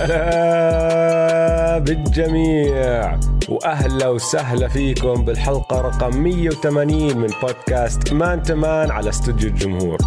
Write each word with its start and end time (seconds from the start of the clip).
هلا 0.00 1.78
بالجميع 1.78 3.18
وأهلا 3.48 4.08
وسهلا 4.08 4.68
فيكم 4.68 5.24
بالحلقة 5.24 5.80
رقم 5.80 6.22
180 6.22 7.16
من 7.16 7.28
بودكاست 7.42 8.12
مان 8.12 8.42
تمان 8.42 8.90
على 8.90 9.08
استوديو 9.08 9.48
الجمهور. 9.48 9.98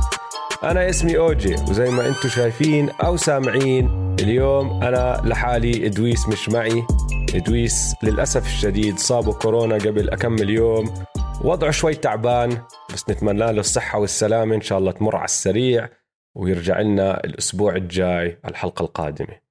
أنا 0.63 0.89
اسمي 0.89 1.17
أوجي 1.17 1.55
وزي 1.69 1.89
ما 1.89 2.07
أنتم 2.07 2.29
شايفين 2.29 2.89
أو 2.89 3.17
سامعين 3.17 4.15
اليوم 4.19 4.83
أنا 4.83 5.21
لحالي 5.25 5.85
إدويس 5.85 6.27
مش 6.29 6.49
معي. 6.49 6.83
إدويس 7.35 7.95
للأسف 8.03 8.45
الشديد 8.45 8.97
صابه 8.99 9.33
كورونا 9.33 9.75
قبل 9.75 10.09
اكمل 10.09 10.49
يوم 10.49 10.93
وضعه 11.41 11.71
شوي 11.71 11.95
تعبان 11.95 12.57
بس 12.93 13.09
نتمنى 13.09 13.39
له 13.39 13.59
الصحة 13.59 13.99
والسلامة 13.99 14.55
إن 14.55 14.61
شاء 14.61 14.77
الله 14.79 14.91
تمر 14.91 15.15
على 15.15 15.25
السريع 15.25 15.89
ويرجع 16.35 16.79
لنا 16.79 17.23
الأسبوع 17.23 17.75
الجاي 17.75 18.39
الحلقة 18.45 18.83
القادمة. 18.83 19.42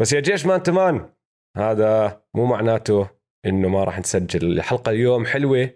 بس 0.00 0.12
يا 0.12 0.20
جيش 0.20 0.46
مان. 0.46 0.62
تمان 0.62 1.08
هذا 1.56 2.22
مو 2.34 2.44
معناته 2.46 3.08
إنه 3.46 3.68
ما 3.68 3.84
راح 3.84 3.98
نسجل. 3.98 4.52
الحلقة 4.52 4.90
اليوم 4.90 5.26
حلوة 5.26 5.70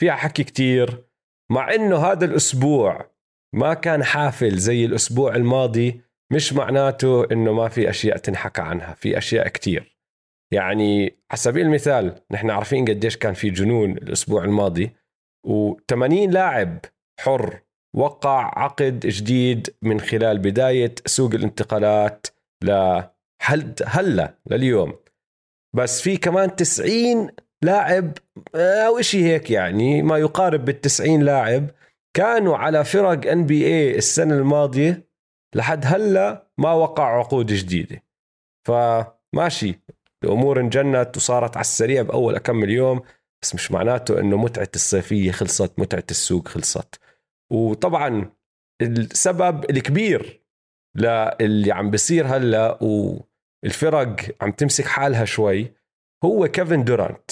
فيها 0.00 0.14
حكي 0.14 0.44
كتير 0.44 1.04
مع 1.50 1.74
إنه 1.74 1.96
هذا 1.96 2.24
الأسبوع 2.24 3.10
ما 3.54 3.74
كان 3.74 4.04
حافل 4.04 4.56
زي 4.56 4.84
الأسبوع 4.84 5.36
الماضي 5.36 6.00
مش 6.32 6.52
معناته 6.52 7.24
إنه 7.32 7.52
ما 7.52 7.68
في 7.68 7.90
أشياء 7.90 8.16
تنحكى 8.16 8.62
عنها 8.62 8.94
في 8.94 9.18
أشياء 9.18 9.48
كتير. 9.48 9.98
يعني 10.52 11.04
على 11.30 11.38
سبيل 11.38 11.66
المثال 11.66 12.20
نحن 12.30 12.50
عارفين 12.50 12.84
قديش 12.84 13.16
كان 13.16 13.34
في 13.34 13.50
جنون 13.50 13.90
الأسبوع 13.92 14.44
الماضي 14.44 14.90
و80 15.48 16.28
لاعب 16.30 16.78
حر 17.20 17.60
وقع 17.96 18.58
عقد 18.62 19.00
جديد 19.00 19.76
من 19.82 20.00
خلال 20.00 20.38
بداية 20.38 20.94
سوق 21.06 21.34
الانتقالات 21.34 22.26
لحد 23.40 23.82
هلا 23.86 24.34
لليوم. 24.50 24.94
بس 25.76 26.02
في 26.02 26.16
كمان 26.16 26.56
90 26.56 27.30
لاعب 27.62 28.12
أو 28.54 29.00
شيء 29.00 29.24
هيك 29.24 29.50
يعني 29.50 30.02
ما 30.02 30.18
يقارب 30.18 30.64
بال 30.64 30.80
90 30.80 31.22
لاعب 31.22 31.70
كانوا 32.14 32.56
على 32.56 32.84
فرق 32.84 33.30
ان 33.30 33.46
بي 33.46 33.66
اي 33.66 33.98
السنة 33.98 34.34
الماضية 34.34 35.08
لحد 35.54 35.82
هلا 35.86 36.46
ما 36.58 36.72
وقع 36.72 37.18
عقود 37.18 37.46
جديدة. 37.46 38.02
فماشي 38.68 39.80
الأمور 40.24 40.60
انجنت 40.60 41.16
وصارت 41.16 41.56
على 41.56 41.64
السريع 41.64 42.02
بأول 42.02 42.34
اكمل 42.34 42.70
يوم 42.70 43.02
بس 43.42 43.54
مش 43.54 43.72
معناته 43.72 44.20
إنه 44.20 44.36
متعة 44.36 44.68
الصيفية 44.74 45.32
خلصت 45.32 45.78
متعة 45.78 46.04
السوق 46.10 46.48
خلصت. 46.48 47.00
وطبعا 47.52 48.30
السبب 48.82 49.70
الكبير 49.70 50.42
للي 50.96 51.72
عم 51.72 51.90
بيصير 51.90 52.26
هلا 52.26 52.78
والفرق 53.62 54.16
عم 54.40 54.52
تمسك 54.52 54.86
حالها 54.86 55.24
شوي. 55.24 55.72
هو 56.24 56.48
كيفن 56.48 56.84
دورانت. 56.84 57.30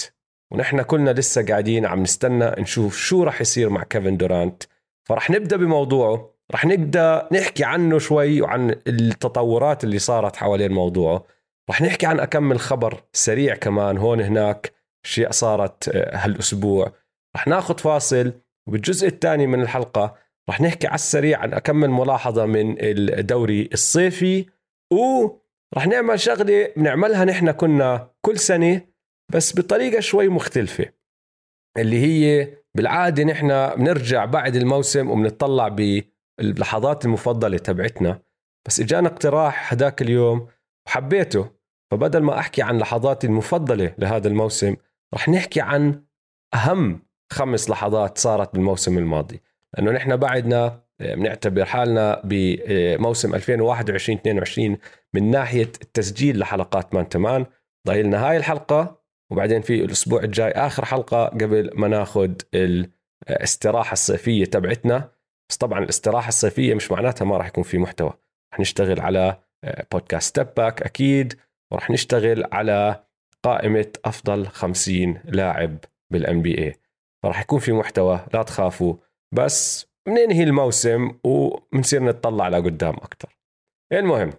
ونحن 0.52 0.82
كلنا 0.82 1.10
لسه 1.10 1.46
قاعدين 1.46 1.86
عم 1.86 2.02
نستنى 2.02 2.44
نشوف 2.58 2.96
شو 2.96 3.22
راح 3.22 3.40
يصير 3.40 3.68
مع 3.68 3.82
كيفن 3.82 4.16
دورانت. 4.16 4.62
فرح 5.08 5.30
نبدأ 5.30 5.56
بموضوعه. 5.56 6.30
رح 6.52 6.64
نبدأ 6.64 7.28
نحكي 7.32 7.64
عنه 7.64 7.98
شوي 7.98 8.40
وعن 8.40 8.70
التطورات 8.86 9.84
اللي 9.84 9.98
صارت 9.98 10.36
حوالين 10.36 10.72
موضوعه. 10.72 11.24
رح 11.70 11.82
نحكي 11.82 12.06
عن 12.06 12.20
اكمل 12.20 12.60
خبر 12.60 13.02
سريع 13.12 13.54
كمان 13.54 13.98
هون 13.98 14.20
هناك. 14.20 14.72
اشياء 15.04 15.30
صارت 15.30 15.88
آه، 15.88 16.16
هالأسبوع. 16.16 16.92
رح 17.36 17.46
ناخذ 17.46 17.78
فاصل. 17.78 18.32
وبالجزء 18.66 19.08
الثاني 19.08 19.46
من 19.46 19.62
الحلقة 19.62 20.14
رح 20.48 20.60
نحكي 20.60 20.86
على 20.86 20.94
السريع 20.94 21.38
عن 21.38 21.54
اكمل 21.54 21.90
ملاحظه 21.90 22.46
من 22.46 22.76
الدوري 22.80 23.68
الصيفي 23.72 24.46
ورح 25.76 25.86
نعمل 25.86 26.20
شغلة 26.20 26.72
بنعملها 26.76 27.24
نحن 27.24 27.50
كنا 27.50 28.10
كل 28.20 28.38
سنة 28.38 28.82
بس 29.32 29.58
بطريقة 29.58 30.00
شوي 30.00 30.28
مختلفة 30.28 30.92
اللي 31.78 32.00
هي 32.00 32.56
بالعادة 32.74 33.24
نحن 33.24 33.48
بنرجع 33.74 34.24
بعد 34.24 34.56
الموسم 34.56 35.10
وبنطلع 35.10 35.68
باللحظات 35.68 37.04
المفضلة 37.04 37.58
تبعتنا. 37.58 38.22
بس 38.66 38.80
اجانا 38.80 39.08
اقتراح 39.08 39.72
هداك 39.72 40.02
اليوم 40.02 40.48
وحبيته 40.86 41.50
فبدل 41.90 42.22
ما 42.22 42.38
أحكي 42.38 42.62
عن 42.62 42.78
لحظاتي 42.78 43.26
المفضلة 43.26 43.94
لهذا 43.98 44.28
الموسم 44.28 44.76
رح 45.14 45.28
نحكي 45.28 45.60
عن 45.60 46.04
أهم 46.54 47.02
خمس 47.32 47.70
لحظات 47.70 48.18
صارت 48.18 48.54
بالموسم 48.54 48.98
الماضي. 48.98 49.42
لأنه 49.74 49.90
نحن 49.90 50.16
بعدنا 50.16 50.85
بنعتبر 51.00 51.64
حالنا 51.64 52.22
بموسم 52.24 53.34
2021 53.34 54.18
22 54.18 54.78
من 55.14 55.30
ناحية 55.30 55.62
التسجيل 55.82 56.38
لحلقات 56.38 56.94
مان 56.94 57.08
تمان. 57.08 57.46
ضايلنا 57.86 58.28
هاي 58.30 58.36
الحلقة 58.36 59.00
وبعدين 59.30 59.62
في 59.62 59.84
الأسبوع 59.84 60.22
الجاي 60.22 60.50
آخر 60.50 60.84
حلقة 60.84 61.24
قبل 61.24 61.70
ما 61.74 61.88
ناخذ 61.88 62.32
الاستراحة 62.54 63.92
الصيفية 63.92 64.44
تبعتنا. 64.44 65.10
بس 65.50 65.56
طبعا 65.56 65.78
الاستراحة 65.78 66.28
الصيفية 66.28 66.74
مش 66.74 66.92
معناتها 66.92 67.24
ما 67.24 67.36
راح 67.36 67.46
يكون 67.46 67.64
في 67.64 67.78
محتوى. 67.78 68.12
رح 68.52 68.60
نشتغل 68.60 69.00
على 69.00 69.38
بودكاست 69.92 70.28
Step 70.28 70.54
Back 70.56 70.82
أكيد 70.82 71.34
ورح 71.72 71.90
نشتغل 71.90 72.44
على 72.52 73.04
قائمة 73.42 73.92
أفضل 74.04 74.46
50 74.46 75.20
لاعب 75.24 75.78
بال 76.12 76.42
NBA 76.42 76.74
فراح 77.22 77.40
يكون 77.40 77.58
في 77.58 77.72
محتوى 77.72 78.26
لا 78.34 78.42
تخافوا. 78.42 78.94
بس 79.32 79.86
بننهي 80.06 80.42
الموسم 80.42 81.18
وبنصير 81.24 82.04
نتطلع 82.04 82.48
لقدام 82.48 82.94
أكثر 82.94 83.36
المهم؟ 83.92 84.32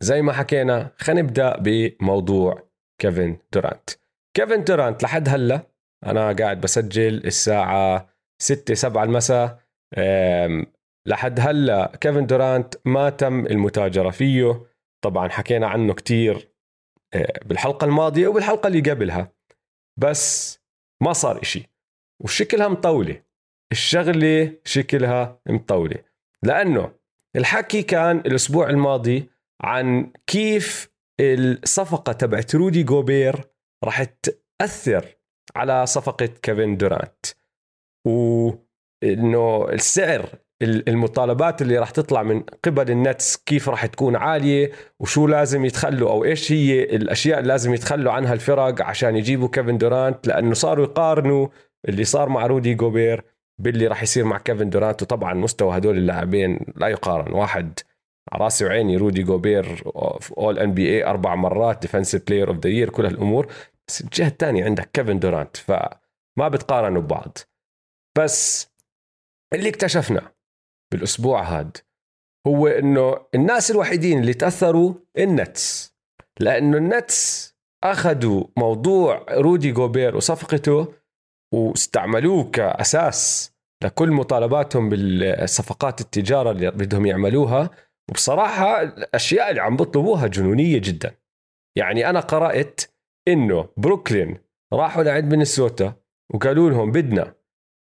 زي 0.00 0.22
ما 0.22 0.32
حكينا 0.32 0.90
خلينا 0.96 1.22
نبدأ 1.22 1.56
بموضوع 1.58 2.62
كيفن 3.00 3.36
دورانت. 3.52 3.90
كيفن 4.36 4.64
دورانت 4.64 5.02
لحد 5.02 5.28
هلأ 5.28 5.60
أنا 6.06 6.32
قاعد 6.32 6.60
بسجل 6.60 7.26
الساعة 7.26 8.08
6 8.42 8.74
7 8.74 9.04
المساء 9.04 9.60
لحد 11.06 11.40
هلأ 11.40 11.96
كيفن 12.00 12.26
دورانت 12.26 12.74
ما 12.84 13.10
تم 13.10 13.46
المتاجرة 13.46 14.10
فيه. 14.10 14.66
طبعا 15.04 15.28
حكينا 15.28 15.66
عنه 15.66 15.94
كتير 15.94 16.48
آه، 17.14 17.40
بالحلقة 17.44 17.84
الماضية 17.84 18.28
وبالحلقة 18.28 18.66
اللي 18.66 18.90
قبلها. 18.90 19.32
بس 19.96 20.58
ما 21.02 21.12
صار 21.12 21.42
إشي. 21.42 21.70
وشكلها 22.24 22.68
مطولة. 22.68 23.22
الشغلة 23.72 24.52
شكلها 24.64 25.40
مطولة. 25.48 25.96
لأنه 26.42 26.92
الحكي 27.36 27.82
كان 27.82 28.18
الأسبوع 28.18 28.70
الماضي 28.70 29.30
عن 29.62 30.12
كيف 30.26 30.90
الصفقة 31.20 32.12
تبعت 32.12 32.54
رودي 32.54 32.82
جوبير 32.82 33.40
راح 33.84 34.04
تأثر 34.04 35.16
على 35.56 35.86
صفقة 35.86 36.26
كيفن 36.26 36.76
دورانت. 36.76 37.26
وإنه 38.06 39.68
السعر 39.72 40.28
المطالبات 40.62 41.62
اللي 41.62 41.78
راح 41.78 41.90
تطلع 41.90 42.22
من 42.22 42.42
قبل 42.64 42.90
ال 42.90 42.99
Nets 42.99 43.36
كيف 43.36 43.68
راح 43.68 43.86
تكون 43.86 44.16
عالية 44.16 44.72
وشو 45.00 45.26
لازم 45.26 45.64
يتخلوا 45.64 46.10
أو 46.10 46.24
إيش 46.24 46.52
هي 46.52 46.82
الأشياء 46.82 47.38
اللي 47.38 47.48
لازم 47.48 47.74
يتخلوا 47.74 48.12
عنها 48.12 48.32
الفرق 48.32 48.82
عشان 48.82 49.16
يجيبوا 49.16 49.48
كيفن 49.48 49.78
دورانت. 49.78 50.26
لأنه 50.26 50.54
صاروا 50.54 50.84
يقارنوا 50.84 51.48
اللي 51.88 52.04
صار 52.04 52.28
مع 52.28 52.46
رودي 52.46 52.74
جوبير 52.74 53.35
باللي 53.58 53.86
راح 53.86 54.02
يصير 54.02 54.24
مع 54.24 54.38
كيفن 54.38 54.70
دورانت. 54.70 55.02
وطبعا 55.02 55.34
مستوى 55.34 55.76
هدول 55.76 55.96
اللاعبين 55.96 56.58
لا 56.76 56.88
يقارن. 56.88 57.32
واحد 57.32 57.78
على 58.32 58.44
راسي 58.44 58.64
وعيني 58.64 58.96
رودي 58.96 59.22
جوبير 59.22 59.82
All-NBA 60.38 61.04
أربع 61.04 61.34
مرات 61.34 61.82
Defensive 61.82 62.22
Player 62.26 62.48
of 62.48 62.58
the 62.58 62.70
Year 62.70 62.90
كل 62.90 63.06
هالأمور. 63.06 63.52
بس 63.88 64.00
الجهة 64.00 64.28
الثانية 64.28 64.64
عندك 64.64 64.90
كيفن 64.92 65.18
دورانت. 65.18 65.56
فما 65.56 66.48
بتقارنوا 66.48 67.02
ببعض. 67.02 67.38
بس 68.18 68.70
اللي 69.54 69.68
اكتشفنا 69.68 70.32
بالأسبوع 70.92 71.42
هاد 71.42 71.76
هو 72.46 72.66
إنه 72.66 73.26
الناس 73.34 73.70
الوحيدين 73.70 74.18
اللي 74.18 74.34
تأثروا 74.34 74.94
ال 75.18 75.31
Nets. 75.31 75.96
لأنه 76.40 76.76
ال 76.76 76.92
Nets 76.92 77.54
أخذوا 77.84 78.44
موضوع 78.56 79.26
رودي 79.30 79.72
جوبير 79.72 80.16
وصفقته 80.16 80.94
واستعملوه 81.54 82.50
كأساس 82.50 83.52
لكل 83.84 84.10
مطالباتهم 84.10 84.88
بالصفقات 84.88 86.00
التجارة 86.00 86.50
اللي 86.50 86.70
بدهم 86.70 87.06
يعملوها. 87.06 87.70
وبصراحة 88.10 88.82
الأشياء 88.82 89.50
اللي 89.50 89.60
عم 89.60 89.76
بيطلبوها 89.76 90.26
جنونية 90.26 90.78
جدا. 90.78 91.14
يعني 91.76 92.10
أنا 92.10 92.20
قرأت 92.20 92.80
إنه 93.28 93.68
بروكلين 93.76 94.38
راحوا 94.72 95.02
لعند 95.02 95.30
مينيسوتا 95.30 95.94
وقالوا 96.34 96.70
لهم 96.70 96.92
بدنا 96.92 97.34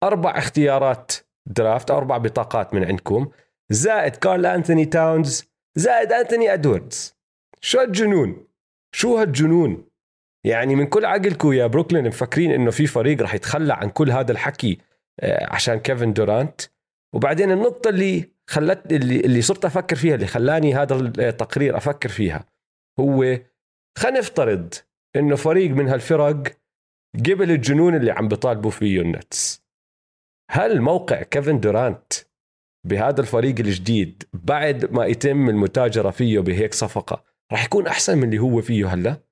أربع 0.02 0.38
اختيارات 0.38 1.12
draft 1.46 1.90
أربع 1.90 2.18
بطاقات 2.18 2.74
من 2.74 2.84
عندكم. 2.84 3.30
زائد 3.70 4.16
كارل 4.16 4.46
انتوني 4.46 4.84
تاونز 4.84 5.44
زائد 5.76 6.12
انتوني 6.12 6.52
ادواردز 6.52 7.16
شو 7.60 7.78
هالجنون؟ 7.80 8.46
شو 8.94 9.16
هالجنون؟ 9.16 9.88
يعني 10.46 10.76
من 10.76 10.86
كل 10.86 11.04
عقلكم 11.04 11.52
يا 11.52 11.66
بروكلين 11.66 12.08
مفكرين 12.08 12.50
إنه 12.50 12.70
في 12.70 12.86
فريق 12.86 13.22
راح 13.22 13.34
يتخلى 13.34 13.74
عن 13.74 13.90
كل 13.90 14.10
هذا 14.10 14.32
الحكي 14.32 14.78
آه، 15.20 15.52
عشان 15.54 15.74
كيفن 15.74 16.12
دورانت 16.12 16.60
وبعدين 17.14 17.50
النقطة 17.52 17.88
اللي 17.88 18.30
خلت 18.50 18.92
اللي 18.92 19.20
اللي 19.20 19.42
صرت 19.42 19.64
أفكر 19.64 19.96
فيها 19.96 20.14
اللي 20.14 20.26
خلاني 20.26 20.74
هذا 20.74 20.94
التقرير 20.94 21.76
أفكر 21.76 22.08
فيها 22.08 22.44
هو 23.00 23.38
خلينا 23.98 24.18
نفترض 24.18 24.74
إنه 25.16 25.36
فريق 25.36 25.70
من 25.70 25.88
هالفرق 25.88 26.56
قبل 27.18 27.50
الجنون 27.50 27.94
اللي 27.94 28.10
عم 28.10 28.28
بيطالبوا 28.28 28.70
فيه 28.70 29.00
النتس 29.00 29.66
هل 30.50 30.80
موقع 30.80 31.22
كيفن 31.22 31.60
دورانت 31.60 32.12
بهذا 32.86 33.20
الفريق 33.20 33.58
الجديد 33.58 34.22
بعد 34.32 34.92
ما 34.92 35.06
يتم 35.06 35.48
المتاجرة 35.48 36.10
فيه 36.10 36.40
بهيك 36.40 36.74
صفقة 36.74 37.24
راح 37.52 37.64
يكون 37.64 37.86
أحسن 37.86 38.18
من 38.18 38.24
اللي 38.24 38.38
هو 38.38 38.60
فيه 38.60 38.94
هلأ؟ 38.94 39.25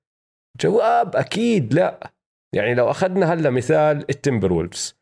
جواب 0.61 1.15
أكيد 1.15 1.73
لا. 1.73 2.11
يعني 2.55 2.73
لو 2.73 2.91
أخذنا 2.91 3.33
هلأ 3.33 3.49
مثال 3.49 4.05
ال 4.09 4.53
Timberwolves 4.53 4.95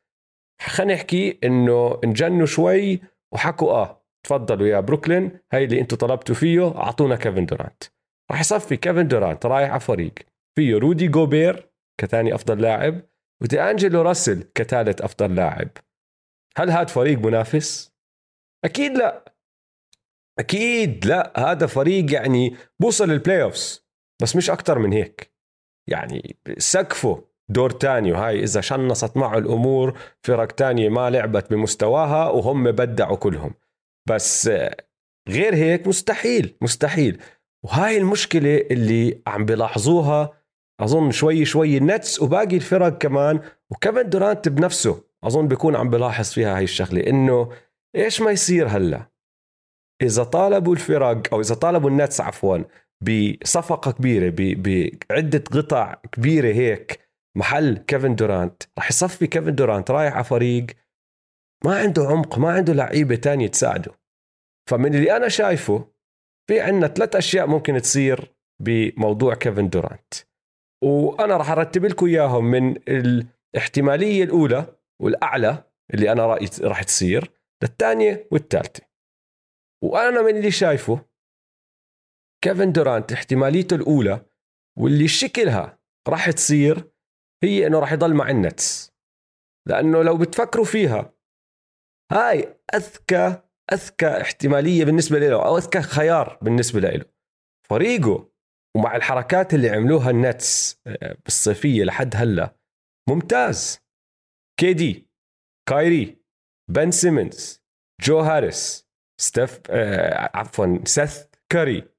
خلينا 0.61 0.93
نحكي 0.93 1.39
إنه 1.43 1.99
انجنوا 2.03 2.45
شوي 2.45 3.01
وحكوا 3.33 3.71
آه 3.71 4.03
تفضلوا 4.23 4.67
يا 4.67 4.79
بروكلين 4.79 5.39
هاي 5.53 5.63
اللي 5.63 5.79
أنتم 5.79 5.97
طلبتوا 5.97 6.35
فيه 6.35 6.77
أعطونا 6.77 7.15
كيفن 7.15 7.45
دورانت. 7.45 7.83
راح 8.31 8.39
يصفي 8.39 8.77
كيفن 8.77 9.07
دورانت 9.07 9.45
رايح 9.45 9.71
على 9.71 9.79
فريق 9.79 10.13
فيه 10.55 10.77
رودي 10.77 11.07
جوبير 11.07 11.69
كثاني 11.97 12.35
أفضل 12.35 12.61
لاعب 12.61 13.01
ودي 13.41 13.61
أنجلو 13.61 14.01
راسل 14.01 14.43
كثالث 14.55 15.01
أفضل 15.01 15.35
لاعب. 15.35 15.69
هل 16.57 16.71
هذا 16.71 16.85
فريق 16.85 17.19
منافس؟ 17.19 17.93
أكيد 18.65 18.97
لا. 18.97 19.33
أكيد 20.39 21.05
لا. 21.05 21.51
هذا 21.51 21.67
فريق 21.67 22.13
يعني 22.13 22.55
بوصل 22.79 23.09
لل 23.09 23.43
playoffs 23.43 23.87
بس 24.21 24.35
مش 24.35 24.49
أكثر 24.49 24.79
من 24.79 24.93
هيك. 24.93 25.32
يعني 25.87 26.35
سقفه 26.57 27.23
دور 27.49 27.69
تاني 27.69 28.11
وهاي 28.11 28.43
إذا 28.43 28.61
شنصت 28.61 29.17
معه 29.17 29.37
الأمور 29.37 29.99
فرق 30.21 30.51
تانية 30.51 30.89
ما 30.89 31.09
لعبت 31.09 31.51
بمستواها 31.51 32.29
وهم 32.29 32.71
بدعوا 32.71 33.17
كلهم. 33.17 33.53
بس 34.09 34.49
غير 35.29 35.55
هيك 35.55 35.87
مستحيل 35.87 36.57
مستحيل. 36.61 37.21
وهاي 37.63 37.97
المشكلة 37.97 38.57
اللي 38.71 39.21
عم 39.27 39.45
بلاحظوها 39.45 40.33
أظن 40.79 41.11
شوي 41.11 41.45
شوي 41.45 41.77
النتس 41.77 42.21
وباقي 42.21 42.55
الفرق 42.55 42.97
كمان 42.97 43.41
وكيفن 43.69 44.09
دورانت 44.09 44.49
بنفسه 44.49 45.03
أظن 45.23 45.47
بيكون 45.47 45.75
عم 45.75 45.89
بلاحظ 45.89 46.29
فيها 46.29 46.57
هاي 46.57 46.63
الشغلة 46.63 47.07
إنه 47.07 47.49
إيش 47.95 48.21
ما 48.21 48.31
يصير 48.31 48.67
هلأ؟ 48.67 49.09
إذا 50.01 50.23
طالبوا 50.23 50.73
الفرق 50.73 51.33
أو 51.33 51.41
إذا 51.41 51.55
طالبوا 51.55 51.89
النتس 51.89 52.21
عفوا 52.21 52.57
بصفقة 53.03 53.91
كبيرة 53.91 54.33
بعدة 55.09 55.43
قطع 55.51 55.93
كبيرة 56.11 56.53
هيك 56.53 56.99
محل 57.37 57.77
كيفن 57.77 58.15
دورانت. 58.15 58.63
راح 58.77 58.89
يصفي 58.89 59.27
كيفن 59.27 59.55
دورانت 59.55 59.91
رايح 59.91 60.13
على 60.13 60.23
فريق 60.23 60.65
ما 61.65 61.79
عنده 61.79 62.03
عمق 62.07 62.39
ما 62.39 62.51
عنده 62.51 62.73
لعيبة 62.73 63.15
تانية 63.15 63.47
تساعده. 63.47 63.91
فمن 64.69 64.95
اللي 64.95 65.15
أنا 65.15 65.27
شايفه 65.27 65.87
في 66.49 66.59
عندنا 66.59 66.87
ثلاث 66.87 67.15
أشياء 67.15 67.47
ممكن 67.47 67.81
تصير 67.81 68.33
بموضوع 68.61 69.35
كيفن 69.35 69.69
دورانت. 69.69 70.13
وأنا 70.83 71.37
راح 71.37 71.49
أرتب 71.49 71.85
لكم 71.85 72.05
إياهم 72.05 72.45
من 72.45 72.75
الاحتمالية 72.87 74.23
الأولى 74.23 74.75
والأعلى 75.01 75.63
اللي 75.93 76.11
أنا 76.11 76.25
رايي 76.25 76.49
راح 76.61 76.83
تصير 76.83 77.31
للثانية 77.63 78.27
والثالثة. 78.31 78.83
وأنا 79.83 80.21
من 80.21 80.37
اللي 80.37 80.51
شايفه 80.51 81.12
كيفن 82.43 82.71
دورانت 82.71 83.11
احتماليته 83.11 83.75
الأولى 83.75 84.25
واللي 84.79 85.07
شكلها 85.07 85.79
راح 86.07 86.31
تصير 86.31 86.91
هي 87.43 87.67
إنه 87.67 87.79
راح 87.79 87.91
يضل 87.91 88.13
مع 88.13 88.29
النتس. 88.29 88.93
لأنه 89.67 90.03
لو 90.03 90.17
بتفكروا 90.17 90.65
فيها 90.65 91.13
هاي 92.11 92.59
أذكى 92.75 93.41
أذكى 93.73 94.21
احتمالية 94.21 94.85
بالنسبة 94.85 95.19
له 95.19 95.45
أو 95.45 95.57
أذكى 95.57 95.81
خيار 95.81 96.39
بالنسبة 96.41 96.79
له. 96.79 97.05
فريقه 97.69 98.31
ومع 98.77 98.95
الحركات 98.95 99.53
اللي 99.53 99.69
عملوها 99.69 100.09
النتس 100.09 100.81
آه، 100.87 101.17
بالصيفية 101.25 101.83
لحد 101.83 102.15
هلأ 102.15 102.55
ممتاز. 103.09 103.79
KD 104.59 105.09
كايري 105.69 106.23
بن 106.71 106.91
سيمنز 106.91 107.63
جو 108.01 108.19
هاريس 108.19 108.87
ستيف 109.21 109.61
آه 109.69 110.37
عفوا 110.37 110.79
سيث 110.85 111.25
كاري. 111.49 111.92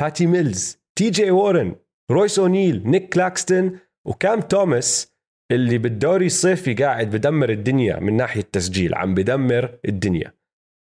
باتي 0.00 0.26
ميلز 0.26 0.78
TJ 0.98 1.30
وورن 1.30 1.76
رويس 2.10 2.38
اونيل 2.38 2.82
نيك 2.90 3.14
كلاكستون 3.14 3.78
وكام 4.06 4.40
توماس 4.40 5.16
اللي 5.52 5.78
بالدوري 5.78 6.26
الصيفي 6.26 6.74
قاعد 6.74 7.10
بدمر 7.10 7.50
الدنيا 7.50 8.00
من 8.00 8.16
ناحية 8.16 8.40
تسجيل 8.40 8.94
عم 8.94 9.14
بدمر 9.14 9.78
الدنيا. 9.88 10.32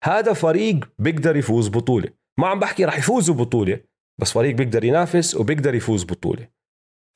هذا 0.05 0.33
فريق 0.33 0.91
بيقدر 0.99 1.37
يفوز 1.37 1.69
بطولة. 1.69 2.09
ما 2.39 2.47
عم 2.47 2.59
بحكي 2.59 2.85
راح 2.85 2.99
يفوزوا 2.99 3.35
بطولة 3.35 3.81
بس 4.21 4.33
فريق 4.33 4.55
بيقدر 4.55 4.85
ينافس 4.85 5.35
وبيقدر 5.35 5.75
يفوز 5.75 6.05
بطولة. 6.05 6.49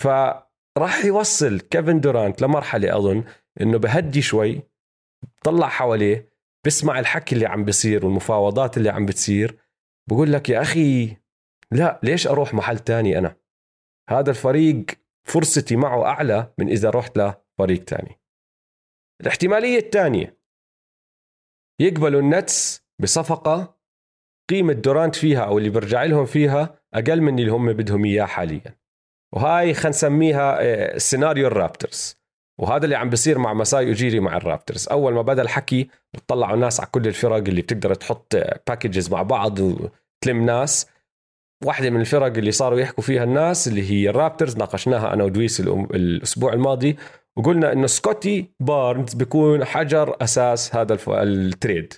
فراح 0.03 1.05
يوصل 1.05 1.61
كيفن 1.61 2.01
دورانت 2.01 2.43
لمرحلة 2.43 2.97
أظن 2.97 3.25
إنه 3.61 3.79
بهدي 3.79 4.23
شوي 4.23 4.63
طلع 5.45 5.69
حواليه 5.69 6.33
بسمع 6.67 6.99
الحكي 6.99 7.35
اللي 7.35 7.47
عم 7.47 7.65
بيصير 7.65 8.07
والمفاوضات 8.07 8.77
اللي 8.77 8.91
عم 8.91 9.07
بتصير 9.07 9.59
بقول 10.11 10.33
لك 10.33 10.49
يا 10.49 10.63
أخي 10.63 11.17
لا 11.73 12.01
ليش 12.03 12.27
أروح 12.27 12.55
محل 12.55 12.79
تاني 12.79 13.19
أنا؟ 13.19 13.37
هذا 14.11 14.31
الفريق 14.31 14.87
فرصتي 15.29 15.77
معه 15.77 16.05
أعلى 16.05 16.53
من 16.59 16.69
إذا 16.69 16.91
رحت 16.91 17.19
لفريق 17.19 17.85
تاني. 17.85 18.21
الاحتمالية 19.21 19.79
الثانية 19.79 20.39
يقبلوا 21.81 22.21
النتس 22.21 22.87
بصفقة 22.99 23.79
قيمة 24.51 24.73
دورانت 24.73 25.17
فيها 25.17 25.41
أو 25.45 25.59
اللي 25.59 25.71
برجع 25.71 26.05
لهم 26.05 26.27
فيها 26.27 26.79
أقل 26.95 27.21
من 27.21 27.39
اللي 27.39 27.51
هم 27.51 27.73
بدهم 27.73 28.05
إياه 28.05 28.25
حاليا. 28.25 28.79
وهاي 29.35 29.75
خلينا 29.75 30.59
آه، 30.61 30.99
سيناريو 30.99 31.47
ال 31.47 31.55
Raptors 31.56 32.17
وهذا 32.61 32.85
اللي 32.85 32.97
عم 32.97 33.11
بيصير 33.11 33.39
مع 33.39 33.55
مساي 33.55 33.91
أجيري 33.91 34.21
مع 34.21 34.37
ال 34.37 34.43
Raptors. 34.43 34.89
أول 34.89 35.15
ما 35.15 35.23
بدأ 35.23 35.43
الحكي 35.43 35.89
بتطلعوا 36.15 36.55
الناس 36.55 36.81
على 36.81 36.91
كل 36.93 37.07
الفرق 37.07 37.37
اللي 37.37 37.63
بتقدر 37.63 37.95
تحط 37.95 38.37
packages 38.69 39.11
مع 39.11 39.23
بعض 39.23 39.59
وتلم 39.59 40.47
ناس. 40.47 40.87
واحدة 41.65 41.91
من 41.91 42.01
الفرق 42.01 42.37
اللي 42.37 42.53
صاروا 42.53 42.81
يحكوا 42.81 43.03
فيها 43.05 43.25
الناس 43.25 43.69
اللي 43.69 43.91
هي 43.91 44.11
ال 44.11 44.16
Raptors 44.17 44.57
ناقشناها 44.57 45.15
أنا 45.15 45.25
ودويس 45.25 45.61
الأسبوع 45.61 46.53
الماضي 46.53 46.97
وقلنا 47.37 47.73
إنه 47.73 47.87
سكوتي 47.87 48.55
بارنز 48.61 49.15
بيكون 49.15 49.65
حجر 49.65 50.17
أساس 50.21 50.77
هذا 50.77 50.99
ال 51.09 51.21
trade. 51.21 51.95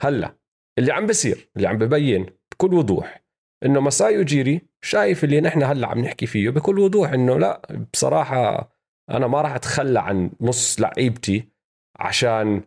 هلأ 0.00 0.36
اللي 0.78 0.92
عم 0.92 1.06
بصير 1.06 1.50
اللي 1.56 1.68
عم 1.68 1.78
ببين 1.78 2.26
بكل 2.52 2.74
وضوح 2.74 3.24
إنه 3.64 3.80
مساي 3.80 4.24
جيري 4.24 4.60
شايف 4.84 5.24
اللي 5.24 5.40
نحن 5.40 5.62
هلأ 5.62 5.86
عم 5.88 5.98
نحكي 5.98 6.26
فيه 6.26 6.50
بكل 6.50 6.78
وضوح 6.78 7.12
إنه 7.12 7.38
لأ 7.38 7.86
بصراحة 7.92 8.72
أنا 9.10 9.26
ما 9.26 9.40
راح 9.40 9.54
أتخلى 9.54 10.00
عن 10.00 10.30
نص 10.40 10.80
لعيبتي 10.80 11.48
عشان 11.96 12.62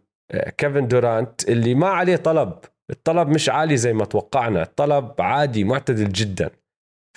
كيفن 0.57 0.87
دورانت 0.87 1.49
اللي 1.49 1.75
ما 1.75 1.87
عليه 1.87 2.15
طلب. 2.15 2.59
الطلب 2.89 3.27
مش 3.27 3.49
عالي 3.49 3.77
زي 3.77 3.93
ما 3.93 4.05
توقعنا 4.05 4.61
الطلب 4.61 5.21
عادي 5.21 5.63
معتدل 5.63 6.09
جدا. 6.09 6.49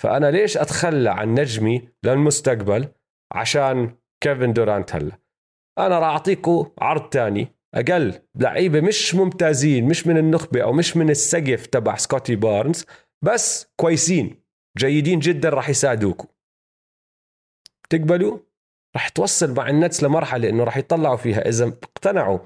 فأنا 0.01 0.31
ليش 0.31 0.57
أتخلى 0.57 1.09
عن 1.09 1.33
نجمي 1.33 1.89
للمستقبل 2.03 2.87
عشان 3.31 3.97
كيفن 4.23 4.53
دورانت 4.53 4.95
هلا؟ 4.95 5.19
أنا 5.79 5.99
راح 5.99 6.07
أعطيكم 6.07 6.71
عرض 6.81 7.09
تاني. 7.09 7.47
أقل 7.75 8.21
لعيبة 8.35 8.81
مش 8.81 9.15
ممتازين 9.15 9.87
مش 9.87 10.07
من 10.07 10.17
النخبة 10.17 10.63
أو 10.63 10.73
مش 10.73 10.97
من 10.97 11.09
السقف 11.09 11.65
تبع 11.65 11.95
سكوتي 11.95 12.35
بارنز 12.35 12.85
بس 13.25 13.71
كويسين 13.75 14.43
جيدين 14.77 15.19
جدا 15.19 15.49
راح 15.49 15.69
يساعدوكم 15.69 16.27
تقبلوا؟ 17.89 18.39
راح 18.95 19.09
توصل 19.09 19.53
مع 19.53 19.69
النتس 19.69 20.03
لمرحلة 20.03 20.49
إنه 20.49 20.63
راح 20.63 20.77
يطلعوا 20.77 21.17
فيها. 21.17 21.47
إذا 21.49 21.67
اقتنعوا 21.67 22.39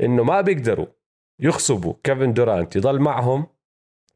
إنه 0.00 0.24
ما 0.24 0.40
بيقدروا 0.40 0.86
يغصبوا 1.40 1.94
كيفن 2.04 2.32
دورانت 2.32 2.76
يضل 2.76 3.00
معهم 3.00 3.46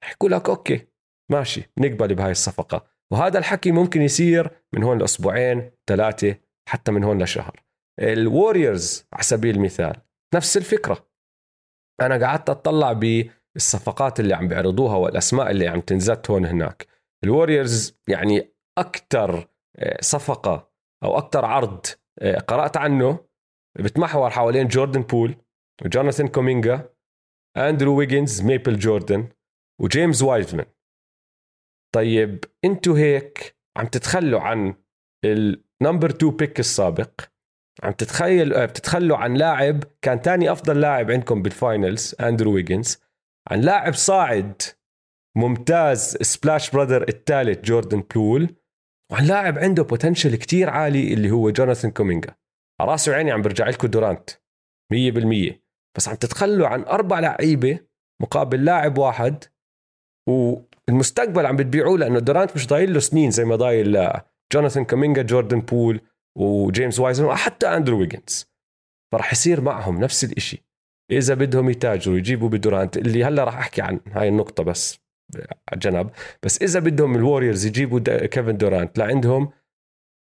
يحكوا 0.02 0.28
لك 0.28 0.48
okay 0.48 0.86
ماشي 1.30 1.70
نقبل 1.78 2.14
بهاي 2.14 2.30
الصفقة. 2.30 2.86
وهذا 3.12 3.38
الحكي 3.38 3.72
ممكن 3.72 4.02
يصير 4.02 4.50
من 4.72 4.82
هون 4.82 4.98
لأسبوعين 4.98 5.70
ثلاثة 5.86 6.36
حتى 6.68 6.92
من 6.92 7.04
هون 7.04 7.22
لشهر. 7.22 7.62
الوريورز 8.00 9.06
على 9.12 9.22
سبيل 9.22 9.56
المثال 9.56 9.96
نفس 10.34 10.56
الفكرة. 10.56 11.10
أنا 12.00 12.26
قعدت 12.26 12.50
أطلع 12.50 12.92
بالصفقات 12.92 14.20
اللي 14.20 14.34
عم 14.34 14.48
بيعرضوها 14.48 14.96
والأسماء 14.96 15.50
اللي 15.50 15.68
عم 15.68 15.80
تنزت 15.80 16.30
هون 16.30 16.46
هناك. 16.46 16.86
الوريورز 17.24 17.98
يعني 18.08 18.54
أكثر 18.78 19.48
آه، 19.76 19.98
صفقة 20.00 20.70
أو 21.04 21.18
أكثر 21.18 21.44
عرض 21.44 21.86
آه، 22.18 22.38
قرأت 22.38 22.76
عنه 22.76 23.18
بتمحور 23.78 24.30
حوالين 24.30 24.68
جوردن 24.68 25.02
بول 25.02 25.34
وجوناثان 25.84 26.28
كومينجا 26.28 26.90
اندرو 27.56 27.98
ويجنز 27.98 28.42
maybe 28.42 28.78
جوردن 28.78 29.28
وجيمس 29.80 30.22
وايزمان 30.22 30.66
طيب 31.94 32.44
أنتوا 32.64 32.98
هيك 32.98 33.56
عم 33.76 33.86
تتخلوا 33.86 34.40
عن 34.40 34.74
ال 35.24 35.37
number 35.37 36.10
2 36.10 36.36
pick 36.36 36.60
السابق. 36.60 37.20
عم 37.82 37.92
تتخيل 37.92 38.66
بتتخلوا 38.66 39.16
عن 39.16 39.34
لاعب 39.34 39.84
كان 40.02 40.22
تاني 40.22 40.52
أفضل 40.52 40.80
لاعب 40.80 41.10
عندكم 41.10 41.42
بال 41.42 41.60
finals 41.60 42.14
اندرو 42.20 42.54
ويجنز 42.54 43.02
عن 43.50 43.60
لاعب 43.60 43.94
صاعد 43.94 44.62
ممتاز 45.36 46.16
splash 46.16 46.70
brother 46.70 47.08
الثالث 47.08 47.64
جوردن 47.64 48.00
بول 48.14 48.56
وعن 49.12 49.24
لاعب 49.26 49.58
عنده 49.58 49.82
potential 49.82 50.36
كتير 50.36 50.70
عالي 50.70 51.14
اللي 51.14 51.30
هو 51.30 51.50
جوناثان 51.50 51.90
كومينجا 51.90 52.34
راسي 52.80 53.10
وعيني 53.10 53.30
عم 53.30 53.42
برجع 53.42 53.68
لكم 53.68 53.88
دورانت 53.88 54.30
100% 54.30 55.54
بس 55.96 56.08
عم 56.08 56.14
تتخلوا 56.14 56.66
عن 56.66 56.82
أربع 56.82 57.20
لعيبة 57.20 57.78
مقابل 58.22 58.64
لاعب 58.64 58.98
واحد 58.98 59.44
والمستقبل 60.28 61.46
عم 61.46 61.56
بتبيعوه 61.56 61.98
لأنه 61.98 62.18
دورانت 62.18 62.56
مش 62.56 62.66
ضايل 62.66 62.94
له 62.94 63.00
سنين 63.00 63.30
زي 63.30 63.44
ما 63.44 63.56
ضايل 63.56 64.10
جوناثان 64.52 64.84
كومينجا 64.84 65.22
جوردن 65.22 65.60
بول 65.60 66.00
وجيمس 66.38 67.00
وايزمان 67.00 67.24
وحتى 67.24 67.66
أندرو 67.66 67.98
ويجنز. 67.98 68.50
فرح 69.12 69.32
يصير 69.32 69.60
معهم 69.60 70.00
نفس 70.00 70.24
الإشي. 70.24 70.64
إذا 71.10 71.34
بدهم 71.34 71.70
يتاجروا 71.70 72.18
يجيبوا 72.18 72.48
بدورانت 72.48 72.96
اللي 72.96 73.24
هلأ 73.24 73.44
راح 73.44 73.58
أحكي 73.58 73.82
عن 73.82 74.00
هاي 74.06 74.28
النقطة 74.28 74.62
بس 74.64 75.00
على 75.68 75.80
جنب 75.80 76.10
بس 76.42 76.62
إذا 76.62 76.80
بدهم 76.80 77.16
الوريورز 77.16 77.66
يجيبوا 77.66 78.26
كيفن 78.26 78.56
دورانت 78.56 78.98
لعندهم 78.98 79.52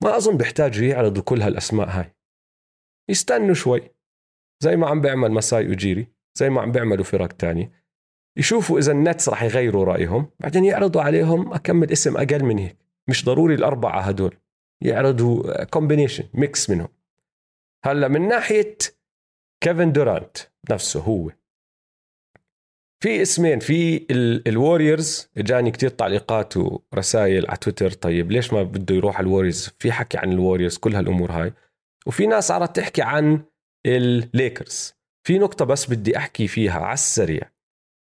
ما 0.03 0.17
أظن 0.17 0.37
بيحتاجوا 0.37 0.85
يعرضوا 0.85 1.23
كل 1.23 1.41
هالأسماء 1.41 1.89
هاي. 1.89 2.15
يستنوا 3.09 3.53
شوي. 3.53 3.96
زي 4.59 4.75
ما 4.75 4.87
عم 4.87 5.01
بيعمل 5.01 5.31
مساي 5.31 5.67
يوجيري 5.69 6.07
زي 6.35 6.49
ما 6.49 6.61
عم 6.61 6.71
بيعملوا 6.71 7.03
فرق 7.03 7.27
تانية. 7.27 7.71
يشوفوا 8.37 8.79
إذا 8.79 8.91
النتس 8.91 9.29
راح 9.29 9.43
يغيروا 9.43 9.85
رأيهم 9.85 10.29
بعدين 10.39 10.65
يعرضوا 10.65 11.01
عليهم 11.01 11.53
أكمن 11.53 11.91
اسم 11.91 12.17
أقل 12.17 12.43
من 12.43 12.59
هيك. 12.59 12.77
مش 13.07 13.25
ضروري 13.25 13.55
الأربعة 13.55 14.01
هدول 14.01 14.35
يعرضوا 14.81 15.63
combination 15.63 16.23
mix 16.33 16.69
منهم. 16.69 16.87
هلأ 17.85 18.07
من 18.07 18.27
ناحية 18.27 18.77
كيفن 19.61 19.91
دورانت 19.91 20.37
نفسه 20.71 20.99
هو 20.99 21.31
في 23.03 23.21
اسمين 23.21 23.59
في 23.59 24.07
الوريورز 24.47 25.29
اجاني 25.37 25.71
كتير 25.71 25.89
تعليقات 25.89 26.57
ورسائل 26.57 27.47
على 27.47 27.57
تويتر 27.57 27.91
طيب 27.91 28.31
ليش 28.31 28.53
ما 28.53 28.63
بده 28.63 28.95
يروح 28.95 29.17
على 29.17 29.27
الوريورز 29.27 29.69
في 29.79 29.91
حكي 29.91 30.17
عن 30.17 30.31
الوريورز 30.31 30.77
كل 30.77 30.95
هالأمور 30.95 31.31
هاي. 31.31 31.53
وفي 32.07 32.27
ناس 32.27 32.47
صارت 32.47 32.75
تحكي 32.75 33.01
عن 33.01 33.41
الليكرز 33.87 34.93
في 35.27 35.39
نقطة 35.39 35.65
بس 35.65 35.89
بدي 35.89 36.17
أحكي 36.17 36.47
فيها 36.47 36.79
على 36.79 36.93
السريع. 36.93 37.51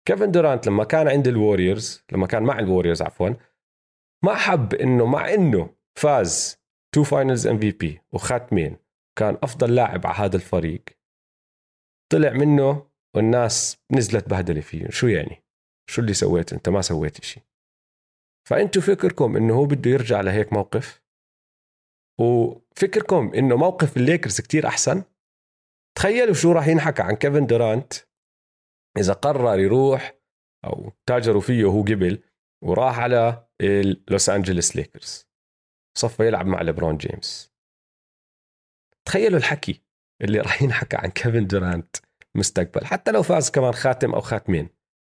كيفن 0.08 0.30
دورانت 0.30 0.66
لما 0.66 0.84
كان 0.84 1.08
عند 1.08 1.28
الوريورز 1.28 2.04
لما 2.12 2.26
كان 2.26 2.42
مع 2.42 2.58
الوريورز 2.58 3.02
عفوا 3.02 3.30
ما 4.24 4.34
حب 4.34 4.74
إنه 4.74 5.06
مع 5.06 5.34
إنه 5.34 5.74
فاز 5.98 6.58
two 6.94 7.02
finals 7.02 7.46
MVP 7.46 8.00
وخاتمين 8.12 8.76
كان 9.18 9.38
أفضل 9.42 9.74
لاعب 9.74 10.06
على 10.06 10.16
هذا 10.16 10.36
الفريق. 10.36 10.84
طلع 12.12 12.32
منه 12.32 12.90
والناس 13.16 13.78
نزلت 13.92 14.28
بهدلة 14.28 14.60
فيه. 14.60 14.88
شو 14.90 15.06
يعني؟ 15.06 15.42
شو 15.90 16.02
اللي 16.02 16.14
سويت 16.14 16.52
أنت؟ 16.52 16.68
ما 16.68 16.80
سويت 16.80 17.24
شيء 17.24 17.42
فأنتوا 18.48 18.82
فكركم 18.82 19.36
إنه 19.36 19.54
هو 19.54 19.64
بده 19.64 19.90
يرجع 19.90 20.20
لهيك 20.20 20.52
موقف؟ 20.52 21.02
وفكركم 22.20 23.32
إنه 23.34 23.56
موقف 23.56 23.96
الليكرز 23.96 24.40
كتير 24.40 24.66
أحسن؟ 24.66 25.02
تخيلوا 25.96 26.34
شو 26.34 26.52
راح 26.52 26.68
ينحكى 26.68 27.02
عن 27.02 27.16
كيفن 27.16 27.46
دورانت 27.46 27.92
إذا 28.98 29.12
قرر 29.12 29.58
يروح 29.58 30.18
أو 30.64 30.92
تاجروا 31.08 31.40
فيه 31.40 31.64
هو 31.64 31.82
قبل 31.82 32.22
وراح 32.64 32.98
على 32.98 33.48
اللوس 33.60 34.28
انجلوس 34.28 34.76
ليكرز 34.76 35.28
صفى 35.98 36.26
يلعب 36.26 36.46
مع 36.46 36.62
ليبرون 36.62 36.96
جيمس. 36.96 37.52
تخيلوا 39.06 39.38
الحكي 39.38 39.82
اللي 40.22 40.40
راح 40.40 40.62
ينحكى 40.62 40.96
عن 40.96 41.10
كيفن 41.10 41.46
دورانت 41.46 41.96
مستقبل. 42.36 42.86
حتى 42.86 43.12
لو 43.12 43.22
فاز 43.22 43.50
كمان 43.50 43.72
خاتم 43.72 44.14
أو 44.14 44.20
خاتمين. 44.20 44.68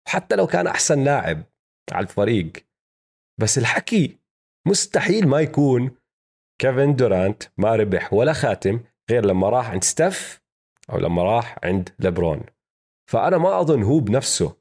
حتى 0.08 0.36
لو 0.36 0.48
كان 0.48 0.68
أحسن 0.68 1.04
لاعب 1.04 1.44
على 1.92 2.04
الفريق. 2.04 2.52
بس 3.42 3.58
الحكي 3.58 4.20
مستحيل 4.68 5.28
ما 5.28 5.40
يكون 5.40 5.98
كيفن 6.62 6.96
دورانت 6.96 7.44
ما 7.58 7.76
ربح 7.76 8.14
ولا 8.14 8.34
خاتم 8.34 8.84
غير 9.12 9.26
لما 9.26 9.50
راح 9.50 9.70
عند 9.70 9.84
ستيف 9.84 10.42
أو 10.92 10.98
لما 10.98 11.24
راح 11.24 11.60
عند 11.64 11.90
ليبرون. 12.00 12.42
فأنا 13.10 13.38
ما 13.38 13.60
أظن 13.60 13.84
هو 13.84 14.00
بنفسه. 14.00 14.58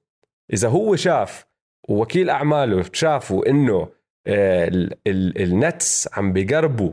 إذا 0.53 0.69
هو 0.69 0.97
شاف 0.97 1.47
ووكيل 1.89 2.31
أعماله 2.31 2.85
شافوا 2.93 3.49
إنه 3.51 3.89
آه، 4.27 4.71
النتس 5.37 6.19
عم 6.19 6.33
بيقربوا 6.33 6.93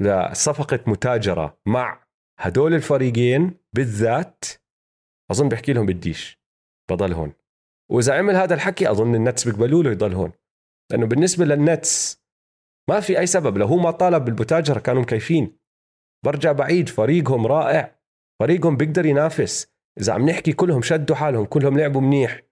لصفقة 0.00 0.80
متاجرة 0.86 1.58
مع 1.66 2.06
هدول 2.38 2.74
الفريقين 2.74 3.54
بالذات 3.72 4.44
أظن 5.30 5.48
بحكي 5.48 5.72
لهم 5.72 5.86
بديش 5.86 6.40
بضل 6.90 7.12
هون. 7.12 7.32
وإذا 7.90 8.18
عمل 8.18 8.36
هذا 8.36 8.54
الحكي 8.54 8.90
أظن 8.90 9.14
النتس 9.14 9.48
بيقبلوا 9.48 9.82
له 9.82 9.90
يضل 9.90 10.14
هون. 10.14 10.32
لأنه 10.90 11.06
بالنسبة 11.06 11.44
للنتس 11.44 12.24
ما 12.88 13.00
في 13.00 13.18
أي 13.18 13.26
سبب 13.26 13.58
لو 13.58 13.66
هو 13.66 13.76
ما 13.76 13.90
طالب 13.90 14.24
بالمتاجرة 14.24 14.78
كانوا 14.78 15.02
مكيفين. 15.02 15.58
برجع 16.24 16.52
بعيد 16.52 16.88
فريقهم 16.88 17.46
رائع. 17.46 17.99
فريقهم 18.40 18.76
بيقدر 18.76 19.06
ينافس. 19.06 19.66
إذا 20.00 20.12
عم 20.12 20.28
نحكي 20.28 20.52
كلهم 20.52 20.82
شدوا 20.82 21.16
حالهم 21.16 21.44
كلهم 21.44 21.78
لعبوا 21.78 22.00
منيح. 22.00 22.42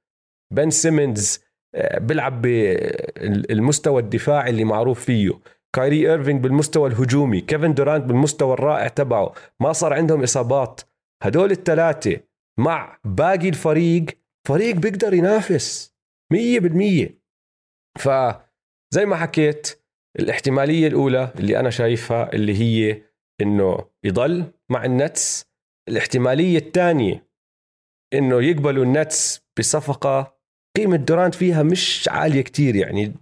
بن 0.54 0.70
سيمنز 0.70 1.40
آه، 1.74 1.98
بيلعب 1.98 2.42
بالمستوى 2.42 4.02
الدفاعي 4.02 4.50
اللي 4.50 4.64
معروف 4.64 5.04
فيه. 5.04 5.40
كايري 5.76 6.10
إيرفينج 6.10 6.42
بالمستوى 6.42 6.88
الهجومي 6.88 7.40
كيفن 7.40 7.74
دورانت 7.74 8.04
بالمستوى 8.04 8.54
الرائع 8.54 8.88
تبعه. 8.88 9.34
ما 9.60 9.72
صار 9.72 9.92
عندهم 9.92 10.22
إصابات. 10.22 10.80
هدول 11.22 11.50
الثلاثه 11.50 12.20
مع 12.58 12.98
باقي 13.04 13.48
الفريق 13.48 14.04
فريق 14.48 14.76
بيقدر 14.76 15.14
ينافس. 15.14 15.94
مية 16.32 16.60
بالمية. 16.60 17.18
فزي 17.98 19.06
ما 19.06 19.16
حكيت 19.16 19.82
الاحتمالية 20.18 20.86
الأولى 20.86 21.32
اللي 21.38 21.60
أنا 21.60 21.70
شايفها 21.70 22.32
اللي 22.32 22.54
هي 22.54 23.02
إنه 23.40 23.84
يضل 24.04 24.52
مع 24.70 24.84
النتس. 24.84 25.47
الاحتمالية 25.88 26.58
الثانية 26.58 27.26
إنه 28.14 28.42
يقبلوا 28.42 28.84
النتس 28.84 29.42
بصفقة 29.58 30.38
قيمة 30.76 30.96
دورانت 30.96 31.34
فيها 31.34 31.62
مش 31.62 32.08
عالية 32.12 32.42
كتير 32.42 32.76
يعني. 32.76 33.14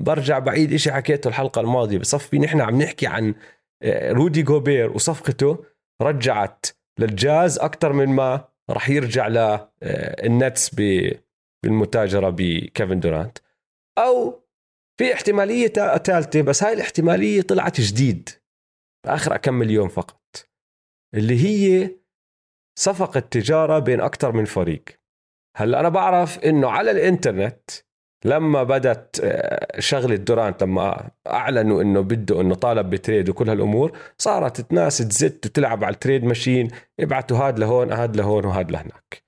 برجع 0.00 0.38
بعيد 0.38 0.72
إشي 0.72 0.92
حكيته 0.92 1.28
الحلقة 1.28 1.60
الماضية 1.60 1.98
بصفي 1.98 2.38
نحن 2.38 2.60
عم 2.60 2.82
نحكي 2.82 3.06
عن 3.06 3.34
آه، 3.82 4.12
رودي 4.12 4.42
جوبير 4.42 4.90
وصفقته 4.90 5.64
رجعت 6.02 6.66
للجاز 6.98 7.58
أكثر 7.58 7.92
من 7.92 8.08
ما 8.08 8.44
راح 8.70 8.90
يرجع 8.90 9.28
للنتس 9.28 10.80
آه، 10.80 11.18
بالمتاجرة 11.64 12.30
بكيفن 12.30 13.00
دورانت. 13.00 13.38
أو 13.98 14.42
في 14.98 15.14
احتمالية 15.14 15.66
ثالثة 15.96 16.42
بس 16.42 16.62
هاي 16.62 16.72
الاحتمالية 16.72 17.42
طلعت 17.42 17.80
جديد 17.80 18.28
آخر 19.06 19.36
كم 19.36 19.62
يوم 19.62 19.88
فقط. 19.88 20.51
اللي 21.14 21.44
هي 21.44 21.90
صفقة 22.78 23.20
تجارة 23.20 23.78
بين 23.78 24.00
أكثر 24.00 24.32
من 24.32 24.44
فريق. 24.44 24.84
هلأ 25.56 25.80
أنا 25.80 25.88
بعرف 25.88 26.38
إنه 26.38 26.70
على 26.70 26.90
الإنترنت 26.90 27.70
لما 28.24 28.62
بدت 28.62 29.20
آه، 29.24 29.80
شغله 29.80 30.16
دورانت 30.16 30.62
لما 30.62 31.10
أعلنوا 31.26 31.82
إنه 31.82 32.00
بده 32.00 32.40
إنه 32.40 32.54
طالب 32.54 32.90
ب 32.90 32.96
trade 32.96 33.28
وكل 33.28 33.48
هالأمور 33.48 33.98
صارت 34.18 34.70
الناس 34.70 34.98
تزت 34.98 35.46
وتلعب 35.46 35.84
على 35.84 35.94
ال 35.94 35.99
trade 35.99 36.24
machine 36.24 36.70
ابعتوا 37.00 37.36
هاد 37.36 37.58
لهون 37.58 37.92
هاد 37.92 38.16
لهون 38.16 38.44
وهاد 38.44 38.70
لهناك. 38.70 39.24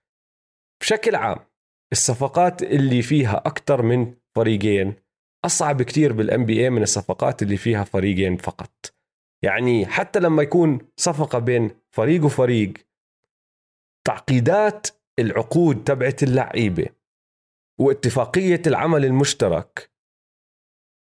بشكل 0.81 1.15
عام 1.15 1.39
الصفقات 1.93 2.63
اللي 2.63 3.03
فيها 3.03 3.37
أكثر 3.37 3.83
من 3.83 4.15
فريقين 4.37 4.95
أصعب 5.45 5.83
كتير 5.83 6.13
بالان 6.13 6.45
بي 6.45 6.61
اي 6.65 6.71
من 6.71 6.83
الصفقات 6.83 7.43
اللي 7.43 7.57
فيها 7.57 7.85
فريقين 7.85 8.37
فقط. 8.37 8.94
يعني 9.45 9.87
حتى 9.87 10.21
لما 10.21 10.43
يكون 10.43 10.79
صفقة 10.97 11.39
بين 11.39 11.71
فريق 11.91 12.25
وفريق 12.25 12.73
تعقيدات 14.05 14.87
العقود 15.19 15.85
تبعت 15.85 16.23
اللعيبة 16.23 16.87
واتفاقية 17.81 18.63
العمل 18.67 19.05
المشترك 19.05 19.91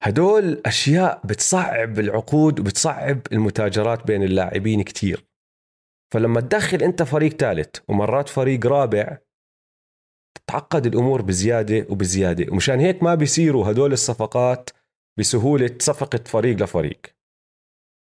هدول 0.03 0.62
أشياء 0.67 1.21
بتصعب 1.26 1.99
العقود 1.99 2.61
وبتصعب 2.61 3.21
المتاجرات 3.33 4.07
بين 4.07 4.23
اللاعبين 4.23 4.83
كتير. 4.83 5.26
فلما 6.12 6.41
تدخل 6.41 6.83
أنت 6.83 7.03
فريق 7.03 7.33
ثالث 7.33 7.76
ومرات 7.88 8.29
فريق 8.29 8.67
رابع 8.67 9.19
تتعقد 10.35 10.87
الأمور 10.87 11.23
بزيادة 11.23 11.87
وبزيادة 11.91 12.53
ومشان 12.53 12.81
هيك 12.81 13.03
ما 13.03 13.14
بيصيروا 13.14 13.71
هدول 13.71 13.93
الصفقات 13.93 14.71
بسهولة 15.19 15.76
صفقة 15.81 16.21
فريق 16.26 16.62
لفريق. 16.62 17.13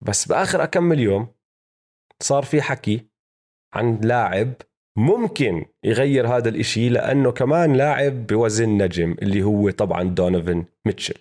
بس 0.05 0.25
بآخر 0.25 0.63
أكمن 0.63 0.99
يوم 0.99 1.27
صار 2.21 2.43
في 2.43 2.61
حكي 2.61 3.07
عن 3.73 3.99
لاعب 4.01 4.53
ممكن 4.97 5.65
يغير 5.83 6.27
هذا 6.27 6.49
الإشي 6.49 6.89
لأنه 6.89 7.31
كمان 7.31 7.73
لاعب 7.73 8.27
بوزن 8.27 8.69
نجم 8.69 9.15
اللي 9.21 9.43
هو 9.43 9.69
طبعا 9.69 10.03
دونيفن 10.03 10.65
ميتشل. 10.85 11.17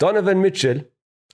دونيفن 0.00 0.36
ميتشل 0.36 0.82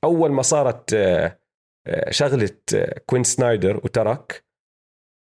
أول 0.05 0.33
ما 0.33 0.43
صارت 0.43 0.95
آه، 0.95 1.39
آه، 1.87 2.11
شغلة 2.11 2.57
آه، 2.75 2.99
كوين 3.07 3.25
سنايدر 3.25 3.77
وترك 3.77 4.45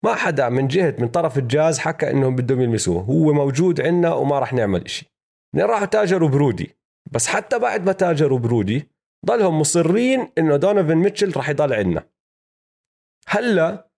ما 0.05 0.15
حدا 0.15 0.49
من 0.49 0.67
جهة 0.67 0.95
من 0.99 1.07
طرف 1.07 1.37
الجاز 1.37 1.79
حكى 1.79 2.11
إنهم 2.11 2.35
بدهم 2.35 2.61
يلمسوه. 2.61 3.01
هو 3.01 3.33
موجود 3.33 3.81
عندنا 3.81 4.13
وما 4.13 4.39
راح 4.39 4.53
نعمل 4.53 4.85
إشي. 4.85 5.05
راحوا 5.55 5.85
تاجروا 5.85 6.29
برودي. 6.29 6.75
بس 7.11 7.27
حتى 7.27 7.59
بعد 7.59 7.85
ما 7.85 7.91
تاجروا 7.91 8.39
برودي 8.39 8.87
ضلهم 9.25 9.59
مصرين 9.59 10.31
إنه 10.37 10.55
دونيفن 10.55 10.95
ميتشل 10.95 11.37
راح 11.37 11.49
يضل 11.49 11.73
عندنا. 11.73 12.09
هلأ 13.27 13.89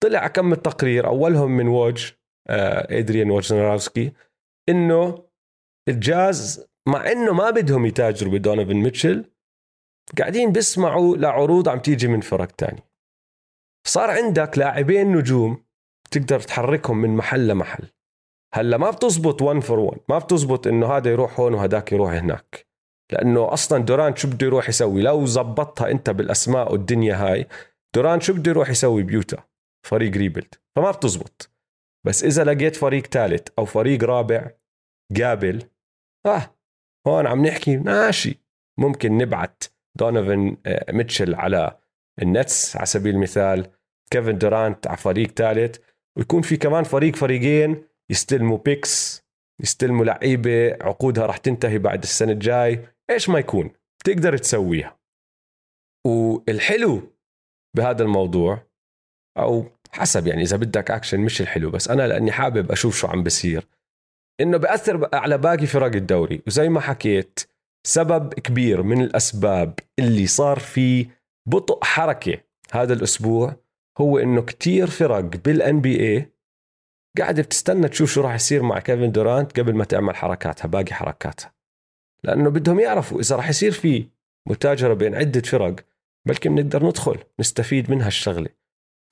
طلع 0.00 0.26
كم 0.26 0.52
تقرير 0.52 1.06
أولهم 1.06 1.50
من 1.50 1.68
ووج 1.68 2.12
آه 2.48 2.98
إدريان 2.98 3.30
ووجنراوسكي 3.30 4.12
إنه 4.68 5.24
الجاز 5.88 6.68
مع 6.88 7.12
إنه 7.12 7.32
ما 7.32 7.50
بدهم 7.50 7.86
يتاجروا 7.86 8.32
بدونيفن 8.32 8.76
ميتشل 8.76 9.24
قاعدين 10.18 10.52
بيسمعوا 10.52 11.16
لعروض 11.16 11.68
عم 11.68 11.78
تيجي 11.78 12.08
من 12.08 12.20
فرق 12.20 12.50
تاني. 12.50 12.82
صار 13.86 14.10
عندك 14.10 14.58
لاعبين 14.58 15.12
نجوم 15.16 15.64
تقدر 16.10 16.40
تحركهم 16.40 16.98
من 16.98 17.16
محل 17.16 17.48
لمحل. 17.48 17.84
هلأ 18.54 18.76
ما 18.76 18.90
بتزبط 18.90 19.42
1 19.42 19.60
for 19.60 19.78
1 19.78 20.00
ما 20.08 20.18
بتزبط 20.18 20.66
إنه 20.66 20.96
هذا 20.96 21.10
يروح 21.10 21.40
هون 21.40 21.54
وهداك 21.54 21.92
يروح 21.92 22.12
هناك. 22.12 22.67
لأنه 23.12 23.52
أصلا 23.52 23.84
دورانت 23.84 24.18
شو 24.18 24.28
بده 24.28 24.46
يروح 24.46 24.68
يسوي؟ 24.68 25.02
لو 25.02 25.26
زبطها 25.26 25.90
أنت 25.90 26.10
بالأسماء 26.10 26.72
والدنيا 26.72 27.14
هاي 27.14 27.46
دورانت 27.94 28.22
شو 28.22 28.32
بده 28.32 28.50
يروح 28.50 28.70
يسوي 28.70 29.02
بيوتا 29.02 29.44
فريق 29.86 30.16
rebuild 30.16 30.54
فما 30.76 30.90
بتزبط. 30.90 31.50
بس 32.06 32.24
إذا 32.24 32.44
لقيت 32.44 32.76
فريق 32.76 33.06
ثالث 33.06 33.48
أو 33.58 33.64
فريق 33.64 34.04
رابع 34.04 34.50
قابل 35.20 35.62
آه 36.26 36.54
هون 37.06 37.26
عم 37.26 37.46
نحكي 37.46 37.76
ماشي. 37.76 38.40
ممكن 38.78 39.18
نبعت 39.18 39.64
دونيفن 39.98 40.56
آه، 40.66 40.92
ميتشل 40.92 41.34
على 41.34 41.78
النتس 42.22 42.76
على 42.76 42.86
سبيل 42.86 43.14
المثال 43.14 43.66
كيفن 44.10 44.38
دورانت 44.38 44.86
على 44.86 44.96
فريق 44.96 45.30
ثالث 45.30 45.78
ويكون 46.16 46.42
في 46.42 46.56
كمان 46.56 46.84
فريق 46.84 47.16
فريقين 47.16 47.84
يستلموا 48.10 48.58
picks 48.58 49.24
يستلموا 49.62 50.04
لعيبة 50.04 50.76
عقودها 50.80 51.26
راح 51.26 51.36
تنتهي 51.36 51.78
بعد 51.78 52.02
السنة 52.02 52.32
الجاي. 52.32 52.88
إيش 53.10 53.28
ما 53.28 53.38
يكون؟ 53.38 53.70
تقدر 54.04 54.36
تسويها. 54.36 54.98
والحلو 56.06 57.12
بهذا 57.76 58.02
الموضوع 58.02 58.66
أو 59.38 59.66
حسب 59.92 60.26
يعني 60.26 60.42
إذا 60.42 60.56
بدك 60.56 60.90
اكشن 60.90 61.20
مش 61.20 61.40
الحلو 61.40 61.70
بس 61.70 61.88
أنا 61.88 62.06
لأني 62.08 62.32
حابب 62.32 62.72
أشوف 62.72 62.96
شو 62.96 63.06
عم 63.06 63.22
بصير. 63.22 63.66
إنه 64.40 64.56
بأثر 64.56 65.08
على 65.12 65.38
باقي 65.38 65.66
فرق 65.66 65.94
الدوري. 65.94 66.42
وزي 66.46 66.68
ما 66.68 66.80
حكيت 66.80 67.40
سبب 67.86 68.34
كبير 68.34 68.82
من 68.82 69.00
الأسباب 69.00 69.78
اللي 69.98 70.26
صار 70.26 70.58
في 70.58 71.08
بطء 71.48 71.84
حركة 71.84 72.40
هذا 72.72 72.92
الأسبوع 72.92 73.56
هو 73.98 74.18
إنه 74.18 74.42
كتير 74.42 74.86
فرق 74.86 75.20
بال 75.20 75.80
NBA 75.80 76.32
قاعدة 77.18 77.42
بتستنى 77.42 77.88
تشوف 77.88 78.12
شو 78.12 78.20
راح 78.20 78.34
يصير 78.34 78.62
مع 78.62 78.78
كيفن 78.78 79.12
دورانت 79.12 79.60
قبل 79.60 79.74
ما 79.74 79.84
تعمل 79.84 80.16
حركاتها 80.16 80.66
باقي 80.66 80.94
حركاتها. 80.94 81.57
لأنه 82.24 82.50
بدهم 82.50 82.80
يعرفوا 82.80 83.20
إذا 83.20 83.36
راح 83.36 83.48
يصير 83.48 83.72
في 83.72 84.08
متاجرة 84.48 84.94
بين 84.94 85.14
عدة 85.14 85.40
فرق 85.40 85.76
بلكي 86.28 86.48
بنقدر 86.48 86.86
ندخل 86.86 87.24
نستفيد 87.40 87.90
من 87.90 88.02
هالشغله 88.02 88.48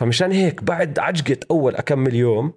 فمشان 0.00 0.32
هيك 0.32 0.62
بعد 0.62 0.98
عجقة 0.98 1.40
أول 1.50 1.76
أكمل 1.76 2.14
يوم 2.14 2.52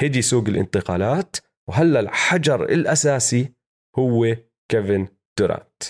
هدي 0.00 0.22
سوق 0.22 0.48
الانتقالات 0.48 1.36
وهلا 1.68 2.00
الحجر 2.00 2.64
الأساسي 2.64 3.52
هو 3.98 4.36
كيفن 4.68 5.08
دورانت. 5.38 5.82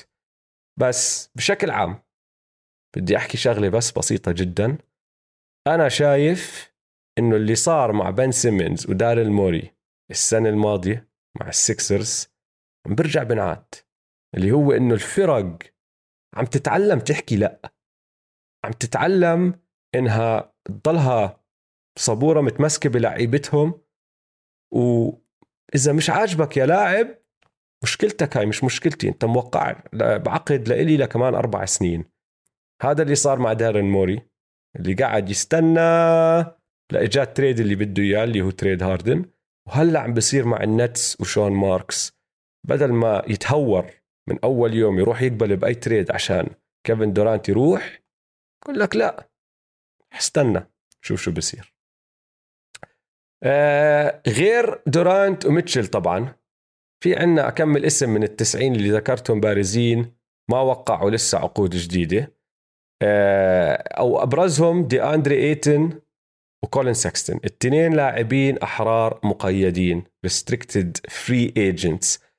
بس 0.81 1.31
بشكل 1.35 1.71
عام 1.71 2.03
بدي 2.97 3.17
أحكي 3.17 3.37
شغلة 3.37 3.69
بس 3.69 3.93
بسيطة 3.99 4.33
جدا. 4.33 4.79
أنا 5.67 5.89
شايف 5.89 6.73
إنه 7.19 7.37
اللي 7.37 7.55
صار 7.55 7.93
مع 7.93 8.11
بن 8.11 8.31
سيمنز 8.31 8.91
وداريل 8.91 9.31
موري 9.31 9.75
السنة 10.11 10.49
الماضية 10.49 11.09
مع 11.41 11.49
السكسرز 11.49 12.32
برجع 12.89 13.23
بنعاد. 13.23 13.75
اللي 14.35 14.53
هو 14.53 14.73
إنه 14.73 14.95
الفرق 14.95 15.59
عم 16.35 16.45
تتعلم 16.45 16.99
تحكي 16.99 17.37
لأ. 17.37 17.73
عم 18.65 18.73
تتعلم 18.73 19.61
إنها 19.95 20.55
تضلها 20.65 21.45
صبوره 21.99 22.41
متمسكة 22.41 22.91
بلعيبتهم 22.91 23.81
واذا 24.75 25.93
مش 25.93 26.11
عاجبك 26.11 26.57
يا 26.57 26.67
لاعب 26.67 27.23
مشكلتك 27.85 28.37
هاي 28.37 28.47
مش 28.47 28.65
مشكلتي 28.65 29.09
أنت 29.09 29.25
موقع 29.25 29.83
بعقد 29.93 30.69
لإلي 30.69 30.97
لكمان 30.97 31.35
أربع 31.35 31.65
سنين. 31.65 32.05
هذا 32.83 33.03
اللي 33.03 33.15
صار 33.15 33.39
مع 33.39 33.53
دارين 33.53 33.85
موري 33.85 34.23
اللي 34.77 34.95
قاعد 34.95 35.31
يستنى 35.31 35.81
لإجا 36.93 37.19
ال 37.19 37.33
trade 37.35 37.61
اللي 37.61 37.75
بده 37.75 38.03
إياه 38.03 38.25
اللي 38.25 38.43
هو 38.43 38.51
trade 38.51 38.83
هاردن. 38.83 39.25
وهلأ 39.69 40.01
عم 40.01 40.15
بصير 40.15 40.47
مع 40.47 40.63
النتس 40.63 41.21
وشون 41.21 41.53
ماركس. 41.53 42.22
بدل 42.65 42.93
ما 42.93 43.23
يتهور 43.29 43.91
من 44.29 44.39
أول 44.45 44.75
يوم 44.75 44.99
يروح 44.99 45.23
يقبل 45.23 45.57
بأي 45.57 45.75
trade 45.75 46.11
عشان 46.11 46.49
كيفن 46.87 47.13
دورانت 47.13 47.49
يروح 47.49 48.03
يقول 48.63 48.79
لك 48.79 48.97
لا 48.97 49.29
استنى 50.13 50.67
شوف 51.01 51.23
شو 51.23 51.33
بصير 51.33 51.75
آه 53.43 54.23
غير 54.29 54.83
دورانت 54.87 55.47
وميتشل 55.47 55.87
طبعا. 55.87 56.35
في 57.05 57.17
عنا 57.17 57.49
أكمن 57.49 57.85
اسم 57.85 58.11
من 58.11 58.23
التسعين 58.23 58.75
اللي 58.75 58.91
ذكرتهم 58.91 59.41
بارزين 59.41 60.15
ما 60.51 60.61
وقعوا 60.61 61.11
لسه 61.11 61.39
عقود 61.39 61.71
جديدة. 61.71 62.35
آه 63.03 63.73
أو 63.75 64.23
أبرزهم 64.23 64.87
دي 64.87 65.03
أندري 65.03 65.37
إيتن 65.37 66.01
وكولين 66.65 66.95
ساكستن 66.95 67.41
التنين 67.45 67.93
لاعبين 67.93 68.59
أحرار 68.59 69.21
مقيدين 69.25 70.05
free 71.11 71.51
agents. 71.59 72.19
آه 72.19 72.32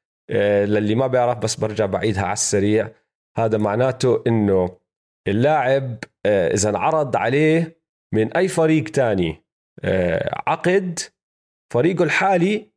للي 0.66 0.96
ما 0.96 1.08
بيعرف 1.08 1.38
بس 1.38 1.56
برجع 1.56 1.86
بعيدها 1.86 2.24
على 2.24 2.34
السريع. 2.34 2.92
هذا 3.38 3.58
معناته 3.58 4.24
إنه 4.28 4.78
اللاعب 5.28 5.98
آه، 6.26 6.54
إذا 6.54 6.70
انعرض 6.70 7.16
عليه 7.16 7.82
من 8.14 8.34
أي 8.38 8.48
فريق 8.48 8.84
تاني 8.84 9.44
آه، 9.84 10.42
عقد 10.48 11.00
فريقه 11.74 12.04
الحالي 12.04 12.74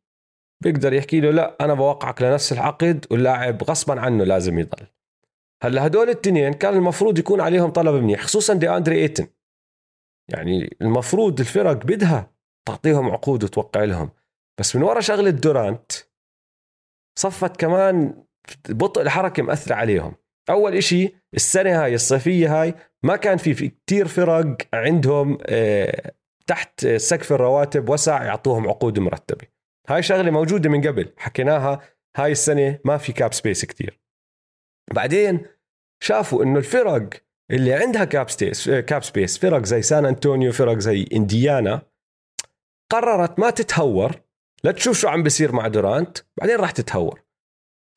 بيقدر 0.63 0.93
يحكي 0.93 1.19
له 1.19 1.31
لا 1.31 1.57
أنا 1.61 1.73
بوقعك 1.73 2.21
لنفس 2.21 2.53
العقد 2.53 3.05
واللاعب 3.11 3.63
غصبا 3.63 3.99
عنه 3.99 4.23
لازم 4.23 4.59
يضل. 4.59 4.87
هلأ 5.63 5.85
هدول 5.85 6.03
الاثنين 6.09 6.53
كان 6.53 6.73
المفروض 6.73 7.19
يكون 7.19 7.41
عليهم 7.41 7.69
طلب 7.69 8.03
منيح 8.03 8.21
خصوصا 8.21 8.53
دي 8.53 8.69
أندري 8.69 8.95
إيتن. 9.01 9.27
يعني 10.29 10.77
المفروض 10.81 11.39
الفرق 11.39 11.85
بدها 11.85 12.31
تعطيهم 12.67 13.09
عقود 13.09 13.43
وتوقع 13.43 13.83
لهم. 13.83 14.09
بس 14.59 14.75
من 14.75 14.83
ورا 14.83 14.99
شغلة 14.99 15.29
دورانت 15.29 15.91
صفت 17.17 17.57
كمان 17.57 18.23
بطء 18.69 19.01
الحركة 19.01 19.43
مأثر 19.43 19.73
عليهم. 19.73 20.15
أول 20.49 20.75
إشي 20.75 21.15
السنة 21.33 21.83
هاي 21.83 21.95
الصيفية 21.95 22.61
هاي 22.61 22.75
ما 23.03 23.15
كان 23.15 23.37
في, 23.37 23.53
في 23.53 23.67
كتير 23.69 24.07
فرق 24.07 24.57
عندهم 24.73 25.37
آه، 25.45 26.11
تحت 26.47 26.87
سقف 26.87 27.33
الرواتب 27.33 27.89
وسع 27.89 28.23
يعطوهم 28.23 28.67
عقود 28.67 28.99
مرتبة. 28.99 29.47
هاي 29.89 30.03
شغلة 30.03 30.31
موجودة 30.31 30.69
من 30.69 30.87
قبل 30.87 31.13
حكيناها 31.17 31.81
هاي 32.17 32.31
السنة 32.31 32.79
ما 32.85 32.97
في 32.97 33.13
cap 33.13 33.33
space 33.33 33.65
كتير. 33.65 33.99
بعدين 34.93 35.45
شافوا 36.03 36.43
إنه 36.43 36.59
الفرق 36.59 37.09
اللي 37.51 37.73
عندها 37.73 38.05
cap 38.05 38.29
space 38.29 38.69
cap 38.69 39.03
space 39.03 39.37
فرق 39.37 39.65
زي 39.65 39.81
سان 39.81 40.05
انطونيو 40.05 40.51
فرق 40.51 40.77
زي 40.77 41.05
انديانا 41.13 41.81
قررت 42.91 43.39
ما 43.39 43.49
تتهور 43.49 44.26
لا 44.63 44.71
تشوف 44.71 44.99
شو 44.99 45.07
عم 45.07 45.23
بيصير 45.23 45.51
مع 45.51 45.67
دورانت 45.67 46.17
بعدين 46.37 46.55
راح 46.55 46.71
تتهور. 46.71 47.23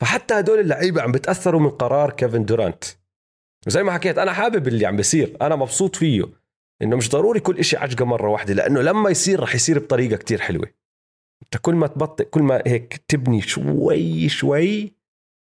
فحتى 0.01 0.35
هدول 0.35 0.59
اللعيبة 0.61 1.03
عم 1.03 1.13
بتأثروا 1.13 1.61
من 1.61 1.71
قرار 1.71 2.11
كيفن 2.11 2.45
دورانت. 2.45 2.85
وزي 3.67 3.83
ما 3.83 3.93
حكيت 3.93 4.19
أنا 4.19 4.33
حابب 4.33 4.69
اللي 4.69 4.87
عم 4.87 4.97
بيصير 4.97 5.37
أنا 5.43 5.57
مبسوط 5.57 5.97
فيه. 5.97 6.25
إنه 6.83 6.97
مش 6.97 7.11
ضروري 7.11 7.41
كل 7.41 7.59
إشي 7.59 7.77
عجقة 7.77 8.05
مرة 8.05 8.29
واحدة 8.29 8.55
لأنه 8.55 8.81
لما 8.81 9.11
يصير 9.11 9.41
رح 9.41 9.55
يصير 9.55 9.79
بطريقة 9.79 10.17
كتير 10.17 10.41
حلوة. 10.41 10.67
أنت 11.43 11.57
كل 11.63 11.75
ما 11.75 11.87
تبطئ 11.87 12.25
كل 12.25 12.43
ما 12.43 12.63
هيك 12.67 12.97
تبني 13.09 13.43
شوي 13.43 14.29
شوي 14.29 14.95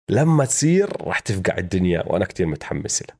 لما 0.09 0.45
تصير 0.45 1.07
رح 1.07 1.19
تفقع 1.19 1.57
الدنيا 1.57 2.03
وأنا 2.07 2.25
كتير 2.25 2.45
متحمس 2.45 3.03
لها. 3.03 3.19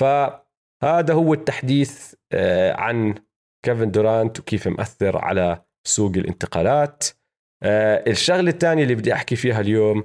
فهذا 0.00 1.14
هو 1.14 1.34
التحديث 1.34 2.14
آه، 2.32 2.72
عن 2.72 3.14
كيفن 3.64 3.90
دورانت 3.90 4.40
وكيف 4.40 4.68
مأثر 4.68 5.18
على 5.18 5.64
سوق 5.86 6.12
الانتقالات. 6.16 7.04
آه، 7.62 8.04
الشغلة 8.10 8.50
الثانية 8.50 8.82
اللي 8.82 8.94
بدي 8.94 9.12
أحكي 9.12 9.36
فيها 9.36 9.60
اليوم 9.60 10.04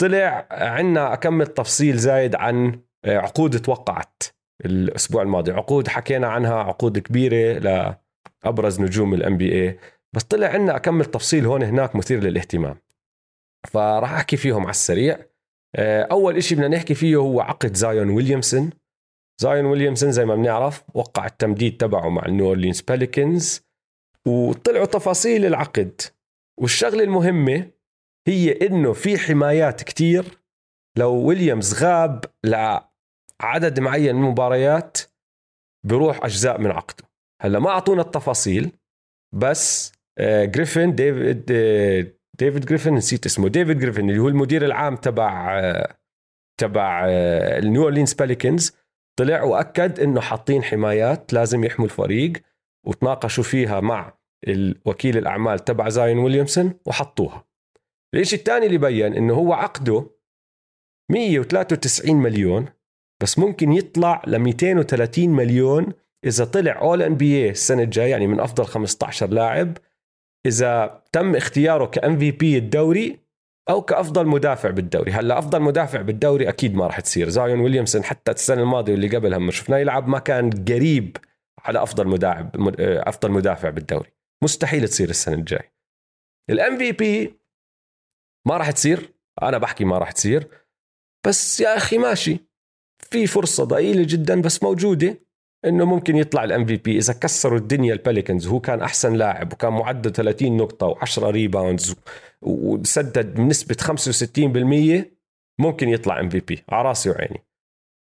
طلع 0.00 0.46
عندنا 0.50 1.12
اكمل 1.12 1.46
تفصيل 1.46 1.96
زايد 1.96 2.34
عن 2.34 2.80
آه، 3.04 3.18
عقود 3.18 3.58
توقعت 3.60 4.22
الأسبوع 4.64 5.22
الماضي. 5.22 5.52
عقود 5.52 5.88
حكينا 5.88 6.28
عنها 6.28 6.54
عقود 6.54 6.98
كبيرة 6.98 7.58
لأبرز 8.44 8.80
نجوم 8.80 9.14
ال 9.14 9.36
NBA 9.36 9.78
بس 10.12 10.22
طلع 10.22 10.48
عندنا 10.48 10.76
أكمن 10.76 11.04
تفصيل 11.04 11.46
هون 11.46 11.62
هناك 11.62 11.96
مثير 11.96 12.20
للاهتمام. 12.20 12.76
فراح 13.68 14.12
أحكي 14.12 14.36
فيهم 14.36 14.62
على 14.62 14.70
السريع. 14.70 15.18
آه، 15.76 16.02
أول 16.02 16.36
إشي 16.36 16.54
بدنا 16.54 16.68
نحكي 16.68 16.94
فيه 16.94 17.16
هو 17.16 17.40
عقد 17.40 17.74
زايون 17.74 18.10
ويليامسون. 18.10 18.70
زايون 19.40 19.66
ويليامسون 19.66 20.12
زي 20.12 20.24
ما 20.24 20.34
بنعرف 20.34 20.84
وقع 20.94 21.26
التمديد 21.26 21.76
تبعه 21.76 22.08
مع 22.08 22.26
النيو 22.26 22.46
أورلينز 22.46 22.80
بليكنز 22.80 23.69
وطلعوا 24.26 24.86
تفاصيل 24.86 25.46
العقد. 25.46 26.00
والشغلة 26.60 27.04
المهمة 27.04 27.70
هي 28.28 28.66
إنه 28.66 28.92
في 28.92 29.18
حمايات 29.18 29.82
كتير. 29.82 30.24
لو 30.98 31.12
ويليامز 31.12 31.84
غاب 31.84 32.24
لعدد 32.44 33.80
معين 33.80 34.14
من 34.14 34.24
المباريات 34.24 34.98
بروح 35.86 36.24
أجزاء 36.24 36.60
من 36.60 36.70
عقده. 36.70 37.04
هلأ 37.42 37.58
ما 37.58 37.70
أعطونا 37.70 38.02
التفاصيل 38.02 38.72
بس 39.34 39.92
جريفن 40.20 40.94
ديفيد 40.94 41.44
ديفيد 42.38 42.66
جريفن 42.66 42.94
نسيت 42.94 43.26
اسمه 43.26 43.48
ديفيد 43.48 43.78
جريفن 43.78 44.10
اللي 44.10 44.20
هو 44.20 44.28
المدير 44.28 44.64
العام 44.64 44.96
تبع 44.96 45.58
آه، 45.60 45.96
تبع 46.60 47.06
آه، 47.08 47.58
النيو 47.58 47.82
أورلينز 47.82 48.14
باليكنز 48.14 48.76
طلع 49.18 49.42
وأكد 49.42 50.00
إنه 50.00 50.20
حاطين 50.20 50.62
حمايات 50.62 51.32
لازم 51.32 51.64
يحموا 51.64 51.86
الفريق. 51.86 52.32
وتناقشوا 52.86 53.44
فيها 53.44 53.80
مع 53.80 54.14
الوكيل 54.48 55.18
الأعمال 55.18 55.58
تبع 55.58 55.88
زايون 55.88 56.18
ويليامسون 56.18 56.74
وحطوها. 56.86 57.44
الشيء 58.14 58.38
الثاني 58.38 58.66
اللي 58.66 58.78
بين 58.78 59.14
إنه 59.14 59.34
هو 59.34 59.52
عقده 59.52 60.06
193 61.10 62.16
مليون 62.16 62.66
بس 63.22 63.38
ممكن 63.38 63.72
يطلع 63.72 64.22
ل 64.26 64.38
230 64.38 65.28
مليون 65.28 65.92
إذا 66.24 66.44
طلع 66.44 66.80
اول 66.80 67.02
ان 67.02 67.14
بي 67.14 67.50
السنة 67.50 67.82
الجاية 67.82 68.10
يعني 68.10 68.26
من 68.26 68.40
أفضل 68.40 68.64
15 68.64 69.30
لاعب 69.30 69.78
إذا 70.46 71.02
تم 71.12 71.36
اختياره 71.36 71.86
كام 71.86 72.18
في 72.18 72.30
بي 72.30 72.58
الدوري 72.58 73.18
أو 73.70 73.82
كأفضل 73.82 74.26
مدافع 74.26 74.70
بالدوري. 74.70 75.12
هلأ 75.12 75.38
أفضل 75.38 75.62
مدافع 75.62 76.00
بالدوري 76.00 76.48
أكيد 76.48 76.74
ما 76.74 76.86
راح 76.86 77.00
تصير. 77.00 77.28
زايون 77.28 77.60
ويليامسون 77.60 78.04
حتى 78.04 78.32
السنة 78.32 78.62
الماضية 78.62 78.92
واللي 78.92 79.16
قبلها 79.16 79.38
لما 79.38 79.50
شفناه 79.50 79.78
يلعب 79.78 80.08
ما 80.08 80.18
كان 80.18 80.50
قريب 80.50 81.16
على 81.64 81.82
أفضل 81.82 82.06
مدافع 82.06 82.50
أفضل 83.08 83.30
مدافع 83.30 83.70
بالدوري. 83.70 84.12
مستحيل 84.44 84.88
تصير 84.88 85.10
السنة 85.10 85.34
الجاي. 85.34 85.72
ال 86.50 86.78
MVP 86.78 87.40
ما 88.48 88.56
راح 88.56 88.70
تصير 88.70 89.12
أنا 89.42 89.58
بحكي 89.58 89.84
ما 89.84 89.98
راح 89.98 90.12
تصير. 90.12 90.48
بس 91.26 91.60
يا 91.60 91.76
أخي 91.76 91.98
ماشي. 91.98 92.38
في 93.10 93.26
فرصة 93.26 93.64
ضئيلة 93.64 94.06
جدا 94.08 94.40
بس 94.40 94.62
موجودة 94.62 95.18
إنه 95.64 95.84
ممكن 95.84 96.16
يطلع 96.16 96.44
ال 96.44 96.66
MVP 96.66 96.98
إذا 96.98 97.12
كسروا 97.12 97.58
الدنيا 97.58 97.92
الباليكنز 97.92 98.46
وهو 98.46 98.60
كان 98.60 98.80
أحسن 98.80 99.14
لاعب 99.14 99.52
وكان 99.52 99.72
معدل 99.72 100.12
30 100.12 100.56
نقطة 100.56 100.94
و10 100.94 101.18
rebounds 101.18 101.96
وسدد 102.42 103.34
بنسبة 103.34 103.76
65% 105.04 105.04
ممكن 105.60 105.88
يطلع 105.88 106.20
MVP 106.20 106.64
على 106.68 106.88
راسي 106.88 107.10
وعيني. 107.10 107.44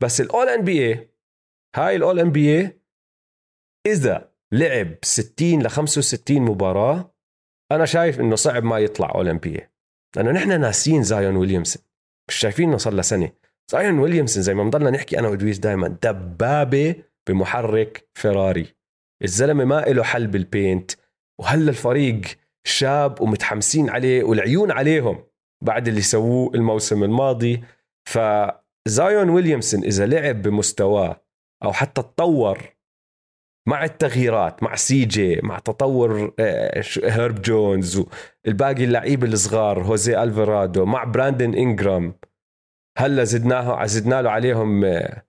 بس 0.04 0.22
ال 0.22 0.50
All-NBA 0.50 1.10
هاي 1.76 1.96
ال 1.96 2.20
All-NBA 2.20 2.81
إذا 3.88 4.32
لعب 4.52 4.96
60 5.02 5.62
ل 5.62 5.70
65 5.70 6.42
مباراة 6.42 7.14
أنا 7.72 7.86
شايف 7.86 8.20
إنه 8.20 8.36
صعب 8.36 8.64
ما 8.64 8.80
يطلع 8.80 9.12
All-NBA 9.16 9.70
لأنه 10.16 10.32
نحن 10.32 10.62
ناسين 10.62 11.04
زايون 11.04 11.36
ويليامسون 11.36 11.84
مش 12.28 12.36
شايفين 12.36 12.70
إنه 12.70 12.78
صار 12.78 12.94
له 12.94 13.02
سنة. 13.02 13.32
زايون 13.72 14.00
ويليامسون 14.00 14.44
زي 14.44 14.54
ما 14.54 14.64
بنضلنا 14.64 14.90
نحكي 14.90 15.20
أنا 15.20 15.28
ودويس 15.28 15.60
دائما 15.60 15.88
دبابة 15.88 16.96
بمحرك 17.28 18.10
فيراري. 18.14 18.76
الزلمة 19.24 19.66
ما 19.66 19.82
له 19.82 20.04
حل 20.04 20.28
بال 20.28 20.46
paint 20.46 20.92
وهلا 21.40 21.70
الفريق 21.70 22.22
شاب 22.64 23.22
ومتحمسين 23.22 23.90
عليه 23.90 24.24
والعيون 24.24 24.72
عليهم 24.72 25.24
بعد 25.64 25.88
اللي 25.88 26.02
سووه 26.02 26.56
الموسم 26.56 27.04
الماضي. 27.04 27.64
فزايون 28.10 29.30
ويليامسون 29.30 29.84
إذا 29.84 30.06
لعب 30.06 30.42
بمستواه 30.42 31.22
أو 31.64 31.74
حتى 31.74 32.02
تطور 32.02 32.81
مع 33.68 33.84
التغييرات 33.84 34.64
مع 34.64 34.76
سي 34.76 35.06
جي 35.06 35.40
مع 35.44 35.60
تطور 35.60 36.34
هيرب 37.04 37.38
آه، 37.38 37.42
جونز 37.42 38.04
والباقي 38.46 38.84
اللعيبة 38.84 39.28
الصغار 39.28 39.84
هوزي 39.84 40.24
الفرادو 40.24 40.86
مع 40.86 41.04
براندن 41.04 41.54
انجرام 41.54 42.14
هلأ 42.98 43.24
زدناه 43.24 43.86
زدنا 43.86 44.22
له 44.22 44.30
عليهم 44.30 44.86
آه، 44.86 45.26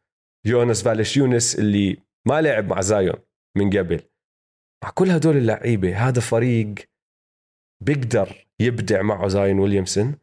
يونس 0.46 0.82
فاليشيونس 0.82 1.58
اللي 1.58 1.96
ما 2.28 2.40
لعب 2.40 2.68
مع 2.68 2.80
زايون 2.80 3.16
من 3.56 3.78
قبل. 3.78 4.00
مع 4.84 4.90
كل 4.90 5.10
هدول 5.10 5.36
اللعيبة 5.36 5.96
هذا 5.96 6.20
فريق 6.20 6.74
بيقدر 7.84 8.46
يبدع 8.60 9.02
معه 9.02 9.28
زايون 9.28 9.58
ويليامسون. 9.58 10.14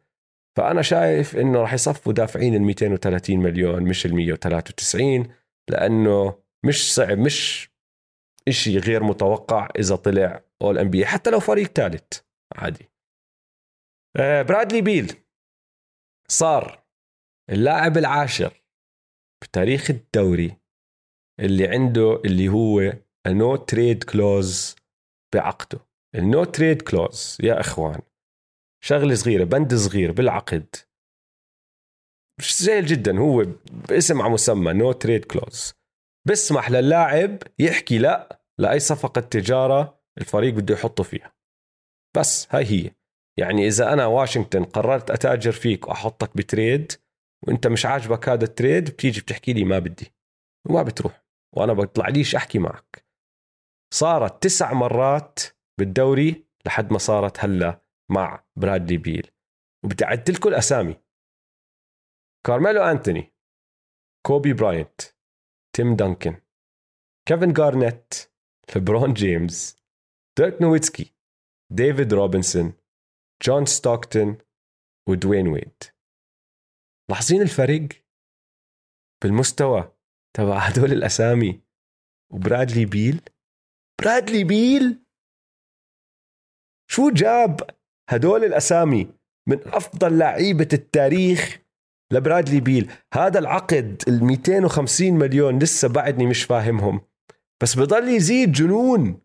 فأنا 0.58 0.82
شايف 0.82 1.36
إنه 1.36 1.60
راح 1.60 1.74
يصفوا 1.74 2.12
دافعين 2.12 2.54
ال 2.54 2.62
230 2.62 3.38
مليون 3.38 3.82
مش 3.82 4.06
ال 4.06 4.14
193 4.14 5.28
لأنه 5.70 6.34
مش 6.66 6.94
صعب 6.94 7.18
مش 7.18 7.69
إشي 8.48 8.78
غير 8.78 9.02
متوقع 9.02 9.68
إذا 9.78 9.96
طلع 9.96 10.44
All-NBA 10.62 11.06
حتى 11.06 11.30
لو 11.30 11.40
فريق 11.40 11.66
ثالث 11.66 12.20
عادي. 12.56 12.90
آه، 14.16 14.42
برادلي 14.42 14.80
بيل 14.82 15.12
صار 16.28 16.84
اللاعب 17.50 17.98
العاشر 17.98 18.62
بتاريخ 19.42 19.90
الدوري 19.90 20.56
اللي 21.40 21.68
عنده 21.68 22.22
اللي 22.24 22.48
هو 22.48 22.92
no-trade 23.26 24.04
clause 24.04 24.76
بعقده. 25.34 25.80
ال 26.14 26.44
no-trade 26.44 26.82
clause 26.82 27.38
يا 27.42 27.60
إخوان. 27.60 28.00
شغلة 28.84 29.14
صغيرة 29.14 29.44
بند 29.44 29.74
صغير 29.74 30.12
بالعقد. 30.12 30.76
سهل 32.40 32.86
جدا 32.86 33.18
هو 33.18 33.46
باسم 33.88 34.22
على 34.22 34.32
مسمى 34.32 34.72
no-trade 34.72 35.24
clause 35.24 35.74
بسمح 36.28 36.70
للاعب 36.70 37.38
يحكي 37.58 37.98
لا 37.98 38.42
لأي 38.58 38.80
صفقة 38.80 39.20
تجارة 39.20 40.00
الفريق 40.18 40.54
بده 40.54 40.74
يحطه 40.74 41.02
فيها. 41.02 41.34
بس 42.16 42.54
هاي 42.54 42.64
هي. 42.64 42.90
يعني 43.38 43.66
إذا 43.66 43.92
أنا 43.92 44.06
واشنطن 44.06 44.64
قررت 44.64 45.10
أتاجر 45.10 45.52
فيك 45.52 45.88
وأحطك 45.88 46.36
ب 46.36 46.45
trade 46.45 46.92
وأنت 47.46 47.66
مش 47.66 47.86
عاجبك 47.86 48.28
هذا 48.28 48.44
ال 48.44 48.52
trade 48.52 48.90
بتيجي 48.90 49.20
بتحكي 49.20 49.52
لي 49.52 49.64
ما 49.64 49.78
بدي. 49.78 50.12
وما 50.68 50.82
بتروح. 50.82 51.24
وأنا 51.56 51.72
بطلع 51.72 52.08
ليش 52.08 52.34
أحكي 52.34 52.58
معك. 52.58 53.06
صارت 53.94 54.42
تسع 54.42 54.72
مرات 54.72 55.38
بالدوري 55.78 56.44
لحد 56.66 56.92
ما 56.92 56.98
صارت 56.98 57.44
هلا 57.44 57.80
مع 58.10 58.44
برادلي 58.56 58.96
بيل. 58.96 59.30
وبدي 59.84 60.04
اعد 60.04 60.30
لكم 60.30 60.48
الاسامي 60.48 60.96
كارميلو 62.46 62.82
أنتوني 62.82 63.34
كوبي 64.26 64.52
براينت. 64.52 65.00
تيم 65.80 65.96
دانكن 65.96 66.36
كيفن 67.28 67.52
جارنيت 67.52 68.14
ليبرون 68.74 69.12
جيمس 69.12 69.76
ديرك 70.38 70.62
نويتسكي 70.62 71.14
ديفيد 71.72 72.14
روبنسون 72.14 72.72
جون 73.42 73.66
ستوكتون 73.66 74.38
ودوين 75.08 75.48
ويد 75.48 75.82
لاحظين 77.10 77.42
الفرق 77.42 77.88
بالمستوى 79.22 79.96
تبع 80.36 80.58
هدول 80.58 80.92
الأسامي 80.92 81.60
وبرادلي 82.32 82.84
بيل 82.84 83.20
برادلي 84.00 84.44
بيل 84.44 85.04
شو 86.90 87.10
جاب 87.10 87.60
هدول 88.10 88.44
الأسامي 88.44 89.14
من 89.48 89.68
أفضل 89.68 90.18
لعيبة 90.18 90.68
التاريخ 90.72 91.58
لبرادلي 92.12 92.60
بيل 92.60 92.90
هذا 93.14 93.38
العقد 93.38 94.02
ال 94.08 94.24
250 94.24 95.12
مليون 95.12 95.58
لسه 95.58 95.88
بعدني 95.88 96.26
مش 96.26 96.44
فاهمهم. 96.44 97.00
بس 97.62 97.74
بضل 97.74 98.08
يزيد 98.08 98.52
جنون. 98.52 99.20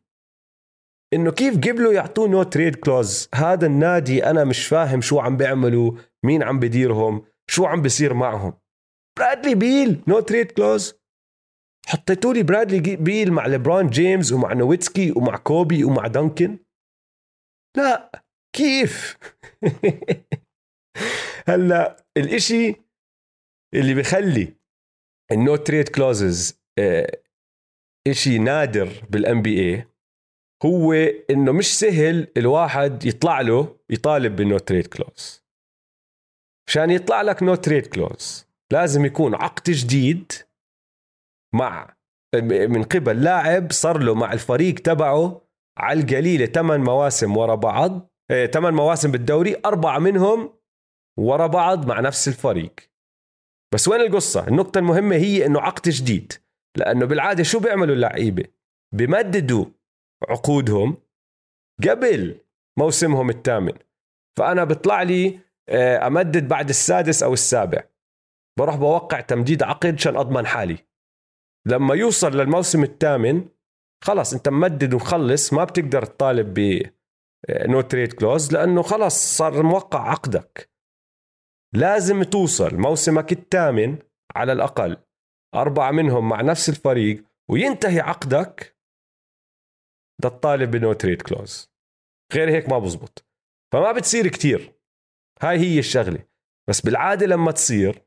إنه 1.13 1.31
كيف 1.31 1.57
قبلوا 1.57 1.93
يعطوه 1.93 2.27
no 2.27 2.43
trade 2.43 2.75
clause 2.75 3.29
هذا 3.35 3.65
النادي 3.65 4.25
أنا 4.25 4.43
مش 4.43 4.67
فاهم 4.67 5.01
شو 5.01 5.19
عم 5.19 5.37
بيعملوا 5.37 5.91
مين 6.25 6.43
عم 6.43 6.59
بديرهم 6.59 7.25
شو 7.47 7.65
عم 7.65 7.81
بيصير 7.81 8.13
معهم. 8.13 8.53
برادلي 9.19 9.55
بيل 9.55 10.03
no 10.07 10.19
trade 10.19 10.51
clause 10.51 10.95
حطيتوا 11.87 12.33
لي 12.33 12.43
برادلي 12.43 12.95
بيل 12.95 13.33
مع 13.33 13.45
ليبرون 13.47 13.89
جيمس 13.89 14.31
ومع 14.31 14.53
نويتسكي 14.53 15.11
ومع 15.11 15.37
كوبي 15.37 15.83
ومع 15.83 16.07
دانكن؟ 16.07 16.57
لا 17.77 18.23
كيف؟ 18.55 19.17
هلا 21.47 22.05
الاشي 22.17 22.75
اللي 23.73 23.93
بخلي 23.93 24.53
ال 25.31 25.39
no 25.39 25.55
trade 25.55 25.89
clauses 25.89 26.59
اشي 28.07 28.37
نادر 28.37 28.89
بال 29.09 29.41
NBA 29.41 29.87
هو 30.65 30.93
إنه 31.29 31.51
مش 31.51 31.79
سهل 31.79 32.27
الواحد 32.37 33.05
يطلع 33.05 33.41
له 33.41 33.79
يطالب 33.89 34.35
بال 34.35 34.46
no 34.46 34.57
trade 34.57 34.87
clause 34.87 35.45
عشان 36.67 36.91
يطلع 36.91 37.21
لك 37.21 37.43
no 37.43 37.55
trade 37.55 37.87
clause 37.87 38.47
لازم 38.71 39.05
يكون 39.05 39.35
عقد 39.35 39.63
جديد 39.71 40.31
مع 41.55 41.95
من 42.43 42.83
قبل 42.83 43.23
لاعب 43.23 43.71
صار 43.71 43.97
له 43.97 44.15
مع 44.15 44.33
الفريق 44.33 44.73
تبعه 44.75 45.41
على 45.77 45.99
القليلة 45.99 46.45
ثمان 46.45 46.79
مواسم 46.79 47.37
ورا 47.37 47.55
بعض 47.55 48.09
ثمان 48.53 48.73
مواسم 48.73 49.11
بالدوري 49.11 49.55
أربعة 49.65 49.99
منهم 49.99 50.54
ورا 51.19 51.47
بعض 51.47 51.87
مع 51.87 51.99
نفس 51.99 52.27
الفريق. 52.27 52.75
بس 53.73 53.87
وين 53.87 54.01
القصة؟ 54.01 54.47
النقطة 54.47 54.79
المهمة 54.79 55.15
هي 55.15 55.45
إنه 55.45 55.61
عقد 55.61 55.89
جديد. 55.89 56.33
لأنه 56.77 57.05
بالعادة 57.05 57.43
شو 57.43 57.59
بيعملوا 57.59 57.95
اللعيبة؟ 57.95 58.43
بمددوا 58.93 59.65
عقودهم 60.29 60.97
قبل 61.89 62.39
موسمهم 62.79 63.29
الثامن. 63.29 63.73
فأنا 64.37 64.63
بيطلع 64.63 65.01
لي 65.01 65.39
آه، 65.69 66.07
أمدد 66.07 66.47
بعد 66.47 66.69
السادس 66.69 67.23
أو 67.23 67.33
السابع. 67.33 67.83
بروح 68.59 68.75
بوقع 68.75 69.19
تمديد 69.19 69.63
عقد 69.63 69.93
عشان 69.93 70.15
أضمن 70.17 70.45
حالي. 70.45 70.77
لما 71.67 71.95
يوصل 71.95 72.37
للموسم 72.37 72.83
الثامن 72.83 73.45
خلص 74.03 74.33
أنت 74.33 74.49
ممدد 74.49 74.93
ومخلص 74.93 75.53
ما 75.53 75.63
بتقدر 75.63 76.05
تطالب 76.05 76.59
ب 76.59 76.81
no 77.49 77.81
trade 77.81 78.13
clause 78.13 78.53
لأنه 78.53 78.81
خلص 78.81 79.37
صار 79.37 79.63
موقع 79.63 80.09
عقدك. 80.09 80.74
لازم 81.75 82.23
توصل 82.23 82.77
موسمك 82.77 83.31
الثامن 83.31 83.97
على 84.35 84.51
الأقل. 84.51 84.97
أربعة 85.55 85.91
منهم 85.91 86.29
مع 86.29 86.41
نفس 86.41 86.69
الفريق 86.69 87.23
وينتهي 87.51 87.99
عقدك. 87.99 88.77
تطالب 90.21 90.71
ب 90.71 90.78
no 90.78 90.93
trade 90.93 91.21
clause 91.21 91.71
غير 92.33 92.49
هيك 92.49 92.69
ما 92.69 92.79
بزبط. 92.79 93.25
فما 93.73 93.91
بتصير 93.91 94.27
كتير. 94.27 94.73
هاي 95.41 95.57
هي 95.57 95.79
الشغلة. 95.79 96.19
بس 96.69 96.81
بالعادة 96.81 97.25
لما 97.25 97.51
تصير 97.51 98.05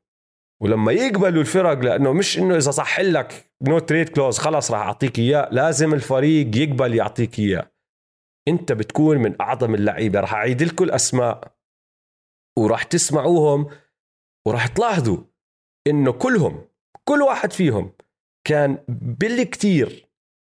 ولما 0.63 0.93
يقبلوا 0.93 1.41
الفرق 1.41 1.79
لأنه 1.79 2.13
مش 2.13 2.39
إنه 2.39 2.57
إذا 2.57 2.71
صح 2.71 3.01
لك 3.01 3.53
no 3.63 3.79
trade 3.79 4.09
clause 4.09 4.39
خلص 4.39 4.71
راح 4.71 4.81
أعطيك 4.81 5.19
إياه 5.19 5.49
لازم 5.53 5.95
الفريق 5.95 6.57
يقبل 6.57 6.95
يعطيك 6.95 7.39
إياه. 7.39 7.73
أنت 8.49 8.73
بتكون 8.73 9.19
من 9.19 9.41
أعظم 9.41 9.75
اللعيبة. 9.75 10.21
راح 10.21 10.35
أعيد 10.35 10.63
لكم 10.63 10.85
الأسماء. 10.85 11.58
وراح 12.59 12.83
تسمعوهم 12.83 13.71
وراح 14.47 14.67
تلاحظوا 14.67 15.19
إنه 15.87 16.13
كلهم 16.13 16.69
كل 17.05 17.23
واحد 17.23 17.53
فيهم 17.53 17.93
كان 18.45 18.79
بالكثير 18.89 20.09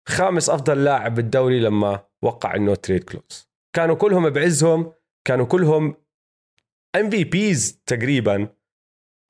خامس 0.08 0.50
أفضل 0.50 0.84
لاعب 0.84 1.16
بالدوري 1.16 1.60
لما 1.60 2.06
وقع 2.22 2.56
ال 2.56 2.62
no 2.62 2.76
trade 2.76 3.04
clause 3.04 3.50
كانوا 3.76 3.96
كلهم 3.96 4.30
بعزهم 4.30 4.94
كانوا 5.28 5.46
كلهم 5.46 5.96
MVPs 6.96 7.82
تقريبا. 7.86 8.48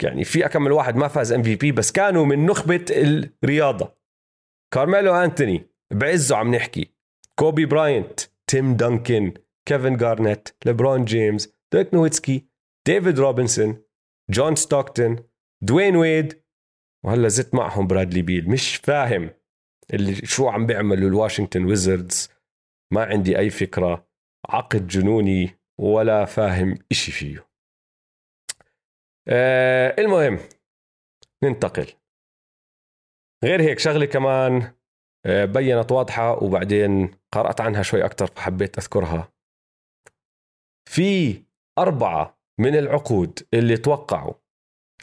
يعني 0.04 0.24
في 0.24 0.46
اكم 0.46 0.72
واحد 0.72 0.96
ما 0.96 1.08
فاز 1.08 1.32
MVP 1.32 1.72
بس 1.72 1.92
كانوا 1.92 2.26
من 2.26 2.46
نخبة 2.46 2.86
الرياضة. 3.44 3.98
كارميلو 4.74 5.16
أنتوني 5.16 5.70
بعزه 5.94 6.36
عم 6.36 6.56
نحكي. 6.56 6.94
كوبي 7.40 7.66
براينت 7.66 8.20
تيم 8.48 8.76
دانكن 8.76 9.34
كيفن 9.66 9.98
جارنيت 9.98 10.50
ليبرون 10.66 11.06
جيمس 11.06 11.54
ديرك 11.72 11.94
نويتسكي 11.94 12.48
ديفيد 12.88 13.20
روبنسون 13.20 13.84
جون 14.30 14.56
ستوكتون 14.56 15.30
دوين 15.64 15.96
ويد 15.96 16.44
وهلا 17.06 17.28
زدت 17.28 17.56
معهم 17.56 17.88
برادلي 17.88 18.22
بيل. 18.22 18.50
مش 18.50 18.76
فاهم 18.76 19.30
اللي 19.94 20.16
شو 20.16 20.50
عم 20.50 20.66
بيعملوا 20.66 21.10
الواشنطن 21.10 21.66
ويزردز. 21.66 22.30
ما 22.94 23.04
عندي 23.06 23.40
أي 23.40 23.50
فكرة. 23.50 24.08
عقد 24.50 24.88
جنوني 24.88 25.60
ولا 25.80 26.26
فاهم 26.26 26.78
إشي 26.92 27.12
فيه. 27.12 27.48
آه 29.28 29.96
المهم 30.00 30.40
ننتقل. 31.44 31.88
غير 33.44 33.62
هيك 33.62 33.80
شغلة 33.80 34.06
كمان 34.06 34.76
آه 35.26 35.46
بينت 35.46 35.92
واضحة 35.92 36.44
وبعدين 36.44 37.12
قرأت 37.32 37.62
عنها 37.62 37.82
شوي 37.82 38.06
أكثر 38.06 38.28
فحبيت 38.28 38.78
أذكرها. 38.78 39.34
في 40.90 41.44
أربعة 41.78 42.43
من 42.64 42.76
العقود 42.76 43.40
اللي 43.54 43.78
توقعوا 43.78 44.34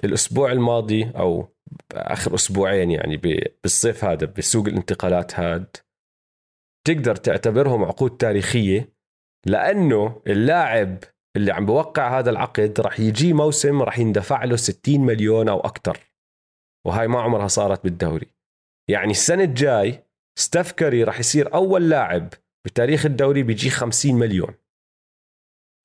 الأسبوع 0.04 0.52
الماضي 0.52 1.10
أو 1.16 1.48
آخر 1.92 2.34
أسبوعين 2.34 2.90
يعني 2.90 3.16
بالصيف 3.16 4.04
هذا 4.04 4.26
بسوق 4.26 4.66
الانتقالات 4.66 5.40
هاد 5.40 5.76
تقدر 6.86 7.16
تعتبرهم 7.16 7.84
عقود 7.84 8.16
تاريخية 8.16 8.92
لأنه 9.46 10.22
اللاعب 10.26 10.98
اللي 11.36 11.52
عم 11.52 11.66
بوقع 11.66 12.18
هذا 12.18 12.30
العقد 12.30 12.80
راح 12.80 13.00
يجي 13.00 13.32
موسم 13.32 13.82
راح 13.82 13.98
يندفع 13.98 14.44
له 14.44 14.56
60 14.56 15.00
مليون 15.00 15.48
أو 15.48 15.60
أكثر 15.60 15.98
وهاي 16.86 17.08
ما 17.08 17.20
عمرها 17.20 17.48
صارت 17.48 17.84
بالدوري. 17.84 18.26
يعني 18.90 19.10
السنة 19.10 19.44
الجاي 19.44 20.04
ستيف 20.38 20.72
كاري 20.72 21.04
راح 21.04 21.20
يصير 21.20 21.54
أول 21.54 21.90
لاعب 21.90 22.28
بتاريخ 22.66 23.06
الدوري 23.06 23.42
بيجي 23.42 23.70
50 23.70 24.14
مليون. 24.14 24.54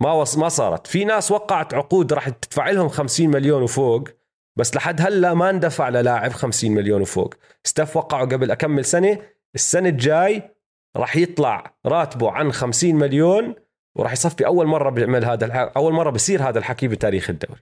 ما 0.01 0.11
وص... 0.11 0.37
ما 0.37 0.49
صارت. 0.49 0.87
في 0.87 1.05
ناس 1.05 1.31
وقعت 1.31 1.73
عقود 1.73 2.13
راح 2.13 2.29
تدفع 2.29 2.69
لهم 2.69 2.89
50 2.89 3.27
مليون 3.29 3.63
وفوق 3.63 4.09
بس 4.57 4.75
لحد 4.75 5.01
هلا 5.01 5.33
ما 5.33 5.49
اندفع 5.49 5.89
للاعب 5.89 6.31
50 6.31 6.71
مليون 6.71 7.01
وفوق. 7.01 7.33
ستيف 7.63 7.97
وقعوا 7.97 8.25
قبل 8.25 8.51
اكم 8.51 8.85
سنة. 8.85 9.21
السنة 9.55 9.89
الجاي 9.89 10.55
راح 10.97 11.15
يطلع 11.15 11.75
راتبه 11.85 12.31
عن 12.31 12.51
50 12.51 12.95
مليون 12.95 13.55
وراح 13.95 14.11
يصفي 14.11 14.45
أول 14.45 14.65
مرة 14.67 14.89
بيعمل 14.89 15.25
هذا 15.25 15.45
الحق. 15.45 15.77
أول 15.77 15.93
مرة 15.93 16.09
بصير 16.09 16.49
هذا 16.49 16.59
الحكي 16.59 16.87
بتاريخ 16.87 17.29
الدوري. 17.29 17.61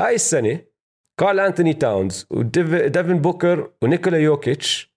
هاي 0.00 0.14
السنة 0.14 0.60
كارل 1.20 1.40
أنثوني 1.40 1.74
تاونز 1.74 2.26
وديفن 2.30 3.18
بوكر 3.18 3.72
ونيكولا 3.82 4.18
يوكيتش 4.18 4.94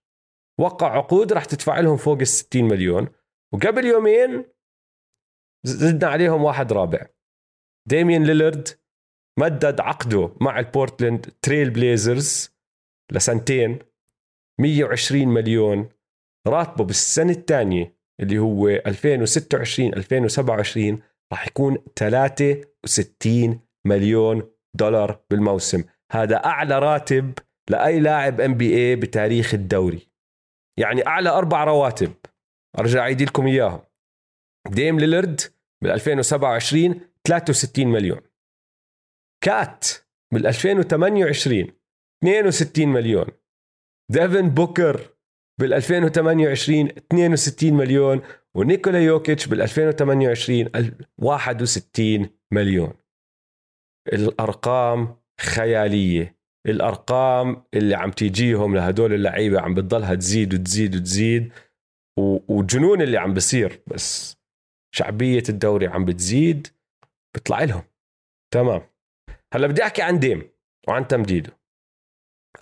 وقع 0.60 0.98
عقود 0.98 1.34
راح 1.34 1.46
تدفع 1.46 1.80
لهم 1.80 1.98
فوق 1.98 2.20
ال 2.20 2.28
60 2.28 2.64
مليون. 2.64 3.08
وقبل 3.54 3.86
يومين 3.86 4.46
زدنا 5.64 6.12
عليهم 6.12 6.44
واحد 6.44 6.74
رابع. 6.74 7.06
ديميان 7.90 8.24
ليلرد 8.24 8.68
مدد 9.40 9.82
عقده 9.82 10.36
مع 10.42 10.60
البورتلاند 10.60 11.34
تريل 11.42 11.70
بليزرز 11.70 12.56
لسنتين 13.12 13.80
120 14.62 15.28
مليون 15.28 15.90
راتبه 16.48 16.84
بالسنة 16.84 17.32
الثانية 17.32 17.98
اللي 18.20 18.40
هو 18.40 18.68
2026 18.68 19.94
2027 19.94 21.02
راح 21.32 21.48
يكون 21.48 21.78
63 21.96 23.60
مليون 23.86 24.52
دولار 24.78 25.20
بالموسم. 25.30 25.84
هذا 26.12 26.36
أعلى 26.46 26.80
راتب 26.80 27.34
لأي 27.70 28.00
لاعب 28.00 28.42
NBA 28.42 28.96
بتاريخ 28.96 29.54
الدوري. 29.54 30.08
يعني 30.80 31.08
أعلى 31.08 31.30
أربع 31.30 31.64
رواتب. 31.64 32.14
أرجع 32.80 33.00
أعيد 33.00 33.22
لكم 33.22 33.48
إياهم. 33.48 33.82
ديم 34.70 35.00
ليلرد 35.00 35.42
بال 35.84 35.92
2027 35.92 37.02
63 37.28 37.88
مليون. 37.88 38.22
كات 39.44 39.88
بال 40.34 40.48
2028 40.48 41.72
62 42.24 42.88
مليون. 42.88 43.26
ديفن 44.12 44.50
بوكر 44.50 45.10
بال 45.60 45.74
2028 45.74 46.88
62 46.88 47.74
مليون. 47.74 48.22
ونيكولا 48.56 49.00
يوكيتش 49.00 49.48
بال 49.48 49.62
2028 49.62 50.70
61 51.18 52.30
مليون. 52.54 52.94
الأرقام 54.14 55.16
خيالية. 55.42 56.42
الأرقام 56.68 57.64
اللي 57.74 57.96
عم 57.96 58.12
تيجيهم 58.12 58.76
لهدول 58.76 59.14
اللعيبة 59.14 59.62
عم 59.62 59.74
بتضلها 59.74 60.16
تزيد 60.16 60.54
وتزيد 60.54 60.96
وتزيد 60.96 61.52
وجنون 62.48 63.02
اللي 63.02 63.18
عم 63.18 63.34
بصير. 63.34 63.82
بس 63.88 64.41
شعبية 64.96 65.44
الدوري 65.50 65.88
عم 65.88 66.06
بتزيد 66.06 66.68
بيطلع 67.36 67.64
لهم. 67.64 67.84
تمام. 68.54 68.82
هلأ 69.54 69.68
بدي 69.68 69.84
أحكي 69.84 70.02
عن 70.02 70.20
ديم 70.20 70.52
وعن 70.88 71.08
تمديده. 71.08 71.58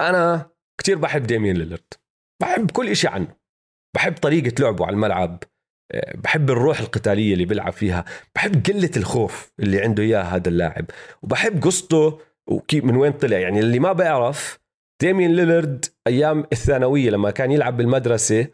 أنا 0.01 0.49
كتير 0.79 0.97
بحب 0.97 1.23
ديمين 1.23 1.57
ليلرد 1.57 1.93
بحب 2.41 2.71
كل 2.71 2.89
إشي 2.89 3.07
عنه. 3.07 3.35
بحب 3.95 4.13
طريقة 4.13 4.61
لعبه 4.63 4.85
على 4.85 4.93
الملعب. 4.93 5.43
آه، 5.91 6.17
بحب 6.17 6.49
الروح 6.49 6.79
القتالية 6.79 7.33
اللي 7.33 7.45
بيلعب 7.45 7.73
فيها. 7.73 8.05
بحب 8.35 8.65
قلة 8.65 8.91
الخوف 8.97 9.53
اللي 9.59 9.81
عنده 9.81 10.03
إياه 10.03 10.21
هذا 10.21 10.49
اللاعب. 10.49 10.85
وبحب 11.21 11.63
قصته 11.63 12.19
وكيف 12.47 12.83
من 12.83 12.95
وين 12.95 13.11
طلع. 13.11 13.39
يعني 13.39 13.59
اللي 13.59 13.79
ما 13.79 13.93
بيعرف 13.93 14.59
ديمين 15.01 15.35
ليلرد 15.35 15.85
أيام 16.07 16.47
الثانوية 16.51 17.09
لما 17.09 17.31
كان 17.31 17.51
يلعب 17.51 17.77
بالمدرسة 17.77 18.47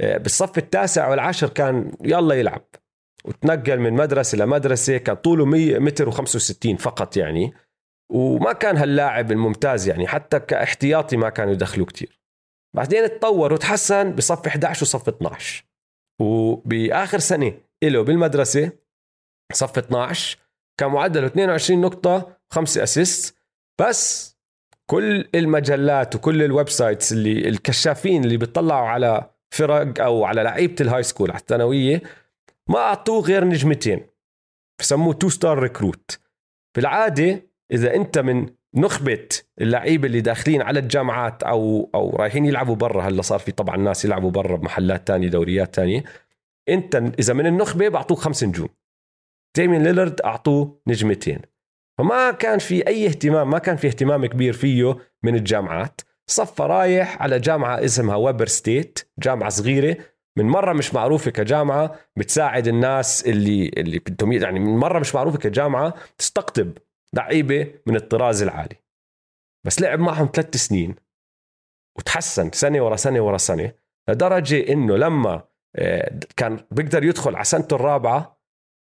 آه، 0.00 0.16
بالصف 0.16 0.58
التاسع 0.58 1.08
والعاشر 1.08 1.48
كان 1.48 1.92
يلا 2.04 2.34
يلعب. 2.34 2.64
وتنقل 3.24 3.78
من 3.78 3.92
مدرسة 3.92 4.38
لمدرسة 4.38 4.96
كان 4.96 5.16
طوله 5.16 5.44
100 5.44 5.78
متر 5.78 6.10
و65 6.12 6.76
فقط 6.78 7.16
يعني 7.16 7.52
وما 8.12 8.52
كان 8.52 8.76
هاللاعب 8.76 9.32
الممتاز 9.32 9.88
يعني 9.88 10.06
حتى 10.06 10.40
كاحتياطي 10.40 11.16
ما 11.16 11.28
كانوا 11.28 11.52
يدخلوا 11.52 11.86
كتير. 11.86 12.20
بعدين 12.76 13.08
تطور 13.08 13.52
وتحسن 13.52 14.12
بصف 14.12 14.46
11 14.46 14.82
وصف 14.82 15.08
12 15.08 15.64
وبآخر 16.20 17.18
سنة 17.18 17.52
له 17.82 18.02
بالمدرسة 18.02 18.72
صف 19.52 19.78
12 19.78 20.38
كان 20.80 20.90
معدله 20.90 21.26
22 21.26 21.80
نقطة 21.80 22.36
5 22.50 22.82
assist 22.82 23.36
بس 23.80 24.36
كل 24.90 25.28
المجلات 25.34 26.14
وكل 26.14 26.42
ال 26.42 26.68
websites 26.68 27.12
اللي 27.12 27.48
الكشافين 27.48 28.24
اللي 28.24 28.36
بيطلعوا 28.36 28.88
على 28.88 29.30
فرق 29.54 30.00
أو 30.04 30.24
على 30.24 30.42
لعيبة 30.42 30.74
ال 30.80 31.02
high 31.02 31.13
school 31.13 31.30
على 31.30 31.40
الثانوية 31.40 32.02
ما 32.70 32.78
أعطوه 32.78 33.22
غير 33.22 33.44
نجمتين. 33.44 34.06
بسموه 34.80 35.14
two 35.14 35.28
star 35.28 35.58
recruit 35.58 36.18
بالعادة 36.76 37.50
إذا 37.72 37.94
أنت 37.94 38.18
من 38.18 38.46
نخبة 38.74 39.28
اللعيبة 39.60 40.06
اللي 40.06 40.20
داخلين 40.20 40.62
على 40.62 40.78
الجامعات 40.78 41.42
أو 41.42 41.90
أو 41.94 42.16
رايحين 42.16 42.46
يلعبوا 42.46 42.74
برا 42.74 43.02
هلا 43.02 43.22
صار 43.22 43.38
في 43.38 43.52
طبعا 43.52 43.76
ناس 43.76 44.04
يلعبوا 44.04 44.30
برا 44.30 44.56
بمحلات 44.56 45.06
تانية 45.06 45.28
دوريات 45.28 45.74
تانية. 45.74 46.04
أنت 46.68 46.96
إذا 46.96 47.34
من 47.34 47.46
النخبة 47.46 47.88
بعطوك 47.88 48.18
خمس 48.18 48.44
نجوم. 48.44 48.68
ديميان 49.56 49.82
ليلرد 49.82 50.20
أعطوه 50.20 50.80
نجمتين. 50.86 51.40
فما 51.98 52.30
كان 52.30 52.58
في 52.58 52.86
أي 52.86 53.06
اهتمام 53.06 53.50
ما 53.50 53.58
كان 53.58 53.76
في 53.76 53.86
اهتمام 53.86 54.26
كبير 54.26 54.52
فيه 54.52 54.98
من 55.22 55.34
الجامعات. 55.34 56.00
صفى 56.26 56.62
رايح 56.62 57.22
على 57.22 57.38
جامعة 57.38 57.84
اسمها 57.84 58.16
ويبر 58.16 58.46
ستيت 58.46 58.98
جامعة 59.18 59.48
صغيرة. 59.48 59.96
من 60.40 60.48
مرة 60.48 60.72
مش 60.72 60.94
معروفة 60.94 61.30
كجامعة 61.30 61.96
بتساعد 62.16 62.68
الناس 62.68 63.26
اللي 63.26 63.68
اللي 63.68 63.98
بدهم 63.98 64.32
يعني 64.32 64.60
من 64.60 64.76
مرة 64.76 64.98
مش 64.98 65.14
معروفة 65.14 65.38
كجامعة 65.38 65.94
تستقطب 66.18 66.78
لعيبة 67.14 67.74
من 67.86 67.96
الطراز 67.96 68.42
العالي. 68.42 68.76
بس 69.66 69.80
لعب 69.80 69.98
معهم 69.98 70.28
ثلاث 70.34 70.56
سنين 70.56 70.94
وتحسن 71.98 72.50
سنة 72.52 72.84
ورا 72.84 72.96
سنة 72.96 73.20
ورا 73.20 73.36
سنة 73.36 73.72
لدرجة 74.08 74.72
إنه 74.72 74.96
لما 74.96 75.42
آه، 75.76 76.20
كان 76.36 76.60
بيقدر 76.70 77.04
يدخل 77.04 77.34
على 77.34 77.44
سنته 77.44 77.74
الرابعة 77.74 78.40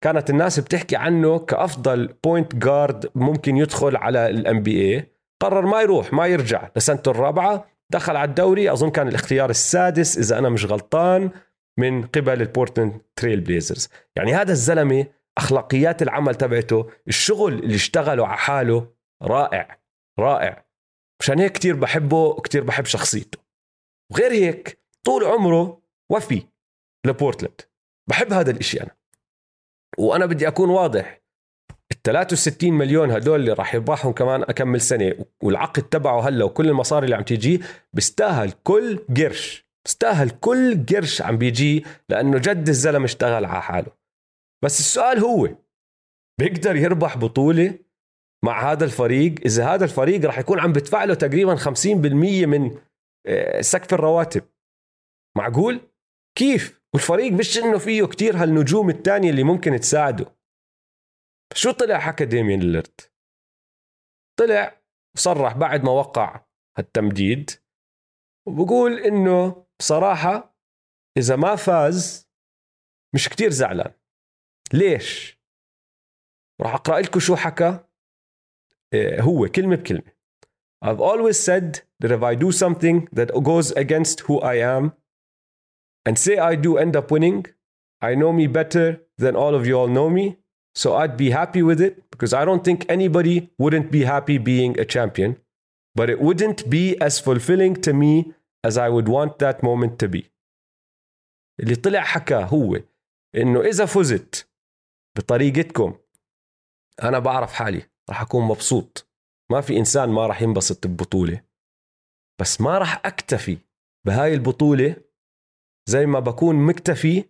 كانت 0.04 0.30
الناس 0.30 0.60
بتحكي 0.60 0.96
عنه 0.96 1.40
كأفضل 1.40 2.16
point 2.24 2.56
guard 2.56 3.12
ممكن 3.16 3.58
يدخل 3.58 3.96
على 3.96 4.30
ال 4.30 4.64
NBA 4.64 5.12
قرر 5.42 5.66
ما 5.66 5.82
يروح 5.82 6.14
ما 6.14 6.28
يرجع 6.28 6.70
لسنته 6.76 7.12
الرابعة 7.12 7.66
دخل 7.92 8.16
على 8.16 8.30
الدوري. 8.30 8.72
أظن 8.72 8.90
كان 8.90 9.08
الاختيار 9.08 9.50
السادس 9.50 10.18
إذا 10.18 10.38
أنا 10.38 10.50
مش 10.50 10.66
غلطان 10.66 11.32
من 11.80 12.08
قبل 12.08 12.42
ال 12.42 12.49
Portland 12.49 13.02
Trail 13.16 13.42
Blazers. 13.42 13.90
يعني 14.16 14.34
هذا 14.34 14.52
الزلمة 14.52 15.06
أخلاقيات 15.38 16.02
العمل 16.02 16.36
تبعته 16.36 16.90
الشغل 17.08 17.54
اللي 17.54 17.76
اشتغله 17.76 18.28
على 18.28 18.38
حاله 18.38 18.94
رائع 19.24 19.80
رائع. 20.20 20.66
مشان 21.22 21.40
هيك 21.40 21.52
كتير 21.52 21.76
بحبه 21.76 22.18
وكتير 22.18 22.64
بحب 22.64 22.86
شخصيته. 22.86 23.40
وغير 24.12 24.32
هيك 24.32 24.80
طول 25.06 25.24
عمره 25.24 25.82
وفي 26.12 26.44
لبورتلاند. 27.06 27.62
بحب 28.10 28.34
هذا 28.34 28.52
الإشي 28.52 28.82
أنا. 28.82 28.96
وأنا 29.98 30.26
بدي 30.26 30.48
أكون 30.48 30.70
واضح. 30.70 31.19
63 32.04 32.74
مليون 32.74 33.12
هدول 33.12 33.40
اللي 33.40 33.54
راح 33.54 33.76
يربحهم 33.76 34.12
كمان 34.12 34.42
أكمل 34.42 34.82
سنة 34.82 35.16
والعقد 35.44 35.84
تبعه 35.84 36.22
هلا 36.22 36.46
وكل 36.46 36.70
المصاري 36.70 37.06
اللي 37.06 37.16
عم 37.16 37.24
تيجي 37.24 37.62
بيستاهل 37.94 38.52
كل 38.64 39.00
قرش 39.18 39.70
بيستاهل 39.86 40.30
كل 40.30 40.86
قرش 40.86 41.22
عم 41.22 41.38
بيجي 41.38 41.86
لأنه 42.10 42.38
جد 42.38 42.68
الزلمة 42.70 43.06
اشتغل 43.06 43.46
على 43.46 43.62
حاله. 43.62 43.92
بس 44.64 44.80
السؤال 44.80 45.20
هو 45.20 45.50
بيقدر 46.40 46.76
يربح 46.76 47.18
بطولة 47.18 47.80
مع 48.46 48.72
هذا 48.72 48.86
الفريق؟ 48.86 49.36
إذا 49.46 49.66
هذا 49.66 49.84
الفريق 49.84 50.26
راح 50.26 50.40
يكون 50.40 50.60
عم 50.60 50.74
بدفع 50.74 51.04
له 51.04 51.14
تقريبا 51.14 51.56
50% 51.56 52.46
من 52.46 52.78
آه، 53.28 53.62
سقف 53.62 53.94
الرواتب. 53.94 54.44
معقول؟ 55.38 55.82
كيف؟ 56.38 56.82
والفريق 56.94 57.32
مش 57.32 57.58
إنه 57.58 57.78
فيه 57.78 58.06
كتير 58.06 58.38
هالنجوم 58.38 58.90
الثانية 58.90 59.30
اللي 59.30 59.44
ممكن 59.44 59.80
تساعده. 59.80 60.39
شو 61.54 61.72
طلع 61.72 62.00
حكى 62.00 62.26
ديمين 62.26 62.60
ليلرد 62.60 63.02
طلع 64.40 64.82
وصرح 65.16 65.58
بعد 65.58 65.84
ما 65.84 65.92
وقع 65.92 66.46
التمديد 66.80 67.52
وبقول 68.48 69.00
انه 69.00 69.66
بصراحه 69.80 70.56
اذا 71.18 71.36
ما 71.36 71.56
فاز 71.56 72.30
مش 73.16 73.30
كتير 73.30 73.50
زعلان 73.50 73.94
ليش 74.74 75.40
راح 76.62 76.74
اقرا 76.74 77.00
لكم 77.00 77.20
شو 77.20 77.36
حكى 77.36 77.80
إيه، 78.94 79.22
هو 79.22 79.48
كلمه 79.48 79.76
بكلمه 79.76 80.20
I've 80.82 81.02
always 81.02 81.38
said 81.38 81.82
that 82.00 82.12
if 82.12 82.24
I 82.24 82.36
do 82.36 82.52
something 82.54 83.10
that 83.12 83.30
goes 83.44 83.72
against 83.72 84.22
who 84.22 84.40
I 84.40 84.56
am 84.78 84.94
and 86.06 86.18
say 86.18 86.38
I 86.38 86.56
do 86.56 86.78
end 86.78 86.96
up 86.96 87.12
winning, 87.12 87.46
I 88.02 88.16
know 88.16 88.32
me 88.32 88.48
better 88.48 89.02
than 89.18 89.36
all 89.36 89.56
of 89.56 89.68
you 89.68 89.76
all 89.78 89.90
know 89.90 90.10
me. 90.10 90.39
So 90.76 90.96
I'd 90.96 91.18
be 91.18 91.32
happy 91.32 91.62
with 91.62 91.82
it 91.82 92.10
because 92.12 92.34
I 92.34 92.46
don't 92.46 92.64
think 92.64 92.86
anybody 92.90 93.50
wouldn't 93.58 93.92
be 93.92 94.04
happy 94.04 94.38
being 94.38 94.80
a 94.80 94.86
champion. 94.86 95.38
But 95.96 96.10
it 96.10 96.22
wouldn't 96.22 96.70
be 96.70 97.00
as 97.02 97.20
fulfilling 97.20 97.76
to 97.86 97.94
me 97.94 98.34
as 98.64 98.78
I 98.78 98.90
would 98.90 99.08
want 99.08 99.40
that 99.40 99.64
moment 99.64 100.00
to 100.00 100.08
be. 100.08 100.32
اللي 101.60 101.76
طلع 101.76 102.02
حكى 102.02 102.48
هو 102.52 102.80
إنه 103.36 103.62
إذا 103.62 103.86
فزت 103.86 104.50
بطريقتكم 105.18 105.98
أنا 107.04 107.20
بعرف 107.20 107.54
حالي 107.54 107.82
راح 108.10 108.22
أكون 108.22 108.44
مبسوط 108.44 109.10
ما 109.52 109.62
في 109.62 109.78
إنسان 109.78 110.10
ما 110.10 110.28
راح 110.28 110.42
ينبسط 110.42 110.88
ببطولة 110.88 111.44
بس 112.42 112.62
ما 112.62 112.78
راح 112.78 113.02
أكتفي 113.06 113.58
بهاي 114.08 114.34
البطولة 114.34 114.96
زي 115.90 116.06
ما 116.06 116.20
بكون 116.20 116.56
مكتفي 116.56 117.24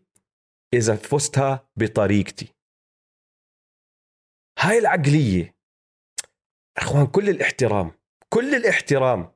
إذا 0.73 0.95
فزتها 0.95 1.69
بطريقتي 1.75 2.53
هاي 4.61 4.77
العقلية. 4.77 5.55
إخوان 6.77 7.07
كل 7.07 7.29
الاحترام 7.29 7.91
كل 8.29 8.55
الاحترام. 8.55 9.31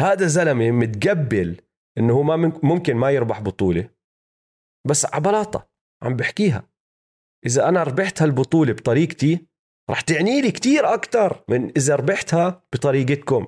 هذا 0.00 0.26
زلمة 0.26 0.70
متقبل 0.70 1.60
إنه 1.98 2.14
هو 2.14 2.22
ما 2.22 2.36
ممكن 2.62 2.96
ما 2.96 3.10
يربح 3.10 3.40
بطولة. 3.40 3.90
بس 4.86 5.06
عبلاطة 5.06 5.68
عم 6.02 6.16
بحكيها. 6.16 6.68
إذا 7.46 7.68
أنا 7.68 7.82
ربحت 7.82 8.22
هالبطولة 8.22 8.72
بطريقتي 8.72 9.46
رح 9.90 10.00
تعني 10.00 10.40
لي 10.40 10.50
كثير 10.50 10.94
أكثر 10.94 11.44
من 11.48 11.70
إذا 11.76 11.96
ربحتها 11.96 12.62
بطريقتكم. 12.72 13.46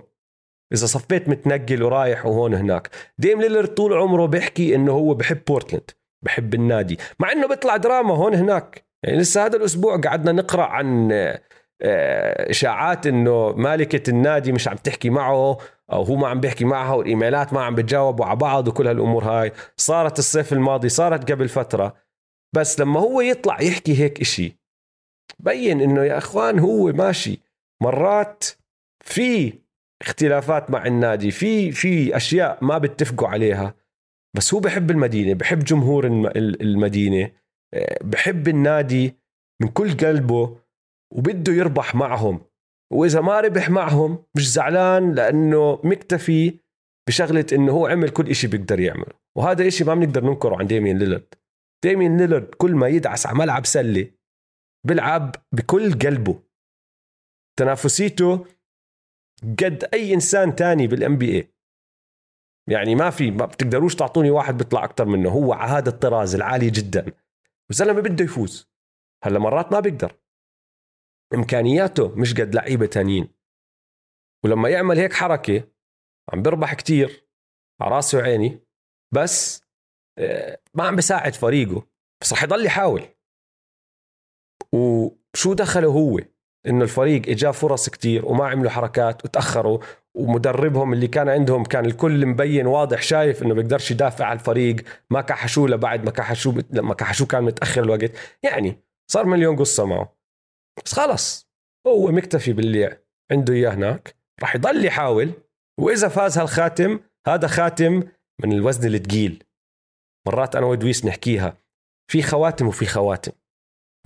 إذا 0.72 0.86
صفيت 0.86 1.28
متنقل 1.28 1.82
ورايح 1.82 2.26
وهون 2.26 2.54
هناك. 2.54 2.90
ديم 3.18 3.40
ليلر 3.40 3.66
طول 3.66 3.92
عمره 3.94 4.26
بيحكي 4.26 4.74
إنه 4.74 4.92
هو 4.92 5.14
بحب 5.14 5.44
بورتلاند 5.44 5.90
بحب 6.24 6.54
النادي 6.54 6.98
مع 7.18 7.32
إنه 7.32 7.48
بيطلع 7.48 7.76
دراما 7.76 8.14
هون 8.14 8.34
هناك. 8.34 8.85
يعني 9.06 9.18
لسه 9.18 9.46
هذا 9.46 9.56
الأسبوع 9.56 10.00
قعدنا 10.00 10.32
نقرأ 10.32 10.64
عن 10.64 11.12
آه، 11.82 12.50
إشاعات 12.50 13.06
إنه 13.06 13.52
مالكة 13.52 14.10
النادي 14.10 14.52
مش 14.52 14.68
عم 14.68 14.76
تحكي 14.76 15.10
معه 15.10 15.58
أو 15.92 16.02
هو 16.02 16.16
ما 16.16 16.28
عم 16.28 16.40
بيحكي 16.40 16.64
معها 16.64 16.94
والإيميلات 16.94 17.52
ما 17.52 17.64
عم 17.64 17.74
بتجاوبوا 17.74 18.24
على 18.24 18.36
بعض 18.36 18.68
وكل 18.68 18.88
هالأمور 18.88 19.24
هاي. 19.24 19.52
صارت 19.76 20.18
الصيف 20.18 20.52
الماضي 20.52 20.88
صارت 20.88 21.32
قبل 21.32 21.48
فترة. 21.48 21.96
بس 22.54 22.80
لما 22.80 23.00
هو 23.00 23.20
يطلع 23.20 23.60
يحكي 23.60 24.02
هيك 24.02 24.20
إشي 24.20 24.58
بين 25.38 25.80
إنه 25.80 26.04
يا 26.04 26.18
إخوان 26.18 26.58
هو 26.58 26.92
ماشي. 26.92 27.40
مرات 27.82 28.44
في 29.04 29.52
اختلافات 30.02 30.70
مع 30.70 30.86
النادي 30.86 31.30
في 31.30 31.72
في 31.72 32.16
أشياء 32.16 32.64
ما 32.64 32.78
بتفقوا 32.78 33.28
عليها. 33.28 33.74
بس 34.36 34.54
هو 34.54 34.60
بحب 34.60 34.90
المدينة 34.90 35.34
بحب 35.34 35.58
جمهور 35.58 36.06
المدينة. 36.36 37.30
بحب 38.04 38.48
النادي 38.48 39.14
من 39.62 39.68
كل 39.68 39.96
قلبه 39.96 40.58
وبده 41.14 41.52
يربح 41.52 41.94
معهم. 41.94 42.40
وإذا 42.92 43.20
ما 43.20 43.40
ربح 43.40 43.70
معهم 43.70 44.24
مش 44.36 44.52
زعلان 44.52 45.12
لأنه 45.12 45.80
مكتفي 45.84 46.58
بشغلة 47.08 47.46
إنه 47.52 47.72
هو 47.72 47.86
عمل 47.86 48.08
كل 48.08 48.28
إشي 48.28 48.46
بيقدر 48.46 48.80
يعمله. 48.80 49.12
وهذا 49.38 49.68
إشي 49.68 49.84
ما 49.84 49.94
بنقدر 49.94 50.24
ننكره 50.24 50.56
عن 50.56 50.66
ديمين 50.66 50.98
ليلرد 50.98 51.34
ديمين 51.84 52.16
ليلرد 52.16 52.54
كل 52.54 52.74
ما 52.74 52.88
يدعس 52.88 53.26
على 53.26 53.38
ملعب 53.38 53.66
سلة 53.66 54.10
بيلعب 54.86 55.34
بكل 55.52 55.98
قلبه. 55.98 56.42
تنافسيته 57.58 58.46
قد 59.42 59.88
أي 59.94 60.14
إنسان 60.14 60.56
تاني 60.56 60.86
بالان 60.86 61.18
بي 61.18 61.36
اي 61.36 61.48
يعني 62.70 62.94
ما 62.94 63.10
في 63.10 63.30
ما 63.30 63.46
بتقدروش 63.46 63.94
تعطوني 63.94 64.30
واحد 64.30 64.58
بيطلع 64.58 64.84
أكثر 64.84 65.04
منه. 65.04 65.28
هو 65.28 65.52
على 65.52 65.72
هذا 65.72 65.88
الطراز 65.88 66.34
العالي 66.34 66.70
جدا. 66.70 67.12
والزلمه 67.70 68.00
بده 68.00 68.24
يفوز. 68.24 68.68
هلا 69.24 69.38
مرات 69.38 69.72
ما 69.72 69.80
بيقدر. 69.80 70.20
إمكانياته 71.34 72.14
مش 72.16 72.34
قد 72.34 72.54
لعيبة 72.54 72.86
تانيين. 72.86 73.28
ولما 74.44 74.68
يعمل 74.68 74.98
هيك 74.98 75.12
حركة 75.12 75.68
عم 76.32 76.42
بربح 76.42 76.74
كتير 76.74 77.28
على 77.80 77.94
راسي 77.94 78.16
وعيني 78.16 78.66
بس 79.14 79.64
آه، 80.18 80.60
ما 80.74 80.84
عم 80.84 80.96
بساعد 80.96 81.34
فريقه 81.34 81.86
بس 82.20 82.32
رح 82.32 82.42
يضل 82.42 82.66
يحاول. 82.66 83.02
وشو 84.74 85.54
دخله 85.54 85.88
هو؟ 85.88 86.20
إنه 86.66 86.84
الفريق 86.84 87.28
اجاه 87.28 87.50
فرص 87.50 87.88
كتير 87.88 88.26
وما 88.26 88.48
عملوا 88.48 88.70
حركات 88.70 89.24
وتأخروا 89.24 89.78
ومدربهم 90.16 90.92
اللي 90.92 91.08
كان 91.08 91.28
عندهم 91.28 91.64
كان 91.64 91.86
الكل 91.86 92.26
مبين 92.26 92.66
واضح 92.66 93.02
شايف 93.02 93.42
إنه 93.42 93.54
بيقدرش 93.54 93.90
يدافع 93.90 94.24
على 94.24 94.38
الفريق. 94.38 94.76
ما 95.10 95.20
كحشوه 95.20 95.68
لبعد 95.68 96.04
ما 96.04 96.10
كحشوه 96.10 96.64
لما 96.70 96.94
كحشوه 96.94 97.26
كان 97.26 97.42
متأخر 97.44 97.82
الوقت. 97.82 98.12
يعني 98.42 98.76
صار 99.10 99.26
مليون 99.26 99.56
قصة 99.56 99.84
معه. 99.84 100.16
بس 100.84 100.92
خلص 100.92 101.50
هو 101.86 102.10
مكتفي 102.10 102.52
باللي 102.52 102.98
عنده 103.32 103.54
إياه 103.54 103.70
هناك. 103.70 104.16
راح 104.40 104.56
يضل 104.56 104.84
يحاول. 104.84 105.32
وإذا 105.80 106.08
فاز 106.08 106.38
هالخاتم 106.38 107.00
هذا 107.26 107.48
خاتم 107.48 108.02
من 108.44 108.52
الوزن 108.52 108.94
الثقيل 108.94 109.44
مرات 110.26 110.56
أنا 110.56 110.66
ودويس 110.66 111.04
نحكيها 111.04 111.56
في 112.10 112.22
خواتم 112.22 112.68
وفي 112.68 112.86
خواتم. 112.86 113.32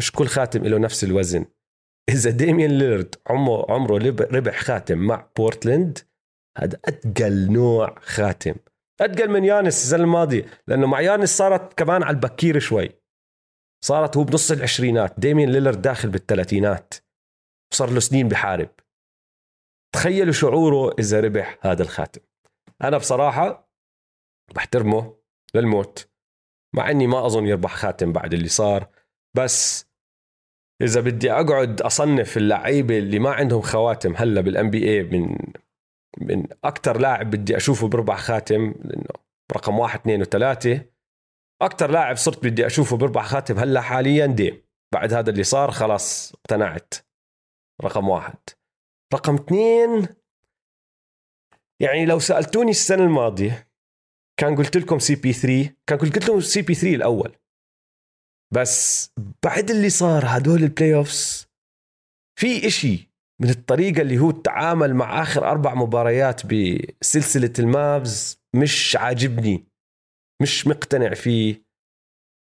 مش 0.00 0.12
كل 0.12 0.26
خاتم 0.26 0.64
له 0.64 0.78
نفس 0.78 1.04
الوزن. 1.04 1.44
إذا 2.10 2.30
ديميان 2.30 2.78
ليلرد 2.78 3.14
عمره 3.26 3.72
عمره 3.72 3.98
ربح 4.20 4.60
خاتم 4.60 4.98
مع 4.98 5.30
بورتلاند 5.36 5.98
هذا 6.58 6.80
اثقل 6.84 7.52
نوع 7.52 7.98
خاتم. 8.00 8.54
اثقل 9.00 9.30
من 9.30 9.44
يانس 9.44 9.84
السنة 9.84 10.02
الماضية 10.02 10.46
لأنه 10.66 10.86
مع 10.86 11.00
يانس 11.00 11.36
صارت 11.36 11.78
كمان 11.78 12.02
على 12.02 12.14
البكير 12.14 12.58
شوي. 12.58 12.90
صارت 13.84 14.16
هو 14.16 14.24
بنص 14.24 14.50
العشرينات 14.50 15.20
ديمين 15.20 15.50
ليلرد 15.50 15.82
داخل 15.82 16.08
بالثلاثينات. 16.08 16.94
وصار 17.72 17.90
له 17.90 18.00
سنين 18.00 18.28
بحارب. 18.28 18.70
تخيلوا 19.94 20.32
شعوره 20.32 20.94
إذا 20.98 21.20
ربح 21.20 21.58
هذا 21.60 21.82
الخاتم. 21.82 22.20
أنا 22.82 22.98
بصراحة 22.98 23.70
بحترمه 24.54 25.16
للموت 25.54 26.08
مع 26.76 26.90
إني 26.90 27.06
ما 27.06 27.26
أظن 27.26 27.46
يربح 27.46 27.74
خاتم 27.74 28.12
بعد 28.12 28.34
اللي 28.34 28.48
صار 28.48 28.88
بس 29.36 29.89
إذا 30.82 31.00
بدي 31.00 31.32
أقعد 31.32 31.80
أصنف 31.80 32.36
اللعيبة 32.36 32.98
اللي 32.98 33.18
ما 33.18 33.30
عندهم 33.30 33.60
خواتم 33.60 34.14
هلا 34.16 34.40
بال 34.40 34.70
NBA 34.70 35.02
من 35.02 35.36
من 36.18 36.46
أكثر 36.64 36.98
لاعب 36.98 37.30
بدي 37.30 37.56
أشوفه 37.56 37.88
بربح 37.88 38.18
خاتم 38.18 38.74
لأنه 38.84 39.30
رقم 39.52 39.78
واحد 39.78 40.00
اثنين 40.00 40.20
وثلاثة. 40.20 40.84
أكثر 41.62 41.90
لاعب 41.90 42.16
صرت 42.16 42.46
بدي 42.46 42.66
أشوفه 42.66 42.96
بربح 42.96 43.26
خاتم 43.26 43.58
هلا 43.58 43.80
حاليا 43.80 44.26
ديم 44.26 44.62
بعد 44.92 45.14
هذا 45.14 45.30
اللي 45.30 45.42
صار 45.42 45.70
خلاص 45.70 46.32
اقتنعت. 46.34 46.94
رقم 47.84 48.08
واحد. 48.08 48.38
رقم 49.14 49.34
اثنين 49.34 50.08
يعني 51.80 52.06
لو 52.06 52.18
سألتوني 52.18 52.70
السنة 52.70 53.04
الماضية 53.04 53.68
كان 54.36 54.56
قلت 54.56 54.76
لكم 54.76 54.98
CP3 54.98 55.74
كان 55.86 55.98
قلت 55.98 56.24
لكم 56.24 56.40
CP3 56.40 56.94
الأول. 56.94 57.36
بس 58.54 59.10
بعد 59.44 59.70
اللي 59.70 59.90
صار 59.90 60.24
هدول 60.26 60.62
ال 60.62 60.94
playoffs 60.94 61.46
في 62.38 62.66
إشي 62.66 63.10
من 63.42 63.50
الطريقة 63.50 64.02
اللي 64.02 64.18
هو 64.18 64.30
تعامل 64.30 64.94
مع 64.94 65.22
آخر 65.22 65.50
أربع 65.50 65.74
مباريات 65.74 66.42
بسلسلة 66.46 67.52
ال 67.58 67.75
Mavs 67.75 68.40
مش 68.56 68.96
عاجبني 68.96 69.64
مش 70.42 70.66
مقتنع 70.66 71.14
فيه. 71.14 71.64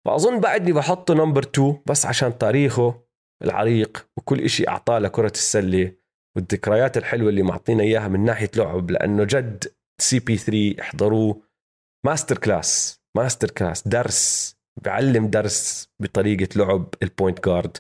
فأظن 0.07 0.41
بعدني 0.41 0.73
بحطه 0.73 1.15
number 1.15 1.43
2 1.43 1.79
بس 1.87 2.07
عشان 2.07 2.39
تاريخه 2.39 3.03
العريق 3.45 4.09
وكل 4.17 4.41
إشي 4.41 4.69
أعطاه 4.69 4.99
لكرة 4.99 5.31
السلة 5.31 5.93
والذكريات 6.37 6.97
الحلوة 6.97 7.29
اللي 7.29 7.43
معطينا 7.43 7.83
إياها 7.83 8.09
من 8.09 8.25
ناحية 8.25 8.51
لعب 8.57 8.91
لأنه 8.91 9.25
جد 9.25 9.65
CP3 10.01 10.81
احضروه. 10.81 11.43
masterclass 12.07 13.01
masterclass 13.17 13.89
درس. 13.89 14.57
بعلم 14.85 15.31
درس 15.31 15.89
بطريقة 16.03 16.49
لعب 16.57 16.95
ال 17.03 17.10
point 17.10 17.45
guard 17.45 17.77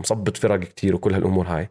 مصبط 0.00 0.36
فرق 0.36 0.60
كتير 0.60 0.94
وكل 0.94 1.14
هالأمور 1.14 1.46
هاي. 1.46 1.70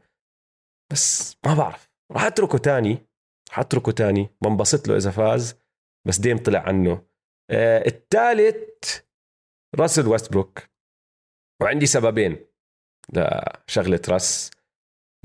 بس 0.92 1.38
ما 1.46 1.54
بعرف. 1.54 1.90
راح 2.12 2.24
أتركه 2.24 2.58
تاني. 2.58 3.08
راح 3.50 3.60
أتركه 3.60 3.92
تاني. 3.92 4.30
بنبسط 4.44 4.88
له 4.88 4.98
إذا 4.98 5.12
فاز. 5.12 5.56
بس 6.08 6.20
ديم 6.20 6.38
طلع 6.38 6.60
عنه. 6.60 7.06
آه 7.52 7.88
الثالث 7.88 9.00
راسل 9.76 10.08
ويستبروك. 10.08 10.60
وعندي 11.62 11.86
سببين 11.86 12.46
لشغلة 13.14 14.02
راس 14.10 14.52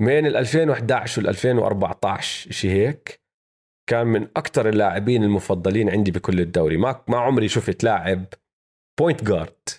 من 0.01 0.25
ال 0.25 0.35
2011 0.35 1.21
وال 1.21 1.29
2014 1.29 2.51
شيء 2.51 2.71
هيك 2.71 3.21
كان 3.89 4.07
من 4.07 4.23
أكثر 4.23 4.69
اللاعبين 4.69 5.23
المفضلين 5.23 5.89
عندي 5.89 6.11
بكل 6.11 6.39
الدوري. 6.39 6.77
ما 6.77 7.03
ما 7.07 7.17
عمري 7.17 7.47
شفت 7.47 7.83
لاعب 7.83 8.25
point 8.99 9.23
guard 9.23 9.69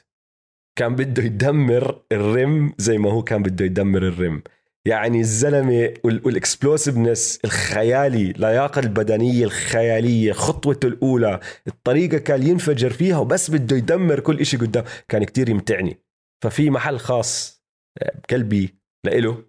كان 0.79 0.95
بده 0.95 1.23
يدمر 1.23 2.03
ال 2.12 2.28
rim 2.28 2.74
زي 2.79 2.99
ما 2.99 3.12
هو 3.12 3.23
كان 3.23 3.43
بده 3.43 3.64
يدمر 3.64 4.09
ال 4.09 4.17
rim 4.17 4.43
يعني 4.87 5.21
الزلمة 5.21 5.95
وال 6.05 6.23
explosiveness 6.23 7.41
الخيالي 7.45 8.33
لياقة 8.33 8.79
البدنية 8.79 9.45
الخيالية 9.45 10.33
خطوته 10.33 10.87
الأولى 10.87 11.41
الطريقة 11.66 12.19
كان 12.19 12.43
ينفجر 12.43 12.91
فيها 12.91 13.19
وبس 13.19 13.51
بده 13.51 13.77
يدمر 13.77 14.21
كل 14.21 14.47
شيء 14.47 14.61
قدام 14.61 14.85
كان 15.09 15.25
كتير 15.25 15.49
يمتعني. 15.49 15.99
ففي 16.43 16.71
محل 16.71 16.99
خاص 16.99 17.62
آه، 18.03 18.12
بقلبي 18.29 18.75
لإله 19.05 19.45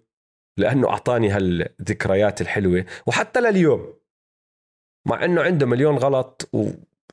لأنه 0.58 0.88
أعطاني 0.88 1.30
هالذكريات 1.30 2.40
الحلوة. 2.40 2.84
وحتى 3.06 3.40
لليوم 3.40 3.94
مع 5.06 5.24
إنه 5.24 5.42
عنده 5.42 5.66
مليون 5.66 5.96
غلط 5.96 6.50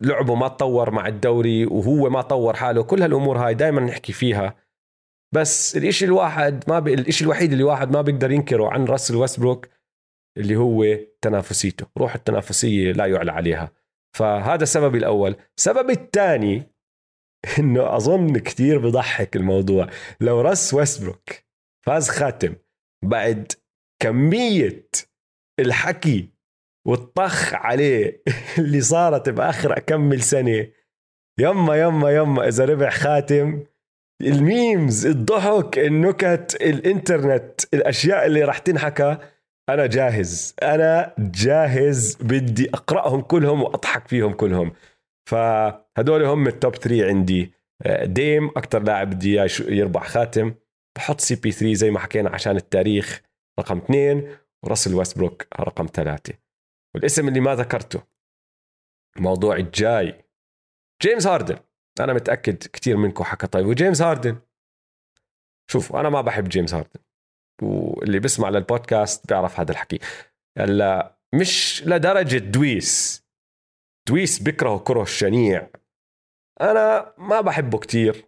ولعبه 0.02 0.36
ما 0.36 0.48
تطور 0.48 0.92
مع 0.92 1.08
الدوري 1.08 1.66
وهو 1.66 2.10
ما 2.10 2.22
طور 2.22 2.56
حاله. 2.56 2.84
كل 2.84 3.02
هالأمور 3.02 3.38
هاي 3.38 3.54
دائما 3.54 3.82
نحكي 3.82 4.14
فيها. 4.14 4.56
بس 5.36 5.78
الإشي 5.78 6.06
الواحد 6.06 6.64
ما 6.68 6.80
ب... 6.80 6.88
الإشي 6.88 7.24
الوحيد 7.24 7.52
اللي 7.52 7.64
واحد 7.64 7.92
ما 7.92 8.02
بيقدر 8.02 8.32
ينكره 8.32 8.70
عن 8.70 8.86
راسل 8.86 9.16
ويستبروك 9.16 9.68
اللي 10.38 10.56
هو 10.56 10.86
تنافسيته 11.22 11.86
روح 11.98 12.16
التنافسية 12.16 12.92
لا 12.92 13.06
يعلى 13.06 13.32
عليها. 13.32 13.72
فهذا 14.18 14.66
سببي 14.66 14.98
الأول. 14.98 15.36
سبب 15.56 15.90
الثاني 15.90 16.64
إنه 17.60 17.96
أظن 17.96 18.38
كثير 18.38 18.80
بضحك 18.80 19.36
الموضوع. 19.36 19.90
لو 20.22 20.42
راس 20.42 20.74
ويستبروك 20.74 21.30
فاز 21.86 22.10
خاتم 22.10 22.56
بعد 23.06 23.52
كمية 24.02 24.90
الحكي 25.60 26.37
والطخ 26.88 27.54
عليه 27.54 28.24
اللي 28.60 28.82
صارت 28.82 29.30
بآخر 29.30 29.78
اكم 29.78 30.22
سنة. 30.22 30.68
يما 31.40 31.76
يما 31.76 32.16
يما 32.16 32.48
إذا 32.48 32.66
ربح 32.66 32.98
خاتم 32.98 33.64
ال 34.22 34.36
memes 34.36 35.06
الضحك 35.06 35.80
النكت 35.80 36.58
الإنترنت 36.62 37.62
الأشياء 37.74 38.26
اللي 38.26 38.44
راح 38.44 38.58
تنحكى 38.58 39.18
أنا 39.70 39.86
جاهز. 39.86 40.56
أنا 40.64 41.16
جاهز 41.20 42.18
بدي 42.22 42.70
أقرأهم 42.70 43.22
كلهم 43.22 43.64
وأضحك 43.64 44.08
فيهم 44.08 44.34
كلهم. 44.34 44.72
فهدول 45.30 46.24
هم 46.24 46.48
ال 46.48 46.55
top 46.55 46.76
3 46.76 47.08
عندي. 47.08 47.54
ديم 48.04 48.48
أكثر 48.48 48.84
لاعب 48.84 49.10
بدي 49.10 49.46
يربح 49.68 50.08
خاتم. 50.08 50.54
بحط 50.98 51.22
CP3 51.22 51.74
زي 51.74 51.92
ما 51.92 52.00
حكينا 52.00 52.30
عشان 52.30 52.56
التاريخ 52.56 53.22
رقم 53.60 53.78
اثنين 53.78 54.30
وراسل 54.66 54.96
ويستبروك 54.96 55.48
رقم 55.60 55.86
ثلاثة. 55.94 56.47
والاسم 56.98 57.28
اللي 57.28 57.40
ما 57.40 57.56
ذكرته. 57.56 58.04
الموضوع 59.18 59.56
الجاي. 59.56 60.26
جيمس 61.02 61.28
هاردن. 61.28 61.58
أنا 62.00 62.14
متأكد 62.14 62.58
كثير 62.58 62.98
منكم 62.98 63.24
حكى 63.24 63.48
طيب. 63.48 63.66
وجيمس 63.66 64.02
هاردن. 64.02 64.40
شوف 65.72 65.96
أنا 65.96 66.10
ما 66.10 66.22
بحب 66.22 66.50
جيمس 66.50 66.74
هاردن. 66.74 67.00
واللي 67.62 68.20
بيسمع 68.20 68.50
للبودكاست 68.50 69.28
بيعرف 69.28 69.60
هذا 69.60 69.72
الحكي. 69.72 70.00
هلا 70.58 71.18
مش 71.36 71.84
لدرجة 71.86 72.38
دويس. 72.38 73.24
دويس 74.10 74.40
بكره 74.44 74.78
كره 74.78 75.02
الشنيع. 75.02 75.68
أنا 76.62 77.14
ما 77.18 77.42
بحبه 77.42 77.78
كتير. 77.78 78.26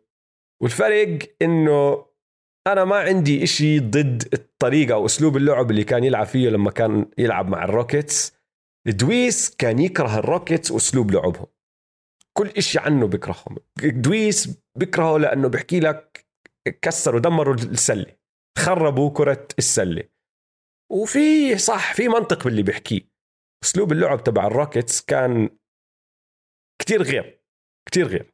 والفرق 0.61 1.19
إنه 1.41 2.05
أنا 2.67 2.85
ما 2.85 2.95
عندي 2.95 3.43
إشي 3.43 3.79
ضد 3.79 4.33
الطريقة 4.33 4.93
أو 4.93 5.05
أسلوب 5.05 5.37
اللعب 5.37 5.71
اللي 5.71 5.83
كان 5.83 6.03
يلعب 6.03 6.25
فيه 6.25 6.49
لما 6.49 6.71
كان 6.71 7.11
يلعب 7.17 7.49
مع 7.49 7.63
ال 7.63 7.72
Rockets. 7.72 8.38
دويس 8.89 9.55
كان 9.55 9.79
يكره 9.79 10.19
ال 10.19 10.26
Rockets 10.26 10.71
وأسلوب 10.71 11.11
لعبهم. 11.11 11.47
كل 12.37 12.47
إشي 12.47 12.79
عنه 12.79 13.07
بكرههم 13.07 13.57
دويس 13.83 14.59
بكرهه 14.77 15.17
لأنه 15.17 15.47
بحكي 15.47 15.79
لك 15.79 16.27
كسروا 16.81 17.19
دمروا 17.19 17.53
السلة 17.53 18.15
خربوا 18.57 19.09
كرة 19.13 19.47
السلة. 19.57 20.03
وفي 20.91 21.57
صح 21.57 21.93
في 21.93 22.07
منطق 22.07 22.43
باللي 22.43 22.63
بيحكيه 22.63 23.01
أسلوب 23.63 23.91
اللعب 23.91 24.23
تبع 24.23 24.47
ال 24.47 24.54
Rockets 24.54 25.01
كان 25.01 25.49
كتير 26.81 27.03
غير 27.03 27.41
كتير 27.85 28.07
غير. 28.07 28.33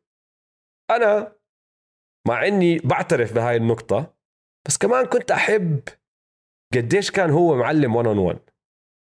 أنا 0.91 1.35
مع 2.27 2.47
إني 2.47 2.79
بعترف 2.79 3.33
بهاي 3.33 3.55
النقطة 3.55 4.15
بس 4.67 4.77
كمان 4.77 5.05
كنت 5.05 5.31
أحب 5.31 5.81
قديش 6.73 7.11
كان 7.11 7.29
هو 7.29 7.55
معلم 7.55 7.95
1 7.95 8.07
on 8.07 8.17
1 8.17 8.39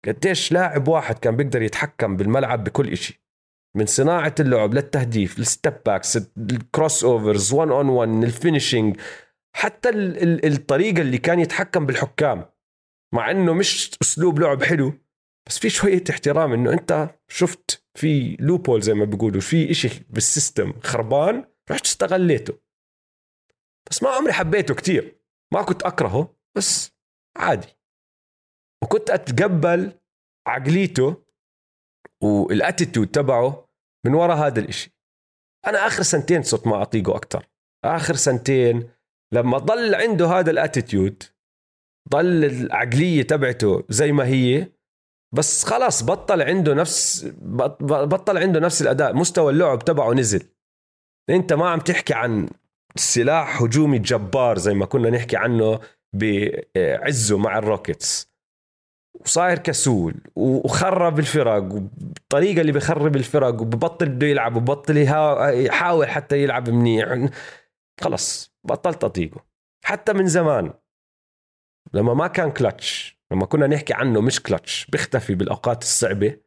قديش 0.05 0.51
لاعب 0.51 0.87
واحد 0.87 1.19
كان 1.19 1.35
بيقدر 1.35 1.61
يتحكم 1.61 2.17
بالملعب 2.17 2.63
بكل 2.63 2.89
إشي. 2.91 3.21
من 3.75 3.85
صناعة 3.85 4.35
اللعب 4.39 4.73
للتهديف 4.73 5.39
ال 5.39 5.46
step 5.46 5.73
backs 5.85 6.17
ال 6.37 7.03
crossovers 7.03 7.53
1 7.53 7.71
on 7.71 7.89
1 7.89 8.23
ال 8.23 8.31
finishing 8.31 8.99
حتى 9.55 9.89
ال 9.89 10.23
ال 10.23 10.53
الطريقة 10.53 11.01
اللي 11.01 11.17
كان 11.17 11.39
يتحكم 11.39 11.85
بالحكام. 11.85 12.45
مع 13.13 13.31
إنه 13.31 13.53
مش 13.53 13.91
أسلوب 14.01 14.39
لعب 14.39 14.63
حلو 14.63 14.93
بس 15.47 15.59
في 15.59 15.69
شوية 15.69 16.03
احترام 16.09 16.53
إنه 16.53 16.73
أنت 16.73 17.09
شفت 17.27 17.85
في 17.95 18.37
loophole 18.39 18.81
زي 18.81 18.93
ما 18.93 19.05
بيقولوا 19.05 19.41
في 19.41 19.71
إشي 19.71 19.89
بال 20.09 20.25
system 20.25 20.73
خربان 20.83 21.45
رحت 21.71 21.85
استغليته 21.85 22.57
بس 23.89 24.03
ما 24.03 24.09
عمري 24.09 24.33
حبيته 24.33 24.75
كتير. 24.75 25.19
ما 25.53 25.61
كنت 25.61 25.83
أكرهه 25.83 26.35
بس 26.57 26.91
عادي. 27.37 27.67
وكنت 28.83 29.09
أتقبل 29.09 29.91
عقليته 30.47 31.23
وال 32.23 32.40
attitude 32.40 33.07
تبعه 33.07 33.67
من 34.05 34.13
وراء 34.13 34.37
هذا 34.37 34.59
الإشي. 34.59 34.91
أنا 35.67 35.87
آخر 35.87 36.03
سنتين 36.03 36.43
صرت 36.43 36.67
ما 36.67 36.81
أطيقه 36.81 37.15
أكثر 37.15 37.47
آخر 37.85 38.15
سنتين 38.15 38.89
لما 39.33 39.57
ضل 39.57 39.95
عنده 39.95 40.27
هذا 40.27 40.51
ال 40.51 40.59
attitude 40.59 41.23
ضل 42.09 42.45
العقلية 42.45 43.23
تبعته 43.23 43.83
زي 43.89 44.11
ما 44.11 44.27
هي 44.27 44.67
بس 45.35 45.63
خلاص 45.63 46.03
بطل 46.03 46.41
عنده 46.41 46.73
نفس 46.73 47.25
بطل 47.81 48.37
عنده 48.37 48.59
نفس 48.59 48.81
الأداء 48.81 49.13
مستوى 49.13 49.51
اللعب 49.53 49.79
تبعه 49.79 50.13
نزل. 50.13 50.47
أنت 51.29 51.53
ما 51.53 51.69
عم 51.69 51.79
تحكي 51.79 52.13
عن 52.13 52.49
سلاح 52.95 53.61
هجومي 53.61 53.99
جبار 53.99 54.57
زي 54.57 54.73
ما 54.73 54.85
كنا 54.85 55.09
نحكي 55.09 55.37
عنه 55.37 55.79
بعزه 56.13 57.37
مع 57.37 57.57
ال 57.57 57.66
Rockets. 57.66 58.36
وصاير 59.21 59.59
كسول 59.59 60.15
وخرب 60.35 61.19
الفرق 61.19 61.73
والطريقة 61.73 62.61
اللي 62.61 62.71
بخرب 62.71 63.15
الفرق 63.15 63.61
وببطل 63.61 64.09
بده 64.09 64.27
يلعب 64.27 64.55
وببطل 64.55 64.97
يحاول 65.65 66.07
حتى 66.07 66.43
يلعب 66.43 66.69
منيح. 66.69 67.29
خلص 68.01 68.55
بطلت 68.63 69.03
أطيقه. 69.03 69.45
حتى 69.85 70.13
من 70.13 70.27
زمان 70.27 70.73
لما 71.93 72.13
ما 72.13 72.27
كان 72.27 72.51
كلتش 72.51 73.17
لما 73.31 73.45
كنا 73.45 73.67
نحكي 73.67 73.93
عنه 73.93 74.21
مش 74.21 74.43
كلتش 74.43 74.85
بيختفي 74.85 75.35
بالأوقات 75.35 75.81
الصعبة 75.81 76.37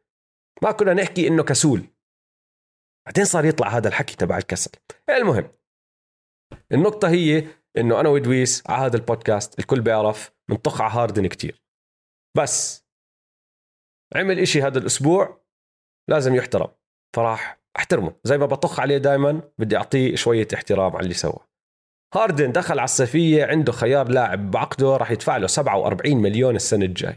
ما 0.63 0.71
كنا 0.71 0.93
نحكي 0.93 1.27
إنه 1.27 1.43
كسول. 1.43 1.83
بعدين 3.05 3.25
صار 3.25 3.45
يطلع 3.45 3.67
هذا 3.67 3.87
الحكي 3.87 4.15
تبع 4.15 4.37
الكسل. 4.37 4.71
المهم 5.09 5.51
النقطة 6.71 7.09
هي 7.09 7.47
إنه 7.77 7.99
أنا 7.99 8.09
ودويس 8.09 8.63
على 8.69 8.85
هذا 8.85 8.97
البودكاست 8.97 9.59
الكل 9.59 9.81
بيعرف 9.81 10.31
منطخ 10.49 10.81
على 10.81 10.91
هاردن 10.93 11.27
كتير. 11.27 11.61
بس 12.37 12.85
عمل 14.15 14.39
إشي 14.39 14.61
هذا 14.61 14.79
الأسبوع 14.79 15.41
لازم 16.09 16.35
يحترم 16.35 16.67
فراح 17.15 17.61
أحترمه. 17.77 18.15
زي 18.23 18.37
ما 18.37 18.45
بطخ 18.45 18.79
عليه 18.79 18.97
دائما 18.97 19.41
بدي 19.57 19.77
أعطيه 19.77 20.15
شوية 20.15 20.47
احترام 20.53 20.95
على 20.95 21.03
اللي 21.03 21.13
سوى 21.13 21.39
هاردن 22.13 22.51
دخل 22.51 22.79
على 22.79 22.85
الصيفية 22.85 23.45
عنده 23.45 23.71
خيار 23.71 24.09
لاعب 24.09 24.51
بعقده 24.51 24.97
راح 24.97 25.11
يدفع 25.11 25.37
له 25.37 25.47
47 25.47 26.17
مليون 26.17 26.55
السنة 26.55 26.85
الجاي. 26.85 27.15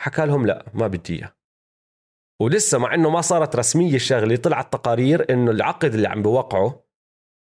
حكى 0.00 0.26
لهم 0.26 0.46
لا 0.46 0.66
ما 0.74 0.86
بدي 0.86 1.18
إياه. 1.18 1.36
ولسه 2.42 2.78
مع 2.78 2.94
إنه 2.94 3.10
ما 3.10 3.20
صارت 3.20 3.56
رسمية 3.56 3.94
الشغلة 3.94 4.36
طلعت 4.36 4.72
تقارير 4.72 5.32
إنه 5.32 5.50
العقد 5.50 5.94
اللي 5.94 6.08
عم 6.08 6.22
بوقعه 6.22 6.84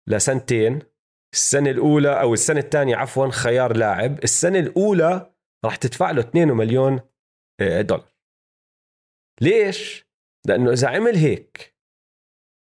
لسنتين 0.08 0.80
السنة 1.34 1.70
الأولى 1.70 2.22
أو 2.22 2.34
السنة 2.34 2.60
الثانية 2.60 2.96
عفوا 2.96 3.32
خيار 3.32 3.78
لاعب 3.78 4.24
السنة 4.24 4.60
الأولى 4.60 5.30
راح 5.66 5.76
تدفع 5.76 6.12
له 6.12 6.22
2 6.22 6.47
مليون 6.47 6.99
آه، 7.59 7.82
دولار. 7.82 8.12
ليش؟ 9.41 10.05
لأنه 10.45 10.72
إذا 10.72 10.88
عمل 10.88 11.16
هيك 11.16 11.76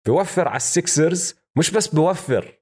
بوفر 0.07 0.49
على 0.49 0.57
ال 0.57 0.68
Sixers 0.68 1.35
مش 1.59 1.71
بس 1.71 1.89
بوفر 1.89 2.59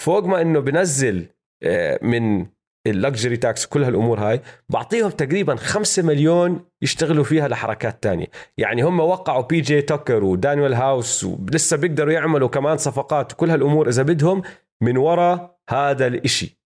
فوق 0.00 0.24
ما 0.24 0.40
إنه 0.40 0.60
بنزل 0.60 1.26
آه، 1.62 1.98
من 2.02 2.46
ال 2.86 2.93
luxury 2.93 3.36
tax 3.36 3.66
كل 3.66 3.84
هالأمور 3.84 4.20
هاي 4.20 4.40
بعطيهم 4.68 5.10
تقريبا 5.10 5.56
5 5.56 6.02
مليون 6.02 6.64
يشتغلوا 6.82 7.24
فيها 7.24 7.48
لحركات 7.48 8.02
تانية. 8.02 8.26
يعني 8.58 8.82
هم 8.82 9.00
وقعوا 9.00 9.42
بي 9.42 9.60
جي 9.60 9.82
توكر 9.82 10.24
ودانيال 10.24 10.74
هاوس 10.74 11.24
ولسه 11.24 11.76
بيقدروا 11.76 12.12
يعملوا 12.12 12.48
كمان 12.48 12.76
صفقات 12.76 13.32
وكل 13.32 13.50
هالأمور 13.50 13.88
إذا 13.88 14.02
بدهم 14.02 14.42
من 14.82 14.96
وراء 14.96 15.60
هذا 15.70 16.06
الإشي. 16.06 16.60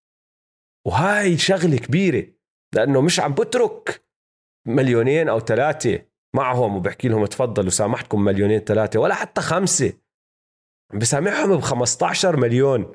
وهاي 0.87 1.39
شغلة 1.39 1.77
كبيرة. 1.77 2.27
لأنه 2.75 3.01
مش 3.01 3.21
عم 3.21 3.35
بترك 3.35 4.05
مليونين 4.67 5.29
أو 5.29 5.41
ثلاثة 5.41 6.03
معهم 6.35 6.77
وبحكي 6.77 7.09
لهم 7.09 7.27
تفضلوا 7.27 7.71
سامحتكم 7.71 8.25
مليونين 8.25 8.59
ثلاثة 8.61 9.01
ولا 9.01 9.15
حتى 9.15 9.41
خمسة. 9.41 9.93
بسامحهم 10.95 11.57
ب 11.57 11.61
15 11.61 12.37
مليون. 12.37 12.95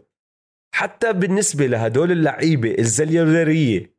حتى 0.75 1.13
بالنسبة 1.13 1.65
لهدول 1.67 2.11
اللعيبة 2.11 2.75
الزليرية 2.79 3.95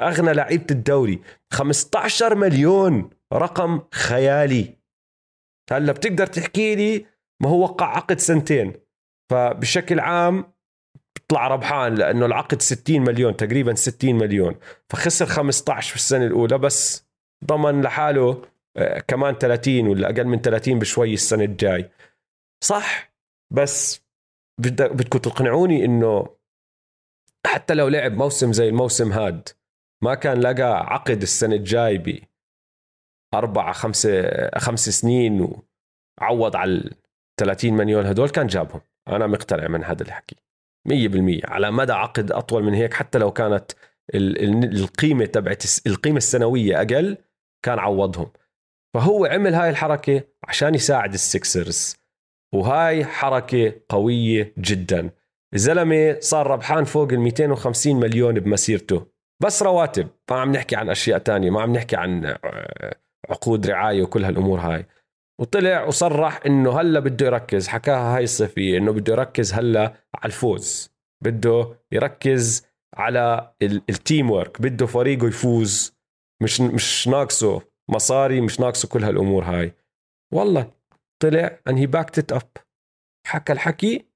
أغنى 0.00 0.32
لعيبة 0.32 0.66
الدوري 0.70 1.22
15 1.52 2.34
مليون 2.34 3.10
رقم 3.32 3.80
خيالي. 3.92 4.78
هلأ 5.70 5.92
بتقدر 5.92 6.26
تحكي 6.26 6.74
لي 6.74 7.06
ما 7.42 7.48
هو 7.48 7.62
وقع 7.62 7.96
عقد 7.96 8.18
سنتين؟ 8.18 8.72
فبشكل 9.30 10.00
عام 10.00 10.52
طلع 11.28 11.48
ربحان 11.48 11.94
لأنه 11.94 12.26
العقد 12.26 12.62
60 12.62 13.00
مليون 13.00 13.36
تقريبا 13.36 13.74
60 13.74 14.14
مليون. 14.14 14.54
فخسر 14.90 15.26
15 15.26 15.90
في 15.90 15.96
السنة 15.96 16.26
الأولى 16.26 16.58
بس 16.58 17.06
ضمن 17.44 17.82
لحاله 17.82 18.42
آه، 18.76 18.98
كمان 18.98 19.34
30 19.34 19.88
ولا 19.88 20.06
أقل 20.10 20.24
من 20.24 20.40
30 20.40 20.78
بشوي 20.78 21.14
السنة 21.14 21.44
الجاي. 21.44 21.90
صح؟ 22.64 23.12
بس 23.50 24.02
بدكم 24.58 25.18
تقنعوني 25.18 25.84
إنه 25.84 26.36
حتى 27.46 27.74
لو 27.74 27.88
لعب 27.88 28.12
موسم 28.12 28.52
زي 28.52 28.68
الموسم 28.68 29.12
هاد 29.12 29.48
ما 30.02 30.14
كان 30.14 30.40
لقى 30.40 30.86
عقد 30.94 31.22
السنة 31.22 31.54
الجاي 31.56 31.98
ب 31.98 32.18
أربعة 33.34 33.72
خمسة 33.72 34.30
خمس 34.58 34.88
سنين 34.88 35.62
وعوض 36.20 36.56
على 36.56 36.72
ال 36.72 36.94
30 37.40 37.72
مليون 37.72 38.06
هدول 38.06 38.28
كان 38.28 38.46
جابهم. 38.46 38.80
أنا 39.08 39.26
مقتنع 39.26 39.68
من 39.68 39.84
هذا 39.84 40.02
الحكي. 40.02 40.36
100% 40.88 40.92
على 41.44 41.70
مدى 41.70 41.92
عقد 41.92 42.32
أطول 42.32 42.62
من 42.62 42.74
هيك 42.74 42.94
حتى 42.94 43.18
لو 43.18 43.30
كانت 43.30 43.72
القيمة 44.14 45.24
تبعت 45.24 45.62
القيمة 45.86 46.16
السنوية 46.16 46.76
أقل 46.82 47.16
كان 47.64 47.78
عوضهم. 47.78 48.30
فهو 48.94 49.26
عمل 49.26 49.54
هاي 49.54 49.70
الحركة 49.70 50.22
عشان 50.44 50.74
يساعد 50.74 51.12
السكسرز 51.12 51.96
وهاي 52.54 53.04
حركة 53.04 53.72
قوية 53.88 54.54
جدا. 54.58 55.10
الزلمة 55.54 56.16
صار 56.20 56.46
ربحان 56.46 56.84
فوق 56.84 57.12
ال 57.12 57.20
250 57.20 57.96
مليون 57.96 58.40
بمسيرته. 58.40 59.06
بس 59.42 59.62
رواتب 59.62 60.08
ما 60.30 60.40
عم 60.40 60.52
نحكي 60.52 60.76
عن 60.76 60.90
أشياء 60.90 61.18
تانية 61.18 61.50
ما 61.50 61.62
عم 61.62 61.72
نحكي 61.72 61.96
عن 61.96 62.26
آه، 62.26 62.94
عقود 63.30 63.66
رعاية 63.66 64.02
وكل 64.02 64.24
هالأمور 64.24 64.60
هاي. 64.60 64.86
وطلع 65.40 65.84
وصرح 65.84 66.40
إنه 66.46 66.80
هلأ 66.80 67.00
بده 67.00 67.26
يركز. 67.26 67.68
حكاها 67.68 68.16
هاي 68.16 68.24
الصيفية 68.24 68.78
إنه 68.78 68.92
بده 68.92 69.12
يركز 69.12 69.52
هلأ 69.54 69.94
على 70.14 70.26
الفوز. 70.26 70.90
بده 71.24 71.78
يركز 71.92 72.66
على 72.94 73.54
ال 73.62 73.76
team 73.76 74.30
ورك 74.30 74.62
بده 74.62 74.86
فريقه 74.86 75.26
يفوز. 75.26 75.98
مش 76.42 76.60
مش 76.60 77.08
ناقصه 77.08 77.62
مصاري 77.90 78.40
مش 78.40 78.60
ناقصه 78.60 78.88
كل 78.88 79.04
هالأمور 79.04 79.44
هاي. 79.44 79.72
والله 80.34 80.70
طلع 81.22 81.58
and 81.68 81.76
he 81.76 81.86
backed 81.86 82.32
up 82.32 82.50
حكى 83.26 83.52
الحكي 83.52 84.08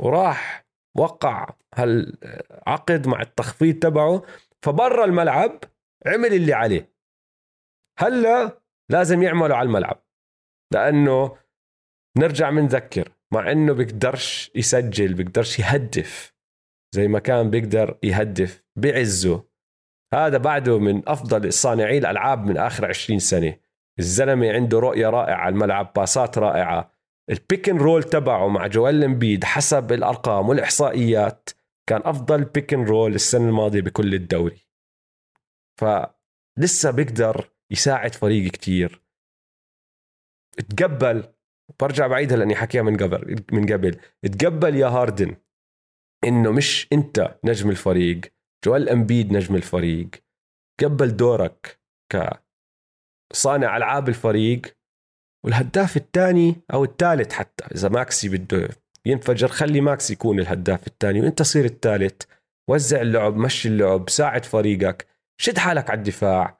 وراح 0.00 0.66
وقع 0.96 1.46
هالعقد 1.74 3.06
مع 3.06 3.20
التخفيض 3.20 3.78
تبعه. 3.78 4.22
فبرا 4.62 5.04
الملعب 5.04 5.64
عمل 6.06 6.34
اللي 6.34 6.52
عليه. 6.52 6.92
هلأ 7.98 8.60
لازم 8.90 9.22
يعمله 9.22 9.56
على 9.56 9.66
الملعب. 9.66 10.07
لأنه 10.72 11.36
نرجع 12.18 12.50
بنذكر 12.50 13.12
مع 13.32 13.52
إنه 13.52 13.72
بيقدرش 13.72 14.50
يسجل 14.54 15.14
بيقدرش 15.14 15.58
يهدف 15.58 16.38
زي 16.94 17.08
ما 17.08 17.18
كان 17.18 17.50
بيقدر 17.50 17.98
يهدف 18.02 18.64
بعزه. 18.76 19.44
هذا 20.14 20.38
بعده 20.38 20.78
من 20.78 21.08
أفضل 21.08 21.52
صانعي 21.52 21.98
الألعاب 21.98 22.46
من 22.46 22.56
آخر 22.56 22.86
20 22.86 23.18
سنة. 23.18 23.56
الزلمة 23.98 24.52
عنده 24.52 24.78
رؤية 24.78 25.10
رائعة 25.10 25.36
على 25.36 25.52
الملعب 25.52 25.92
باسات 25.96 26.38
رائعة. 26.38 26.92
ال 27.30 27.38
pick 27.38 27.68
and 27.68 27.76
roll 27.76 28.02
تبعه 28.02 28.48
مع 28.48 28.66
جويل 28.66 29.04
امبيد 29.04 29.44
حسب 29.44 29.92
الأرقام 29.92 30.48
والإحصائيات 30.48 31.50
كان 31.88 32.00
أفضل 32.04 32.44
pick 32.44 32.74
and 32.74 32.84
roll 32.84 33.14
السنة 33.14 33.48
الماضية 33.48 33.80
بكل 33.80 34.14
الدوري. 34.14 34.66
فلسه 35.80 36.90
بيقدر 36.90 37.50
يساعد 37.70 38.14
فريق 38.14 38.50
كتير. 38.50 39.07
تقبل 40.58 41.24
برجع 41.80 42.06
بعيدها 42.06 42.36
لأني 42.36 42.56
حكيها 42.56 42.82
من 42.82 42.96
قبل 42.96 43.44
من 43.52 43.72
قبل. 43.72 44.00
تقبل 44.22 44.76
يا 44.76 44.86
هاردن 44.86 45.36
إنه 46.24 46.52
مش 46.52 46.88
أنت 46.92 47.38
نجم 47.44 47.70
الفريق 47.70 48.20
جويل 48.64 48.88
إمبيد 48.88 49.32
نجم 49.32 49.56
الفريق. 49.56 50.08
قبل 50.82 51.16
دورك 51.16 51.80
كصانع 52.12 53.76
ألعاب 53.76 54.08
الفريق 54.08 54.76
والهداف 55.44 55.96
الثاني 55.96 56.62
أو 56.72 56.84
الثالث 56.84 57.32
حتى 57.32 57.64
إذا 57.64 57.88
ماكسي 57.88 58.28
بده 58.28 58.68
ينفجر 59.06 59.48
خلي 59.48 59.80
ماكسي 59.80 60.12
يكون 60.12 60.40
الهداف 60.40 60.86
الثاني 60.86 61.20
وأنت 61.20 61.42
صير 61.42 61.64
الثالث. 61.64 62.22
وزع 62.70 63.00
اللعب 63.00 63.36
مشي 63.36 63.68
اللعب 63.68 64.10
ساعد 64.10 64.44
فريقك 64.44 65.06
شد 65.40 65.58
حالك 65.58 65.90
على 65.90 65.98
الدفاع. 65.98 66.58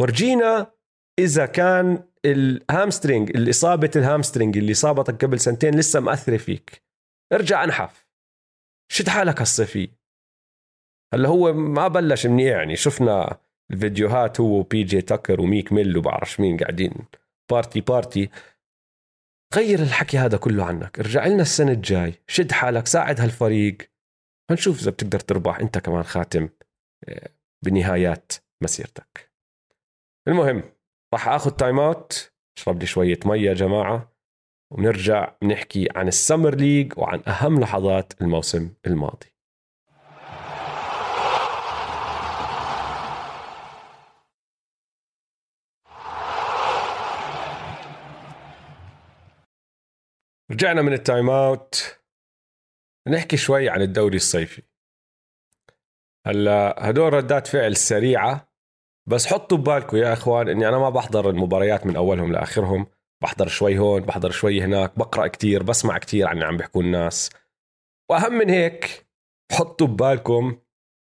ورجينا 0.00 0.72
إذا 1.18 1.46
كان 1.46 2.04
ال 2.24 2.35
hamstring 2.35 3.30
الإصابة 3.36 3.90
ال 3.96 4.02
hamstring 4.02 4.58
اللي 4.58 4.74
صابتك 4.74 5.24
قبل 5.24 5.40
سنتين 5.40 5.74
لسه 5.74 6.00
مأثرة 6.00 6.36
فيك. 6.36 6.82
ارجع 7.32 7.64
انحف. 7.64 8.06
شد 8.92 9.08
حالك 9.08 9.38
هالصيفيه 9.40 9.88
هلا 11.14 11.28
هو 11.28 11.52
ما 11.52 11.88
بلش 11.88 12.26
منيح 12.26 12.56
يعني. 12.56 12.76
شفنا 12.76 13.38
الفيديوهات 13.70 14.40
هو 14.40 14.58
وبي 14.58 14.82
جي 14.82 15.00
تاكر 15.00 15.40
وميك 15.40 15.72
ميل 15.72 15.96
وبعرف 15.96 16.40
مين 16.40 16.56
قاعدين 16.56 16.94
party 17.50 17.80
party 17.80 18.30
غير 19.54 19.78
الحكي 19.78 20.18
هذا 20.18 20.36
كله 20.36 20.64
عنك. 20.64 20.98
ارجع 20.98 21.26
لنا 21.26 21.42
السنة 21.42 21.72
الجاي. 21.72 22.14
شد 22.26 22.52
حالك 22.52 22.86
ساعد 22.86 23.20
هالفريق. 23.20 23.78
هنشوف 24.50 24.80
إذا 24.80 24.90
بتقدر 24.90 25.20
تربح. 25.20 25.58
أنت 25.58 25.78
كمان 25.78 26.02
خاتم 26.02 26.48
آه، 27.08 27.30
بنهايات 27.64 28.32
مسيرتك. 28.62 29.32
المهم 30.28 30.62
راح 31.14 31.28
آخذ 31.28 31.50
time 31.50 31.80
out 31.80 32.32
أشرب 32.58 32.80
لي 32.80 32.86
شوية 32.86 33.18
مية 33.24 33.48
يا 33.48 33.54
جماعة 33.54 34.12
ونرجع 34.70 35.36
نحكي 35.42 35.88
عن 35.96 36.08
ال 36.08 36.15
summer 36.15 36.54
league 36.54 36.98
وعن 36.98 37.22
أهم 37.28 37.60
لحظات 37.60 38.22
الموسم 38.22 38.74
الماضي. 38.86 39.26
رجعنا 50.50 50.82
من 50.82 50.92
ال 50.92 51.00
time 51.00 51.30
out 51.30 52.00
نحكي 53.08 53.36
شوي 53.36 53.68
عن 53.68 53.82
الدوري 53.82 54.16
الصيفي. 54.16 54.62
هلا 56.26 56.90
هدول 56.90 57.12
ردات 57.12 57.46
فعل 57.46 57.76
سريعة. 57.76 58.51
بس 59.08 59.26
حطوا 59.26 59.58
ببالكم 59.58 59.96
يا 59.96 60.12
إخوان 60.12 60.48
إني 60.48 60.68
أنا 60.68 60.78
ما 60.78 60.90
بحضر 60.90 61.30
المباريات 61.30 61.86
من 61.86 61.96
أولهم 61.96 62.32
لآخرهم. 62.32 62.86
بحضر 63.22 63.48
شوي 63.48 63.78
هون 63.78 64.02
بحضر 64.02 64.30
شوي 64.30 64.62
هناك 64.62 64.98
بقرأ 64.98 65.26
كتير 65.26 65.62
بسمع 65.62 65.98
كتير 65.98 66.26
عن 66.28 66.42
عم 66.42 66.56
بيحكوا 66.56 66.82
الناس. 66.82 67.30
وأهم 68.10 68.32
من 68.32 68.50
هيك 68.50 69.06
حطوا 69.52 69.86
ببالكم 69.86 70.58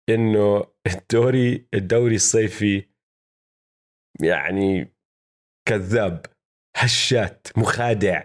إنه 0.09 0.64
الدوري 0.86 1.68
الدوري 1.74 2.14
الصيفي 2.14 2.88
يعني 4.20 4.94
كذاب 5.68 6.26
هشات 6.76 7.49
مخادع. 7.57 8.22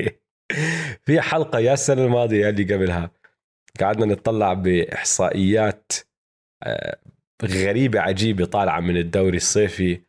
في 1.06 1.20
حلقة 1.20 1.58
يا 1.58 1.72
السنة 1.72 2.04
الماضية 2.04 2.48
اللي 2.48 2.74
قبلها 2.74 3.10
قعدنا 3.80 4.06
نطلع 4.06 4.52
بإحصائيات 4.52 5.92
غريبة 7.44 8.00
عجيبة 8.00 8.44
طالعة 8.44 8.80
من 8.80 8.96
الدوري 8.96 9.36
الصيفي. 9.36 10.02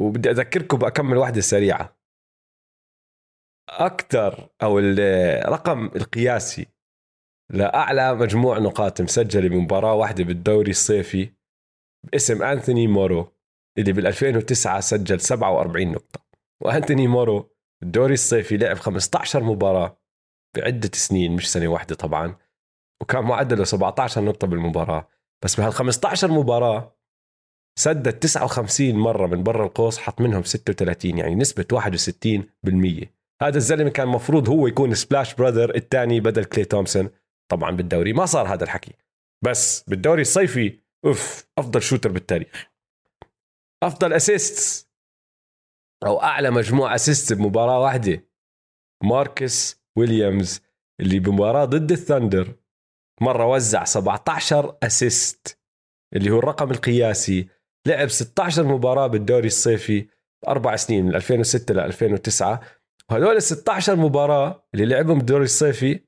وبدي 0.00 0.30
أذكركم 0.30 0.78
بأكمل 0.78 1.16
واحدة 1.16 1.40
سريعة 1.40 1.96
أكثر 3.70 4.48
أو 4.62 4.78
الرقم 4.78 5.86
القياسي 5.86 6.66
لأعلى 7.52 8.14
مجموع 8.14 8.58
نقاط 8.58 9.00
مسجلة 9.00 9.48
بمباراة 9.48 9.94
واحدة 9.94 10.24
بالدوري 10.24 10.70
الصيفي 10.70 11.32
باسم 12.12 12.42
أنثوني 12.42 12.86
مورو 12.86 13.32
اللي 13.78 13.92
بال 13.92 14.06
2009 14.06 14.80
سجل 14.80 15.20
47 15.20 15.92
نقطة. 15.92 16.24
وأنتوني 16.62 17.06
مورو 17.06 17.50
الدوري 17.82 18.14
الصيفي 18.14 18.56
لعب 18.56 18.76
15 18.76 19.42
مباراة 19.42 19.98
بعدة 20.56 20.90
سنين 20.92 21.32
مش 21.36 21.52
سنة 21.52 21.68
واحدة 21.68 21.94
طبعا. 21.94 22.36
وكان 23.02 23.24
معدله 23.24 23.64
17 23.64 24.24
نقطة 24.24 24.46
بالمباراة. 24.46 25.08
بس 25.44 25.60
بهال 25.60 25.72
15 25.72 26.30
مباراة 26.30 26.96
سدد 27.78 28.12
59 28.12 28.94
مرة 28.94 29.26
من 29.26 29.42
برا 29.42 29.66
القوس 29.66 29.98
حط 29.98 30.20
منهم 30.20 30.42
36 30.42 31.18
يعني 31.18 31.34
نسبة 31.34 31.66
61% 31.72 33.14
هذا 33.42 33.56
الزلمة 33.56 33.90
كان 33.90 34.08
مفروض 34.08 34.48
هو 34.48 34.66
يكون 34.66 34.94
سبلاش 34.94 35.34
براذر 35.34 35.74
الثاني 35.74 36.20
بدل 36.20 36.44
كلي 36.44 36.64
تومسون. 36.64 37.10
طبعا 37.50 37.70
بالدوري 37.70 38.12
ما 38.12 38.26
صار 38.26 38.54
هذا 38.54 38.64
الحكي. 38.64 38.92
بس 39.44 39.82
بالدوري 39.82 40.22
الصيفي 40.22 40.80
أوف 41.04 41.46
أفضل 41.58 41.82
shooter 41.82 42.12
بالتاريخ. 42.12 42.70
أفضل 43.82 44.12
assist 44.12 44.88
أو 46.06 46.22
أعلى 46.22 46.50
مجموع 46.50 46.94
assist 46.94 47.32
بمباراة 47.32 47.80
واحدة. 47.80 48.28
ماركوس 49.02 49.82
ويليامز 49.98 50.60
اللي 51.00 51.18
بمباراة 51.18 51.64
ضد 51.64 51.92
الثندر 51.92 52.54
مرة 53.20 53.46
وزع 53.46 53.84
17 53.84 54.76
assist 54.82 55.58
اللي 56.16 56.30
هو 56.30 56.38
الرقم 56.38 56.70
القياسي. 56.70 57.48
لعب 57.86 58.08
16 58.08 58.64
مباراة 58.64 59.06
بالدوري 59.06 59.46
الصيفي 59.46 60.06
أربع 60.48 60.76
سنين 60.76 61.04
من 61.04 61.14
2006 61.14 61.74
ل 61.74 61.78
2009 61.80 62.60
وهذول 63.10 63.36
ال 63.36 63.42
16 63.42 63.96
مباراة 63.96 64.68
اللي 64.74 64.86
لعبهم 64.86 65.18
بالدوري 65.18 65.44
الصيفي 65.44 66.00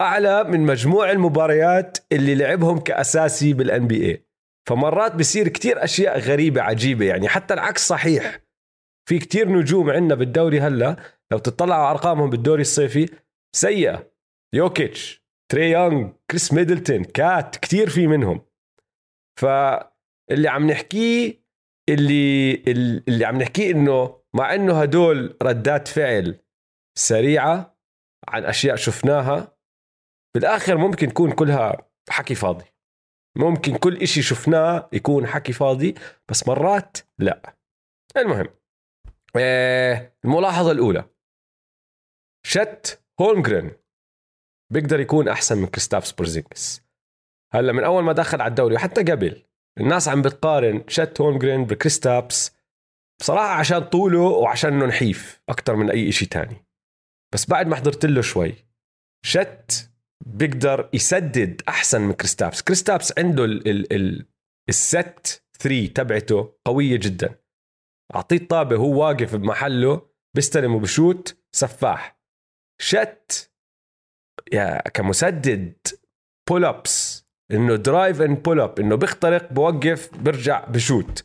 أعلى 0.00 0.44
من 0.44 0.60
مجموع 0.60 1.10
المباريات 1.10 1.98
اللي 2.12 2.34
لعبهم 2.34 2.80
كأساسي 2.80 3.52
بال 3.52 3.86
NBA 3.86 4.26
فمرات 4.68 5.14
بصير 5.14 5.48
كتير 5.48 5.84
أشياء 5.84 6.18
غريبة 6.18 6.62
عجيبة 6.62 7.04
يعني 7.04 7.28
حتى 7.28 7.54
العكس 7.54 7.88
صحيح. 7.88 8.40
في 9.08 9.18
كتير 9.18 9.48
نجوم 9.48 9.90
عندنا 9.90 10.14
بالدوري 10.14 10.60
هلأ 10.60 10.96
لو 11.32 11.38
تطلعوا 11.38 11.84
على 11.84 11.90
أرقامهم 11.90 12.30
بالدوري 12.30 12.60
الصيفي 12.60 13.08
سيئة. 13.56 14.10
يوكيتش 14.54 15.25
تري 15.52 15.70
يونغ 15.70 16.12
كريس 16.30 16.52
ميدلتون 16.52 17.04
كات 17.04 17.56
كتير 17.56 17.90
في 17.90 18.06
منهم. 18.06 18.46
فاللي 19.40 20.48
عم 20.48 20.70
نحكيه 20.70 21.46
اللي 21.88 22.54
اللي 23.08 23.24
عم 23.24 23.38
نحكيه 23.38 23.70
إنه 23.70 24.22
مع 24.34 24.54
إنه 24.54 24.82
هدول 24.82 25.36
ردات 25.42 25.88
فعل 25.88 26.40
سريعة 26.98 27.78
عن 28.28 28.44
أشياء 28.44 28.76
شفناها 28.76 29.56
بالآخر 30.34 30.76
ممكن 30.76 31.08
تكون 31.08 31.32
كلها 31.32 31.90
حكي 32.10 32.34
فاضي. 32.34 32.64
ممكن 33.36 33.76
كل 33.76 33.96
إشي 33.96 34.22
شفناه 34.22 34.88
يكون 34.92 35.26
حكي 35.26 35.52
فاضي 35.52 35.94
بس 36.28 36.48
مرات 36.48 36.98
لا. 37.18 37.56
المهم 38.16 38.46
آه، 39.36 40.12
الملاحظة 40.24 40.70
الأولى. 40.72 41.04
شت 42.46 43.02
هولمجرين 43.20 43.72
بيقدر 44.72 45.00
يكون 45.00 45.28
أحسن 45.28 45.58
من 45.58 45.66
كريستابس 45.66 46.06
بورزينجيس 46.06 46.82
هلأ 47.52 47.72
من 47.72 47.84
أول 47.84 48.02
ما 48.04 48.12
دخل 48.12 48.40
على 48.40 48.50
الدوري 48.50 48.74
وحتى 48.74 49.02
قبل 49.02 49.42
الناس 49.80 50.08
عم 50.08 50.22
بتقارن 50.22 50.84
شت 50.88 51.20
هولمجرين 51.20 51.64
بكريستابس 51.64 52.56
بصراحة 53.20 53.48
عشان 53.48 53.78
طوله 53.78 54.20
وعشان 54.20 54.72
إنه 54.72 54.86
نحيف 54.86 55.42
أكثر 55.48 55.76
من 55.76 55.90
أي 55.90 56.12
شيء 56.12 56.28
تاني. 56.28 56.66
بس 57.34 57.46
بعد 57.46 57.66
ما 57.66 57.76
حضرت 57.76 58.06
له 58.06 58.20
شوي 58.22 58.54
شت 59.24 59.90
بيقدر 60.26 60.90
يسدد 60.92 61.62
أحسن 61.68 62.00
من 62.00 62.12
كريستابس 62.12 62.62
كريستابس 62.62 63.18
عنده 63.18 63.44
ال 63.44 63.68
ال 63.68 63.92
ال 63.92 64.26
الست 64.68 65.42
3 65.58 65.86
تبعته 65.86 66.54
قوية 66.64 66.96
جدا. 66.96 67.34
أعطيه 68.14 68.36
الطابة 68.36 68.76
هو 68.76 69.02
واقف 69.04 69.36
بمحله 69.36 70.08
بيستلم 70.36 70.74
وبشوت 70.74 71.36
سفاح. 71.52 72.18
شت 72.80 73.52
يا 74.52 74.88
كمسدد 74.88 75.74
بول 76.48 76.64
ابس 76.64 77.26
إنه 77.52 77.76
درايف 77.76 78.22
ان 78.22 78.34
بول 78.34 78.60
اب 78.60 78.80
إنه 78.80 78.94
بيخترق 78.94 79.52
بوقف 79.52 80.10
برجع 80.18 80.64
بشوت. 80.64 81.24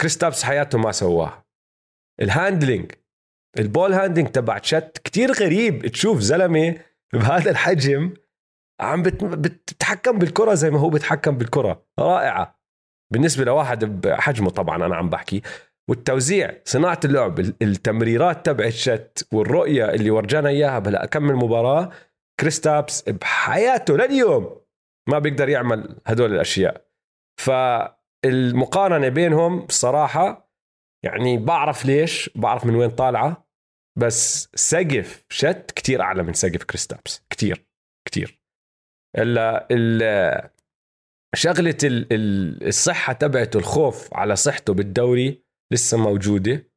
كريستابس 0.00 0.42
حياته 0.42 0.78
ما 0.78 0.92
سواها. 0.92 1.46
الهاندلينج 2.22 2.92
البول 3.58 3.92
هاندلينج 3.92 4.28
تبع 4.28 4.60
شت 4.62 5.00
كتير 5.04 5.32
غريب. 5.32 5.86
تشوف 5.86 6.18
زلمة 6.18 6.74
بهذا 7.12 7.50
الحجم 7.50 8.14
عم 8.80 9.02
بتتحكم 9.02 10.18
بالكرة 10.18 10.54
زي 10.54 10.70
ما 10.70 10.78
هو 10.78 10.90
بيتحكم 10.90 11.38
بالكرة. 11.38 11.86
رائعة. 11.98 12.60
بالنسبة 13.12 13.44
لواحد 13.44 13.84
بحجمه 13.84 14.50
طبعا 14.50 14.86
أنا 14.86 14.96
عم 14.96 15.10
بحكي. 15.10 15.42
والتوزيع 15.88 16.54
صناعة 16.64 17.00
اللعب 17.04 17.38
التمريرات 17.38 18.46
تبع 18.46 18.64
الشت 18.64 19.28
والرؤية 19.32 19.90
اللي 19.90 20.10
ورجانا 20.10 20.48
إياها 20.48 20.78
بهلا 20.78 21.06
كم 21.06 21.26
مباراة. 21.26 21.90
كريستابس 22.40 23.08
بحياته 23.08 23.96
لليوم 23.96 24.60
ما 25.08 25.18
بيقدر 25.18 25.48
يعمل 25.48 26.00
هدول 26.06 26.34
الأشياء. 26.34 26.86
فالمقارنة 27.40 29.08
بينهم 29.08 29.66
بصراحة 29.66 30.52
يعني 31.04 31.38
بعرف 31.38 31.86
ليش 31.86 32.30
بعرف 32.34 32.66
من 32.66 32.74
وين 32.74 32.90
طالعة 32.90 33.48
بس 33.98 34.48
سقف 34.54 35.24
شت 35.28 35.72
كتير 35.76 36.02
أعلى 36.02 36.22
من 36.22 36.32
سقف 36.32 36.64
كريستابس 36.64 37.24
كتير 37.30 37.66
كتير. 38.08 38.42
الا 39.18 40.50
شغلة 41.34 41.78
الصحة 41.82 43.12
تبعته 43.12 43.56
الخوف 43.58 44.14
على 44.14 44.36
صحته 44.36 44.74
بالدوري 44.74 45.44
لسه 45.72 45.98
موجودة. 45.98 46.70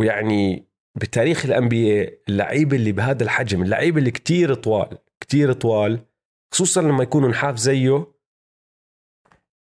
ويعني 0.00 0.71
بتاريخ 1.00 1.44
ال 1.44 1.68
NBA 1.68 2.08
اللعيبه 2.28 2.76
اللي 2.76 2.92
بهذا 2.92 3.22
الحجم 3.22 3.62
اللعيبه 3.62 3.98
اللي 3.98 4.10
كتير 4.10 4.54
طوال 4.54 4.98
كتير 5.20 5.52
طوال 5.52 6.00
خصوصا 6.54 6.82
لما 6.82 7.02
يكونوا 7.02 7.28
نحاف 7.28 7.56
زيه 7.56 8.06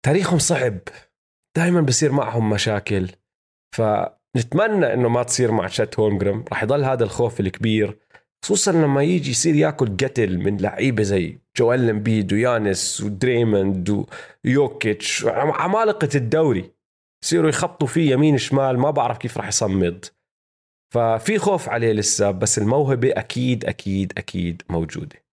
تاريخهم 0.05 0.39
صعب. 0.39 0.79
دائما 1.57 1.81
بصير 1.81 2.11
معهم 2.11 2.49
مشاكل. 2.49 3.09
فنتمنى 3.75 4.93
إنه 4.93 5.09
ما 5.09 5.23
تصير 5.23 5.51
مع 5.51 5.67
شات 5.67 5.99
هولمجرين 5.99 6.45
راح 6.49 6.63
يضل 6.63 6.83
هذا 6.83 7.03
الخوف 7.03 7.39
الكبير. 7.39 7.97
خصوصا 8.45 8.71
لما 8.71 9.03
يجي 9.03 9.31
يصير 9.31 9.55
ياكل 9.55 9.97
قتل 9.97 10.37
من 10.37 10.57
لعيبة 10.57 11.03
زي 11.03 11.39
جويل 11.57 11.89
امبيد 11.89 12.33
ويانس 12.33 13.01
ودريموند 13.01 14.05
ويوكيتش 14.45 15.25
عمالقة 15.25 16.09
الدوري. 16.15 16.71
يصيروا 17.23 17.49
يخبطوا 17.49 17.87
فيه 17.87 18.11
يمين 18.11 18.37
شمال 18.37 18.79
ما 18.79 18.91
بعرف 18.91 19.17
كيف 19.17 19.37
راح 19.37 19.47
يصمد. 19.47 20.05
ففي 20.93 21.39
خوف 21.39 21.69
عليه 21.69 21.91
لسه 21.91 22.31
بس 22.31 22.57
الموهبة 22.57 23.11
أكيد 23.11 23.65
أكيد 23.65 24.13
أكيد 24.17 24.61
موجودة. 24.69 25.23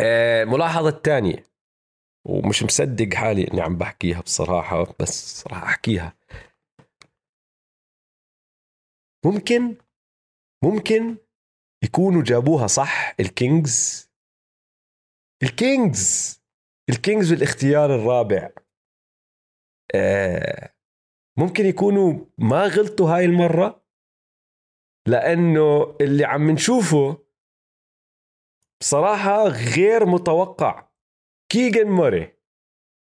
آه، 0.00 0.44
الثانية 0.88 1.44
ومش 2.26 2.62
مصدق 2.62 3.14
حالي 3.14 3.48
إني 3.52 3.60
عم 3.60 3.78
بحكيها 3.78 4.20
بصراحة 4.20 4.94
بس 5.00 5.46
راح 5.46 5.62
أحكيها. 5.62 6.16
ممكن 9.24 9.76
ممكن 10.64 11.16
يكونوا 11.84 12.22
جابوها 12.22 12.66
صح 12.66 13.14
الكينجز؟ 13.20 14.10
الكينجز 15.42 16.42
الكينجز 16.90 17.32
بالاختيار 17.32 17.94
الرابع. 17.94 18.50
آه 19.94 20.74
ممكن 21.38 21.66
يكونوا 21.66 22.24
ما 22.38 22.62
غلطوا 22.66 23.10
هاي 23.10 23.24
المرة 23.24 23.85
لأنه 25.06 25.96
اللي 26.00 26.24
عم 26.24 26.50
نشوفه 26.50 27.26
بصراحة 28.80 29.48
غير 29.48 30.06
متوقع. 30.06 30.88
كيجان 31.52 31.88
موري 31.88 32.36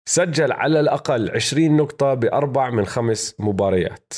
سجل 0.09 0.53
على 0.53 0.80
الأقل 0.80 1.30
20 1.30 1.76
نقطة 1.76 2.14
بأربع 2.14 2.70
من 2.70 2.84
خمس 2.84 3.40
مباريات. 3.40 4.12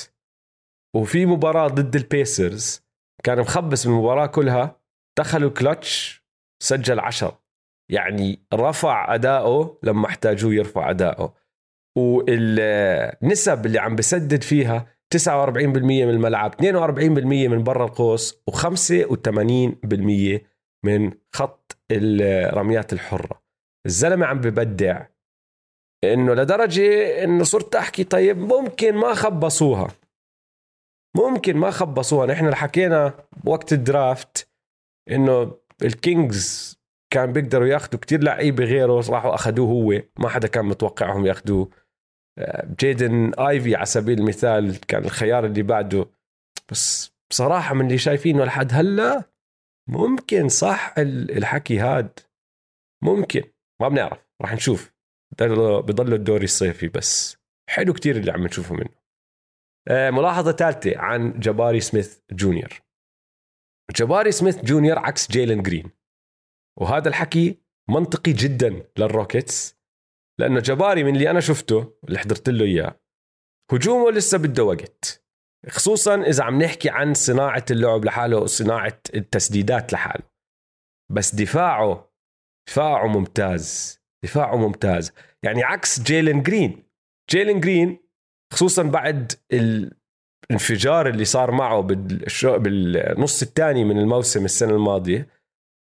وفي 0.96 1.26
مباراة 1.26 1.68
ضد 1.68 1.96
البيسرز 1.96 2.86
كان 3.24 3.38
مخبس 3.40 3.86
المباراة 3.86 4.26
كلها 4.26 4.80
دخلوا 5.18 5.50
كلتش 5.50 6.24
سجل 6.62 7.00
عشر. 7.00 7.36
يعني 7.90 8.46
رفع 8.54 9.14
أداؤه 9.14 9.78
لما 9.82 10.06
احتاجوه 10.06 10.54
يرفع 10.54 10.90
أداؤه. 10.90 11.34
والنسب 11.98 13.66
اللي 13.66 13.78
عم 13.78 13.96
بسدد 13.96 14.42
فيها 14.42 14.95
49% 15.18 15.58
من 15.58 16.10
الملعب 16.10 16.54
42% 16.54 16.60
من 17.48 17.62
برا 17.62 17.84
القوس 17.84 18.42
و85% 18.50 20.40
من 20.84 21.12
خط 21.32 21.78
الرميات 21.90 22.92
الحرة. 22.92 23.42
الزلمة 23.86 24.26
عم 24.26 24.40
ببدع 24.40 25.06
إنه 26.04 26.34
لدرجة 26.34 27.24
إنه 27.24 27.44
صرت 27.44 27.74
أحكي 27.74 28.04
طيب 28.04 28.38
ممكن 28.38 28.94
ما 28.94 29.14
خبصوها. 29.14 29.88
ممكن 31.16 31.56
ما 31.56 31.70
خبصوها. 31.70 32.26
نحن 32.26 32.54
حكينا 32.54 33.14
بوقت 33.44 33.72
الدرافت 33.72 34.48
إنه 35.10 35.56
الكينجز 35.82 36.76
كان 37.10 37.32
بيقدروا 37.32 37.66
ياخذوا 37.66 38.00
كتير 38.00 38.22
لعيبة 38.22 38.64
غيره 38.64 39.10
راحوا 39.10 39.34
اخذوه 39.34 39.68
هو 39.68 40.02
ما 40.18 40.28
حدا 40.28 40.48
كان 40.48 40.64
متوقعهم 40.64 41.26
ياخذوه 41.26 41.68
جيدن 42.80 43.32
آيفي 43.34 43.76
على 43.76 43.86
سبيل 43.86 44.18
المثال 44.18 44.80
كان 44.80 45.04
الخيار 45.04 45.46
اللي 45.46 45.62
بعده. 45.62 46.06
بس 46.70 47.12
بصراحة 47.30 47.74
من 47.74 47.86
اللي 47.86 47.98
شايفينه 47.98 48.44
لحد 48.44 48.68
هلا 48.72 49.30
ممكن 49.88 50.48
صح 50.48 50.94
الحكي 50.98 51.78
هاد. 51.78 52.18
ممكن 53.02 53.42
ما 53.80 53.88
بنعرف 53.88 54.18
راح 54.42 54.52
نشوف. 54.52 54.94
بضل 55.40 56.14
الدوري 56.14 56.44
الصيفي 56.44 56.88
بس. 56.88 57.36
حلو 57.70 57.92
كتير 57.92 58.16
اللي 58.16 58.32
عم 58.32 58.44
نشوفه 58.44 58.74
منه. 58.74 58.96
آه، 59.88 60.10
ملاحظة 60.10 60.52
ثالثه 60.52 60.98
عن 60.98 61.40
جباري 61.40 61.80
سميث 61.80 62.18
جونيور. 62.32 62.82
جباري 63.96 64.32
سميث 64.32 64.64
جونيور 64.64 64.98
عكس 64.98 65.30
جيلن 65.30 65.62
جرين. 65.62 65.90
وهذا 66.80 67.08
الحكي 67.08 67.58
منطقي 67.88 68.32
جدا 68.32 68.88
للروكيتس. 68.98 69.75
لأنه 70.40 70.60
جباري 70.60 71.04
من 71.04 71.16
اللي 71.16 71.30
أنا 71.30 71.40
شفته 71.40 71.94
اللي 72.04 72.18
حضرت 72.18 72.48
له 72.48 72.64
إياه. 72.64 73.00
هجومه 73.72 74.10
لسه 74.10 74.38
بده 74.38 74.64
وقت 74.64 75.26
خصوصا 75.68 76.22
إذا 76.22 76.44
عم 76.44 76.62
نحكي 76.62 76.90
عن 76.90 77.14
صناعة 77.14 77.64
اللعب 77.70 78.04
لحاله 78.04 78.38
وصناعه 78.38 79.00
التسديدات 79.14 79.92
لحاله. 79.92 80.24
بس 81.12 81.34
دفاعه 81.34 82.12
دفاعه 82.68 83.06
ممتاز 83.06 83.98
دفاعه 84.24 84.56
ممتاز. 84.56 85.12
يعني 85.42 85.64
عكس 85.64 86.00
جيلن 86.00 86.42
جرين. 86.42 86.82
جيلن 87.30 87.60
جرين 87.60 87.98
خصوصا 88.52 88.82
بعد 88.82 89.32
الانفجار 89.52 91.08
اللي 91.08 91.24
صار 91.24 91.50
معه 91.50 91.80
بالنص 91.80 93.42
الثاني 93.42 93.84
من 93.84 93.98
الموسم 93.98 94.44
السنة 94.44 94.74
الماضية 94.74 95.28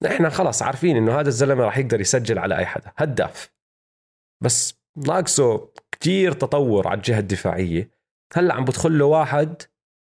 نحن 0.03 0.29
خلاص 0.29 0.61
عارفين 0.61 0.97
إنه 0.97 1.19
هذا 1.19 1.27
الزلمة 1.27 1.63
راح 1.63 1.77
يقدر 1.77 2.01
يسجل 2.01 2.39
على 2.39 2.57
أي 2.57 2.65
حدا. 2.65 2.91
هداف. 2.97 3.58
بس 4.41 4.79
ناقصه 4.97 5.69
كتير 5.91 6.31
تطور 6.31 6.87
على 6.87 6.97
الجهة 6.97 7.19
الدفاعية. 7.19 7.89
هلأ 8.33 8.53
عم 8.53 8.65
بدخل 8.65 8.99
له 8.99 9.05
واحد 9.05 9.61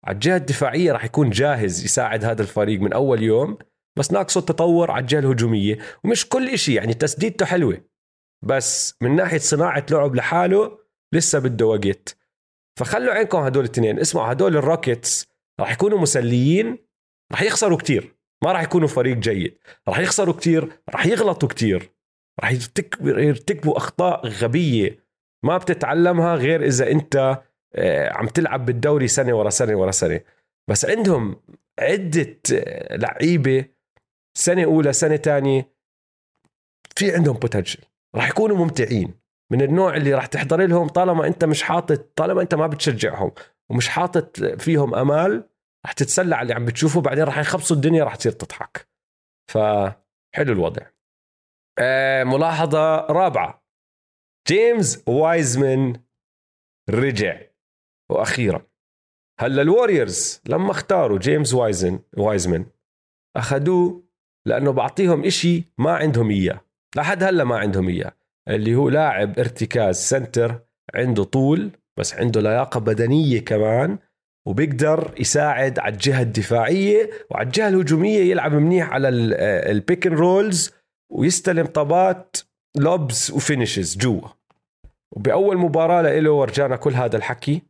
على 0.05 0.15
الجهة 0.15 0.37
الدفاعية 0.37 0.93
راح 0.93 1.05
يكون 1.05 1.31
جاهز 1.31 1.85
يساعد 1.85 2.25
هذا 2.25 2.43
الفريق 2.43 2.81
من 2.81 2.93
أول 2.93 3.23
يوم 3.23 3.59
بس 3.99 4.13
ناقصه 4.13 4.39
التطور 4.39 4.91
على 4.91 5.03
الجهة 5.03 5.19
الهجومية. 5.19 5.79
ومش 6.05 6.29
كل 6.29 6.59
شيء 6.59 6.77
يعني 6.77 6.95
تسديدته 6.95 7.47
حلوة 7.47 7.81
بس 8.43 8.95
من 9.01 9.17
ناحية 9.17 9.39
صناعة 9.39 9.87
لعب 9.91 10.15
لحاله 10.15 10.79
لسه 11.13 11.39
بده 11.39 11.67
وقت. 11.67 12.17
فخلوا 12.79 13.15
عينكم 13.15 13.39
هدول 13.39 13.65
الاثنين. 13.65 13.99
اسمعوا 13.99 14.33
هدول 14.33 14.57
الروكيتس 14.57 15.27
راح 15.61 15.73
يكونوا 15.73 15.99
مسليين 15.99 16.79
راح 17.33 17.43
يخسروا 17.43 17.79
كتير. 17.79 18.17
ما 18.45 18.53
راح 18.53 18.63
يكونوا 18.63 18.89
فريق 18.89 19.17
جيد. 19.17 19.59
راح 19.89 19.99
يخسروا 19.99 20.35
كتير 20.35 20.81
راح 20.91 21.07
يغلطوا 21.07 21.49
كتير. 21.49 21.98
راح 22.41 22.53
يرتكبوا 23.01 23.77
أخطاء 23.77 24.27
غبية 24.27 25.05
ما 25.45 25.59
بتتعلمها 25.59 26.35
غير 26.35 26.65
إذا 26.65 26.91
أنت 26.91 27.43
آه، 27.75 28.13
عم 28.13 28.27
تلعب 28.27 28.67
بالدوري 28.67 29.09
سنة 29.09 29.35
ورا 29.35 29.51
سنة 29.51 29.77
ورا 29.77 29.91
سنة. 29.91 30.21
بس 30.69 30.85
عندهم 30.85 31.37
عدة 31.79 32.37
آه، 32.55 32.97
لعيبة 32.97 33.65
سنة 34.35 34.65
أولى 34.65 34.93
سنة 34.93 35.17
ثانية 35.17 35.73
في 36.97 37.15
عندهم 37.15 37.37
بوتنشل 37.37 37.81
راح 38.15 38.29
يكونوا 38.29 38.57
ممتعين. 38.57 39.15
من 39.51 39.63
النوع 39.63 39.97
اللي 39.97 40.15
راح 40.15 40.27
تحضر 40.27 40.67
لهم 40.67 40.89
طالما 40.89 41.27
أنت 41.27 41.45
مش 41.45 41.63
حاطط 41.63 42.07
طالما 42.17 42.43
أنت 42.43 42.55
ما 42.55 42.67
بتشجعهم 42.67 43.33
ومش 43.71 43.89
حاطط 43.89 44.45
فيهم 44.45 44.95
أمال 44.95 45.49
راح 45.85 45.93
تتسلى 45.93 46.35
على 46.35 46.43
اللي 46.43 46.55
عم 46.55 46.65
بتشوفه 46.65 47.01
بعدين 47.01 47.25
راح 47.25 47.39
يخبصوا 47.39 47.77
الدنيا 47.77 48.05
راح 48.05 48.17
تصير 48.17 48.33
تضحك. 48.33 48.89
فحلو 49.51 50.53
الوضع. 50.53 50.83
آه 51.79 52.25
ملاحظة 52.25 52.97
رابعة. 52.97 53.65
جيمس 54.49 55.03
وايزمان 55.09 55.93
رجع. 56.91 57.41
وأخيرا 58.11 58.67
هلا 59.41 59.63
الوريورز 59.63 60.43
لما 60.47 60.71
اختاروا 60.71 61.19
جيمس 61.19 61.55
وايزن 61.55 62.01
وايزمان 62.17 62.67
أخذوه 63.37 64.03
لأنه 64.47 64.71
بعطيهم 64.73 65.25
إشي 65.25 65.65
ما 65.79 65.97
عندهم 65.97 66.31
إياه. 66.31 66.61
لحد 66.97 67.23
هلأ 67.23 67.45
ما 67.45 67.59
عندهم 67.59 67.89
إياه. 67.89 68.13
اللي 68.49 68.75
هو 68.75 68.89
لاعب 68.89 69.39
ارتكاز 69.39 69.97
center 69.97 70.61
عنده 70.95 71.25
طول 71.25 71.71
بس 71.99 72.15
عنده 72.15 72.41
لياقة 72.41 72.81
بدنية 72.81 73.41
كمان 73.41 73.99
وبيقدر 74.47 75.15
يساعد 75.19 75.79
على 75.79 75.93
الجهة 75.93 76.23
الدفاعية 76.23 77.11
وعلى 77.31 77.47
الجهة 77.47 77.69
الهجومية 77.69 78.21
يلعب 78.31 78.55
منيح 78.55 78.91
على 78.91 79.09
ال 79.71 79.78
pick 79.78 80.07
rolls 80.07 80.78
ويستلم 81.13 81.67
طابات 81.67 82.37
lobs 82.77 83.31
و 83.31 83.38
finishes 83.38 83.97
جوا. 83.97 84.29
وبأول 85.13 85.59
مباراة 85.59 86.19
له 86.19 86.31
ورجانا 86.31 86.77
كل 86.77 86.95
هذا 86.95 87.17
الحكي. 87.17 87.63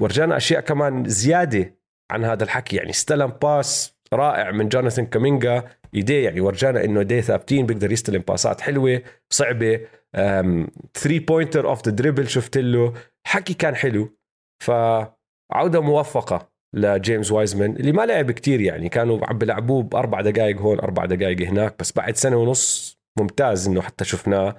ورجانا 0.00 0.36
أشياء 0.36 0.60
كمان 0.60 1.04
زيادة 1.04 1.74
عن 2.10 2.24
هذا 2.24 2.44
الحكي. 2.44 2.76
يعني 2.76 2.90
استلم 2.90 3.32
pass 3.42 3.94
رائع 4.12 4.50
من 4.50 4.68
جوناثان 4.68 5.06
كامينجا. 5.06 5.64
إيديه 5.94 6.24
يعني 6.24 6.40
ورجانا 6.40 6.84
إنه 6.84 7.00
إيديه 7.00 7.20
ثابتين 7.20 7.66
بيقدر 7.66 7.92
يستلم 7.92 8.22
باسات 8.28 8.60
حلوة 8.60 9.02
صعبة. 9.30 9.80
3 10.12 11.18
pointer 11.18 11.68
off 11.68 11.88
the 11.88 11.92
dribble 11.92 12.28
شفت 12.28 12.58
له. 12.58 12.94
حكي 13.26 13.54
كان 13.54 13.76
حلو. 13.76 14.16
فعودة 14.64 15.80
موفقة. 15.80 16.50
لجيمس 16.74 17.32
وايزمان 17.32 17.76
اللي 17.76 17.92
ما 17.92 18.06
لعب 18.06 18.30
كتير 18.30 18.60
يعني 18.60 18.88
كانوا 18.88 19.26
عم 19.26 19.38
بيلعبوه 19.38 19.82
بأربع 19.82 20.20
دقائق 20.20 20.60
هون 20.60 20.80
أربع 20.80 21.04
دقائق 21.04 21.40
هناك 21.40 21.78
بس 21.78 21.92
بعد 21.92 22.16
سنة 22.16 22.36
ونص 22.36 22.98
ممتاز 23.18 23.68
إنه 23.68 23.80
حتى 23.80 24.04
شفناه. 24.04 24.56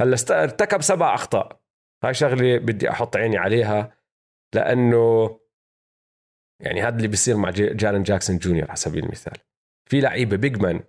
هلأ 0.00 0.16
ارتكب 0.30 0.82
سبع 0.82 1.14
أخطاء. 1.14 1.60
هاي 2.04 2.14
شغلة 2.14 2.58
بدي 2.58 2.90
أحط 2.90 3.16
عيني 3.16 3.38
عليها 3.38 3.96
لأنه 4.54 5.38
يعني 6.62 6.82
هذا 6.82 6.96
اللي 6.96 7.08
بيصير 7.08 7.36
مع 7.36 7.50
جارن 7.50 8.02
جاكسون 8.02 8.38
جونيور 8.38 8.68
على 8.68 8.76
سبيل 8.76 9.04
المثال. 9.04 9.38
في 9.90 10.00
لعيبة 10.00 10.36
big 10.36 10.62
man 10.62 10.80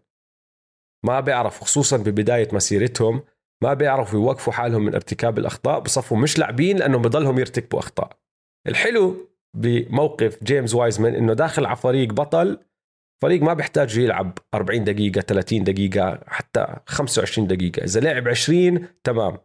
ما 1.05 1.19
بيعرفوا 1.19 1.65
خصوصا 1.65 1.97
ببداية 1.97 2.47
مسيرتهم 2.53 3.24
ما 3.63 3.74
بيعرفوا 3.74 4.19
يوقفوا 4.19 4.53
حالهم 4.53 4.86
من 4.86 4.95
ارتكاب 4.95 5.39
الأخطاء 5.39 5.80
بصفوا 5.80 6.17
مش 6.17 6.39
لاعبين 6.39 6.78
لأنه 6.78 6.97
بضلهم 6.97 7.39
يرتكبوا 7.39 7.80
أخطاء. 7.80 8.17
الحلو 8.67 9.30
بموقف 9.57 10.43
جيمس 10.43 10.75
وايزمان 10.75 11.15
إنه 11.15 11.33
داخل 11.33 11.65
على 11.65 11.75
فريق 11.75 12.13
بطل 12.13 12.59
فريق 13.21 13.41
ما 13.41 13.53
بيحتاج 13.53 13.97
يلعب 13.97 14.37
40 14.53 14.83
دقيقة 14.83 15.21
30 15.21 15.63
دقيقة 15.63 16.19
حتى 16.27 16.75
25 16.85 17.47
دقيقة. 17.47 17.83
إذا 17.83 17.99
لعب 17.99 18.27
20 18.27 18.87
تمام. 19.03 19.37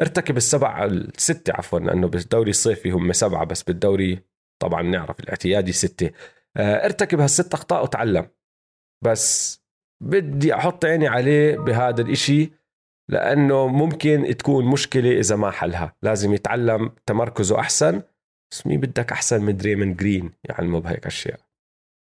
ارتكب 0.00 0.36
السبع 0.36 0.84
الستة 0.84 1.52
عفوا 1.52 1.78
لأنه 1.78 2.08
بالدوري 2.08 2.50
الصيفي 2.50 2.90
هم 2.90 3.12
سبعة 3.12 3.44
بس 3.44 3.62
بالدوري 3.62 4.22
طبعا 4.62 4.82
نعرف 4.82 5.20
الاعتيادي 5.20 5.72
ستة. 5.72 6.10
آه، 6.56 6.84
ارتكب 6.84 7.20
هالست 7.20 7.54
أخطاء 7.54 7.82
وتعلم. 7.82 8.28
بس 9.04 9.58
بدي 10.02 10.54
أحط 10.54 10.84
عيني 10.84 11.08
عليه 11.08 11.56
بهذا 11.56 12.02
الإشي 12.02 12.52
لأنه 13.08 13.66
ممكن 13.66 14.36
تكون 14.38 14.64
مشكلة 14.64 15.18
إذا 15.18 15.36
ما 15.36 15.50
حلها. 15.50 15.96
لازم 16.02 16.34
يتعلم 16.34 16.92
تمركزه 17.06 17.60
أحسن. 17.60 18.02
بس 18.52 18.66
مين 18.66 18.80
بدك 18.80 19.12
أحسن 19.12 19.42
من 19.42 19.56
دريمن 19.56 19.94
جرين 19.94 20.32
يعلمه 20.44 20.80
بهيك 20.80 21.06
أشياء. 21.06 21.40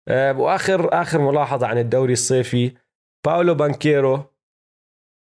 أه 0.08 0.38
وآخر 0.38 1.02
آخر 1.02 1.20
ملاحظة 1.20 1.66
عن 1.66 1.78
الدوري 1.78 2.12
الصيفي 2.12 2.72
باولو 3.26 3.54
بانكيرو 3.54 4.24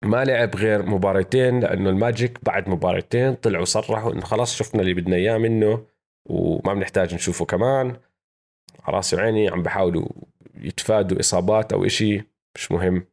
ما 0.05 0.25
لعب 0.25 0.57
غير 0.57 0.87
مباراتين 0.87 1.61
لأنه 1.61 1.91
الماجيك 1.91 2.45
بعد 2.45 2.69
مباراتين 2.69 3.35
طلعوا 3.35 3.65
صرحوا 3.65 4.13
إنه 4.13 4.21
خلاص 4.21 4.57
شفنا 4.57 4.81
اللي 4.83 4.95
بدنا 4.95 5.17
إياه 5.17 5.39
منه 5.39 5.87
وما 6.31 6.75
بنحتاج 6.75 7.15
نشوفه 7.15 7.45
كمان. 7.45 7.97
على 8.83 8.97
راسي 8.97 9.17
وعيني 9.17 9.49
عم 9.49 9.63
بحاولوا 9.63 10.09
يتفادوا 10.55 11.21
إصابات 11.21 11.73
أو 11.73 11.85
إشي 11.85 12.23
مش 12.55 12.73
مهم. 12.73 13.07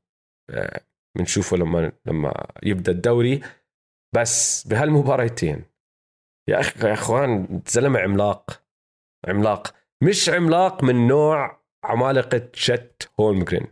بنشوفه 1.17 1.57
لما 1.57 1.91
لما 2.05 2.47
يبدأ 2.63 2.91
الدوري. 2.91 3.41
بس 4.15 4.67
بهالمباراتين 4.67 5.72
يا 6.49 6.59
أخي 6.59 6.87
يا 6.87 6.93
أخوان 6.93 7.61
زلمه 7.67 7.99
عملاق. 7.99 8.63
عملاق. 9.27 9.75
مش 10.03 10.29
عملاق 10.29 10.83
من 10.83 11.07
نوع 11.07 11.61
عمالقة 11.83 12.49
شت 12.53 13.11
هولمجرين 13.19 13.67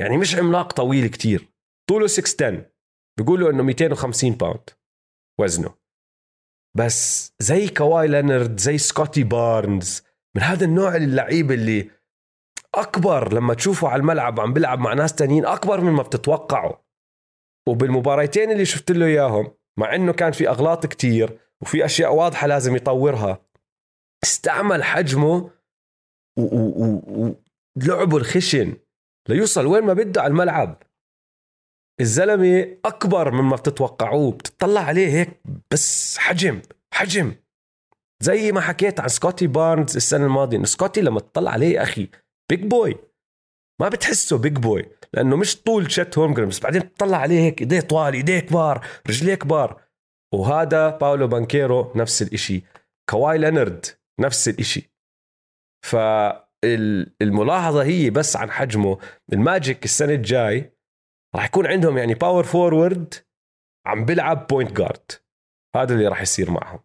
يعني 0.00 0.16
مش 0.16 0.36
عملاق 0.36 0.72
طويل 0.72 1.06
كتير. 1.06 1.48
طوله 1.88 2.06
6'10 2.06 2.72
بيقولوا 3.18 3.50
إنه 3.50 3.62
250 3.62 4.30
باوند 4.30 4.70
وزنه. 5.40 5.74
بس 6.76 7.32
زي 7.38 7.68
كواي 7.68 8.08
لينارد 8.08 8.60
زي 8.60 8.78
سكوتي 8.78 9.24
بارنز 9.24 10.02
من 10.36 10.42
هذا 10.42 10.64
النوع 10.64 10.96
اللعيبه 10.96 11.54
اللي 11.54 11.90
أكبر 12.74 13.32
لما 13.32 13.54
تشوفه 13.54 13.88
على 13.88 14.00
الملعب 14.00 14.40
عم 14.40 14.52
بيلعب 14.52 14.78
مع 14.78 14.92
ناس 14.92 15.14
تانيين 15.14 15.46
أكبر 15.46 15.80
من 15.80 15.92
ما 15.92 16.02
بتتوقعوا 16.02 16.76
وبالمباريتين 17.68 18.50
اللي 18.50 18.64
شفت 18.64 18.90
له 18.90 19.06
إياهم 19.06 19.50
مع 19.78 19.94
إنه 19.94 20.12
كان 20.12 20.32
في 20.32 20.48
أغلاط 20.48 20.86
كتير 20.86 21.38
وفي 21.62 21.84
أشياء 21.84 22.14
واضحة 22.14 22.46
لازم 22.46 22.76
يطورها. 22.76 23.42
استعمل 24.24 24.84
حجمه 24.84 25.50
ولعبه 26.38 28.16
الخشن. 28.16 28.76
ليوصل 29.28 29.66
وين 29.66 29.84
ما 29.84 29.92
بده 29.92 30.22
على 30.22 30.30
الملعب. 30.30 30.82
الزلمة 32.00 32.76
أكبر 32.84 33.30
مما 33.30 33.56
بتتوقعوه 33.56 34.32
بتطلع 34.32 34.80
عليه 34.80 35.08
هيك 35.08 35.40
بس 35.72 36.18
حجم 36.18 36.62
حجم. 36.94 37.34
زي 38.22 38.52
ما 38.52 38.60
حكيت 38.60 39.00
عن 39.00 39.08
سكوتي 39.08 39.46
بارنز 39.46 39.96
السنة 39.96 40.24
الماضية 40.24 40.56
إنه 40.56 40.66
سكوتي 40.66 41.00
لما 41.00 41.20
تطلع 41.20 41.50
عليه 41.50 41.74
يا 41.74 41.82
أخي 41.82 42.08
big 42.50 42.64
boy 42.64 42.96
ما 43.80 43.88
بتحسه 43.88 44.38
big 44.38 44.56
boy 44.58 44.86
لأنه 45.12 45.36
مش 45.36 45.62
طول 45.62 45.90
شت 45.92 46.18
هولمجرين 46.18 46.48
بس 46.48 46.60
بعدين 46.60 46.94
تطلع 46.94 47.16
عليه 47.16 47.40
هيك 47.40 47.60
إيديه 47.60 47.80
طوال 47.80 48.14
إيديه 48.14 48.38
كبار 48.40 48.86
رجليه 49.08 49.34
كبار. 49.34 49.82
وهذا 50.34 50.90
باولو 50.90 51.28
بانكيرو 51.28 51.92
نفس 51.96 52.22
الإشي. 52.22 52.62
كواي 53.10 53.38
لينارد 53.38 53.86
نفس 54.20 54.48
الإشي. 54.48 54.90
فالملاحظة 55.86 57.82
هي 57.82 58.10
بس 58.10 58.36
عن 58.36 58.50
حجمه. 58.50 58.98
الماجيك 59.32 59.84
السنة 59.84 60.12
الجاي 60.12 60.72
راح 61.34 61.44
يكون 61.44 61.66
عندهم 61.66 61.98
يعني 61.98 62.14
power 62.14 62.44
forward 62.44 63.14
عم 63.86 64.04
بيلعب 64.04 64.46
point 64.46 64.72
guard 64.72 65.12
هذا 65.76 65.94
اللي 65.94 66.08
راح 66.08 66.22
يصير 66.22 66.50
معهم. 66.50 66.80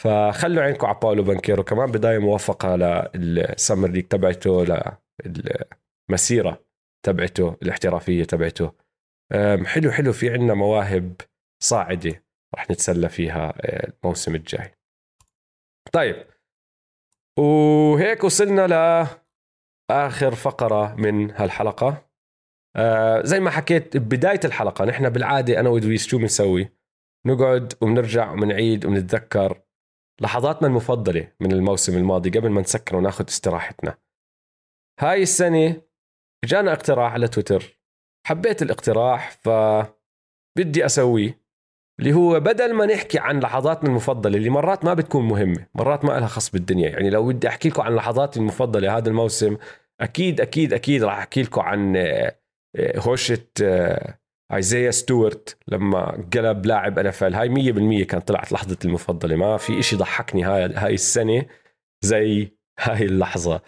فخلوا 0.00 0.62
عينكم 0.62 0.86
على 0.86 0.98
باولو 1.02 1.22
بانكيرو. 1.22 1.62
كمان 1.64 1.90
بداية 1.90 2.18
موفقة 2.18 2.76
لل 3.14 3.32
Summer 3.32 3.88
League 3.88 4.04
تبعته 4.04 4.64
للمسيرة 6.10 6.66
تبعته 7.06 7.56
الاحترافية 7.62 8.24
تبعته. 8.24 8.72
حلو 9.64 9.90
حلو 9.90 10.12
في 10.12 10.30
عندنا 10.30 10.54
مواهب 10.54 11.20
صاعدة. 11.62 12.25
راح 12.56 12.70
نتسلى 12.70 13.08
فيها 13.08 13.54
آه، 13.60 13.92
الموسم 14.02 14.34
الجاي. 14.34 14.74
طيب 15.92 16.26
وهيك 17.38 18.24
وصلنا 18.24 18.66
لاخر 19.90 20.34
فقرة 20.34 20.94
من 20.94 21.30
هالحلقة. 21.30 22.06
آه 22.76 23.22
زي 23.22 23.40
ما 23.40 23.50
حكيت 23.50 23.96
ببداية 23.96 24.40
الحلقة 24.44 24.84
نحن 24.84 25.08
بالعادة 25.10 25.60
أنا 25.60 25.68
ودويس 25.68 26.06
شو 26.06 26.18
بنسوي؟ 26.18 26.68
نقعد 27.26 27.72
وبنرجع 27.80 28.32
وبنعيد 28.32 28.86
وبنتذكر 28.86 29.62
لحظاتنا 30.20 30.68
المفضلة 30.68 31.32
من 31.40 31.52
الموسم 31.52 31.96
الماضي 31.96 32.30
قبل 32.30 32.50
ما 32.50 32.60
نسكر 32.60 32.96
وناخذ 32.96 33.24
استراحتنا. 33.28 33.98
هاي 35.00 35.22
السنة 35.22 35.82
جانا 36.44 36.72
اقتراح 36.72 37.12
على 37.12 37.28
تويتر. 37.28 37.80
حبيت 38.26 38.62
الاقتراح 38.62 39.30
فبدي 39.30 40.86
أسويه. 40.86 41.45
اللي 42.00 42.12
هو 42.12 42.40
بدل 42.40 42.74
ما 42.74 42.86
نحكي 42.86 43.18
عن 43.18 43.40
لحظاتنا 43.40 43.90
المفضلة 43.90 44.36
اللي 44.36 44.50
مرات 44.50 44.84
ما 44.84 44.94
بتكون 44.94 45.28
مهمة 45.28 45.66
مرات 45.74 46.04
ما 46.04 46.12
لها 46.12 46.26
خص 46.26 46.50
بالدنيا. 46.50 46.88
يعني 46.88 47.10
لو 47.10 47.26
بدي 47.26 47.48
أحكي 47.48 47.68
لكم 47.68 47.82
عن 47.82 47.94
لحظاتي 47.94 48.40
المفضلة 48.40 48.96
هذا 48.96 49.08
الموسم 49.08 49.56
أكيد 50.00 50.40
أكيد 50.40 50.72
أكيد 50.72 51.04
راح 51.04 51.18
أحكي 51.18 51.42
لكم 51.42 51.60
عن 51.60 51.96
آه، 51.96 52.38
آه، 52.76 53.00
هوشة 53.00 53.46
آه، 53.62 54.18
إيزيا 54.54 54.90
ستوارت 54.90 55.58
لما 55.68 56.28
قلب 56.34 56.66
لاعب 56.66 56.98
NFL 56.98 57.24
هاي 57.24 57.48
100% 57.48 58.04
كانت 58.06 58.28
طلعت 58.28 58.52
لحظتي 58.52 58.88
المفضلة. 58.88 59.36
ما 59.36 59.56
في 59.56 59.78
إشي 59.78 59.96
ضحكني 59.96 60.44
هاي 60.44 60.72
هاي 60.74 60.94
السنة 60.94 61.46
زي 62.04 62.48
هاي 62.80 63.04
اللحظة. 63.04 63.60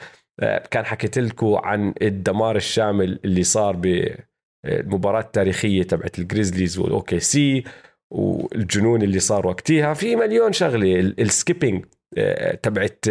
كان 0.70 0.86
حكيت 0.86 1.18
لكم 1.18 1.54
عن 1.54 1.94
الدمار 2.02 2.56
الشامل 2.56 3.20
اللي 3.24 3.42
صار 3.42 3.76
بالمباراه 3.76 5.20
التاريخيه 5.20 5.82
تبعت 5.82 6.18
الجريزليز 6.18 6.78
وال 6.78 7.20
OKC 7.20 7.64
والجنون 8.10 9.02
اللي 9.02 9.20
صار 9.20 9.46
وقتها 9.46 9.94
في 9.94 10.16
مليون 10.16 10.52
شغلة 10.52 11.00
ال 11.00 11.09
skipping 11.09 11.84
آه، 12.18 12.54
تبعت 12.54 13.04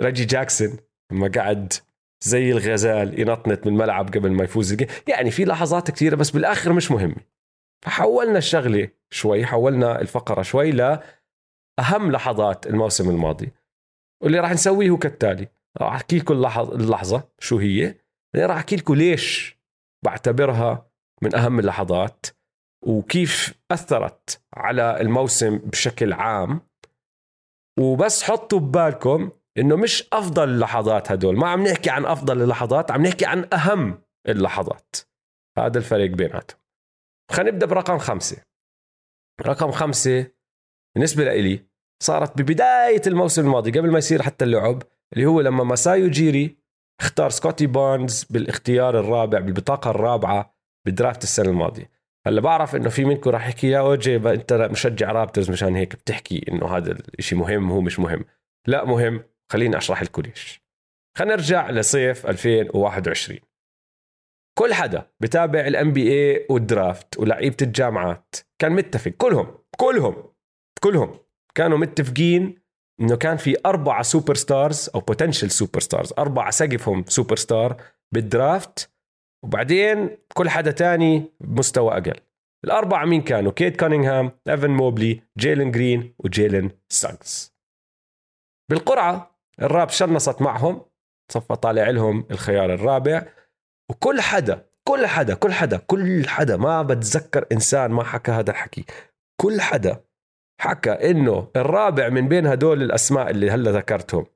ريجي 0.00 0.24
جاكسون 0.24 0.76
لما 1.12 1.28
قعد 1.28 1.72
زي 2.24 2.52
الغزال 2.52 3.20
ينطنط 3.20 3.66
من 3.66 3.72
الملعب 3.72 4.08
قبل 4.08 4.30
ما 4.30 4.44
يفوز 4.44 4.76
يعني 5.08 5.30
في 5.30 5.44
لحظات 5.44 5.90
كثيره 5.90 6.16
بس 6.16 6.30
بالآخر 6.30 6.72
مش 6.72 6.90
مهمة. 6.90 7.16
فحولنا 7.84 8.38
الشغلة 8.38 8.88
شوي 9.10 9.46
حولنا 9.46 10.00
الفقرة 10.00 10.42
شوي 10.42 10.70
لاهم 10.70 12.12
لحظات 12.12 12.66
الموسم 12.66 13.10
الماضي. 13.10 13.52
واللي 14.22 14.40
راح 14.40 14.52
نسويه 14.52 14.90
هو 14.90 14.98
كالتالي 14.98 15.48
راح 15.80 15.94
أحكي 15.94 16.18
لكم 16.18 16.34
اللحظة 16.58 17.28
شو 17.38 17.58
هي 17.58 17.94
راح 18.36 18.56
أحكي 18.56 18.76
لكم 18.76 18.94
ليش 18.94 19.58
بعتبرها 20.04 20.90
من 21.22 21.34
أهم 21.34 21.58
اللحظات 21.58 22.26
وكيف 22.82 23.54
أثرت 23.70 24.40
على 24.54 25.00
الموسم 25.00 25.58
بشكل 25.58 26.12
عام. 26.12 26.60
وبس 27.78 28.22
حطوا 28.22 28.58
ببالكم 28.58 29.30
إنه 29.58 29.76
مش 29.76 30.08
أفضل 30.12 30.48
اللحظات 30.48 31.12
هدول. 31.12 31.36
ما 31.36 31.48
عم 31.48 31.62
نحكي 31.66 31.90
عن 31.90 32.06
أفضل 32.06 32.42
اللحظات 32.42 32.90
عم 32.90 33.06
نحكي 33.06 33.26
عن 33.26 33.48
أهم 33.52 34.02
اللحظات. 34.28 34.96
هذا 35.58 35.78
الفرق 35.78 36.10
بيناتهم. 36.10 36.58
خلينا 37.30 37.50
نبدأ 37.50 37.66
برقم 37.66 37.98
خمسة. 37.98 38.36
رقم 39.46 39.70
خمسة 39.70 40.26
بالنسبة 40.94 41.24
لإلي 41.24 41.66
صارت 42.02 42.38
ببداية 42.38 43.02
الموسم 43.06 43.42
الماضي 43.42 43.70
قبل 43.70 43.90
ما 43.90 43.98
يصير 43.98 44.22
حتى 44.22 44.44
اللعب 44.44 44.82
اللي 45.12 45.26
هو 45.26 45.40
لما 45.40 45.64
ماساي 45.64 46.10
اوجيري 46.10 46.58
اختار 47.00 47.30
سكوتي 47.30 47.66
بارنز 47.66 48.24
بالإختيار 48.24 49.00
الرابع 49.00 49.38
بالبطاقة 49.38 49.90
الرابعة 49.90 50.54
بال 50.86 50.96
draft 50.96 51.22
السنة 51.22 51.48
الماضية. 51.48 51.90
هلا 52.26 52.40
بعرف 52.40 52.76
إنه 52.76 52.88
في 52.88 53.04
منكم 53.04 53.30
راح 53.30 53.48
يحكي 53.48 53.68
يا 53.68 53.78
أوجي 53.78 54.16
أنت 54.16 54.52
مشجع 54.52 55.12
رابترز 55.12 55.50
مشان 55.50 55.76
هيك 55.76 55.94
بتحكي 55.94 56.44
إنه 56.48 56.76
هذا 56.76 56.98
الشيء 57.18 57.38
مهم 57.38 57.70
هو 57.70 57.80
مش 57.80 57.98
مهم. 57.98 58.24
لا 58.66 58.84
مهم. 58.84 59.24
خليني 59.52 59.76
أشرح 59.76 60.02
لكم 60.02 60.22
ليش. 60.22 60.62
خلينا 61.18 61.34
نرجع 61.34 61.70
لصيف 61.70 62.26
2021 62.26 63.38
كل 64.58 64.74
حدا 64.74 65.10
بتابع 65.20 65.60
ال 65.60 65.92
NBA 65.92 66.12
وال 66.12 66.46
draft 66.50 67.18
ولعيبة 67.18 67.56
الجامعات. 67.62 68.36
كان 68.58 68.72
متفق. 68.72 69.10
كلهم 69.10 69.58
كلهم 69.76 70.32
كلهم 70.80 71.18
كانوا 71.54 71.78
متفقين 71.78 72.62
إنه 73.00 73.16
كان 73.16 73.36
في 73.36 73.56
أربعة 73.66 74.02
superstars 74.02 74.90
أو 74.94 75.00
potential 75.00 75.50
superstars 75.50 76.12
أربعة 76.18 76.50
سقفهم 76.50 77.04
superstar 77.08 77.36
بال 77.36 77.82
draft 78.14 78.91
وبعدين 79.44 80.16
كل 80.34 80.48
حدا 80.48 80.70
تاني 80.70 81.24
بمستوى 81.40 81.92
أقل. 81.92 82.20
الأربعة 82.64 83.04
مين 83.04 83.22
كانوا؟ 83.22 83.52
كيت 83.52 83.80
كونينغهام 83.80 84.30
إيفن 84.48 84.70
موبلي 84.70 85.22
جيلن 85.38 85.70
جرين 85.70 86.14
وجيلن 86.18 86.70
ساغز 86.88 87.54
بالقرعة 88.70 89.38
الرابس 89.62 89.88
شنصت 89.88 90.42
معهم 90.42 90.82
صفى 91.32 91.56
طالع 91.56 91.90
لهم 91.90 92.26
الخيار 92.30 92.74
الرابع. 92.74 93.26
وكل 93.90 94.20
حدا 94.20 94.66
كل 94.88 95.06
حدا 95.06 95.34
كل 95.34 95.52
حدا 95.52 95.76
كل 95.76 96.28
حدا 96.28 96.56
ما 96.56 96.82
بتذكر 96.82 97.46
إنسان 97.52 97.90
ما 97.90 98.04
حكى 98.04 98.32
هذا 98.32 98.50
الحكي. 98.50 98.84
كل 99.40 99.60
حدا 99.60 100.04
حكى 100.60 100.90
إنه 100.90 101.48
الرابع 101.56 102.08
من 102.08 102.28
بين 102.28 102.46
هدول 102.46 102.82
الأسماء 102.82 103.30
اللي 103.30 103.50
هلا 103.50 103.70
ذكرتهم. 103.70 104.26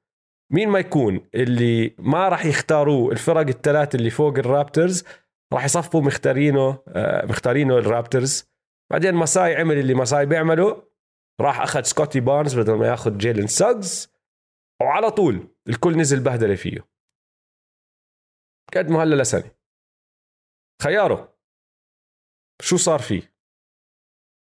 مين 0.51 0.69
ما 0.69 0.79
يكون 0.79 1.29
اللي 1.35 1.95
ما 1.99 2.29
راح 2.29 2.47
يختاروه 2.47 3.13
الفرق 3.13 3.47
الثلاث 3.49 3.95
اللي 3.95 4.11
فوق 4.11 4.39
ال 4.39 4.47
Raptors 4.47 5.05
راح 5.53 5.65
يصفوا 5.65 6.01
مختارينه 6.01 6.83
آه، 6.89 7.27
مختارينه 7.27 7.79
ال 7.79 7.86
Raptors. 7.86 8.45
بعدين 8.91 9.15
ماساي 9.15 9.57
عمل 9.57 9.79
اللي 9.79 9.95
ماساي 9.95 10.27
بيعمله 10.27 10.89
راح 11.41 11.61
أخذ 11.61 11.83
سكوتي 11.83 12.21
بارنز 12.21 12.59
بدل 12.59 12.75
ما 12.75 12.89
ياخذ 12.89 13.19
جيلن 13.19 13.47
سجز 13.47 14.13
وعلى 14.83 15.11
طول 15.11 15.49
الكل 15.69 15.97
نزل 15.97 16.21
بهدلة 16.21 16.55
فيه. 16.55 16.89
قد 18.77 18.91
ما 18.91 19.03
هلا 19.03 19.23
لسنة. 19.23 19.51
خياره 20.83 21.37
شو 22.63 22.77
صار 22.77 22.99
فيه؟ 22.99 23.36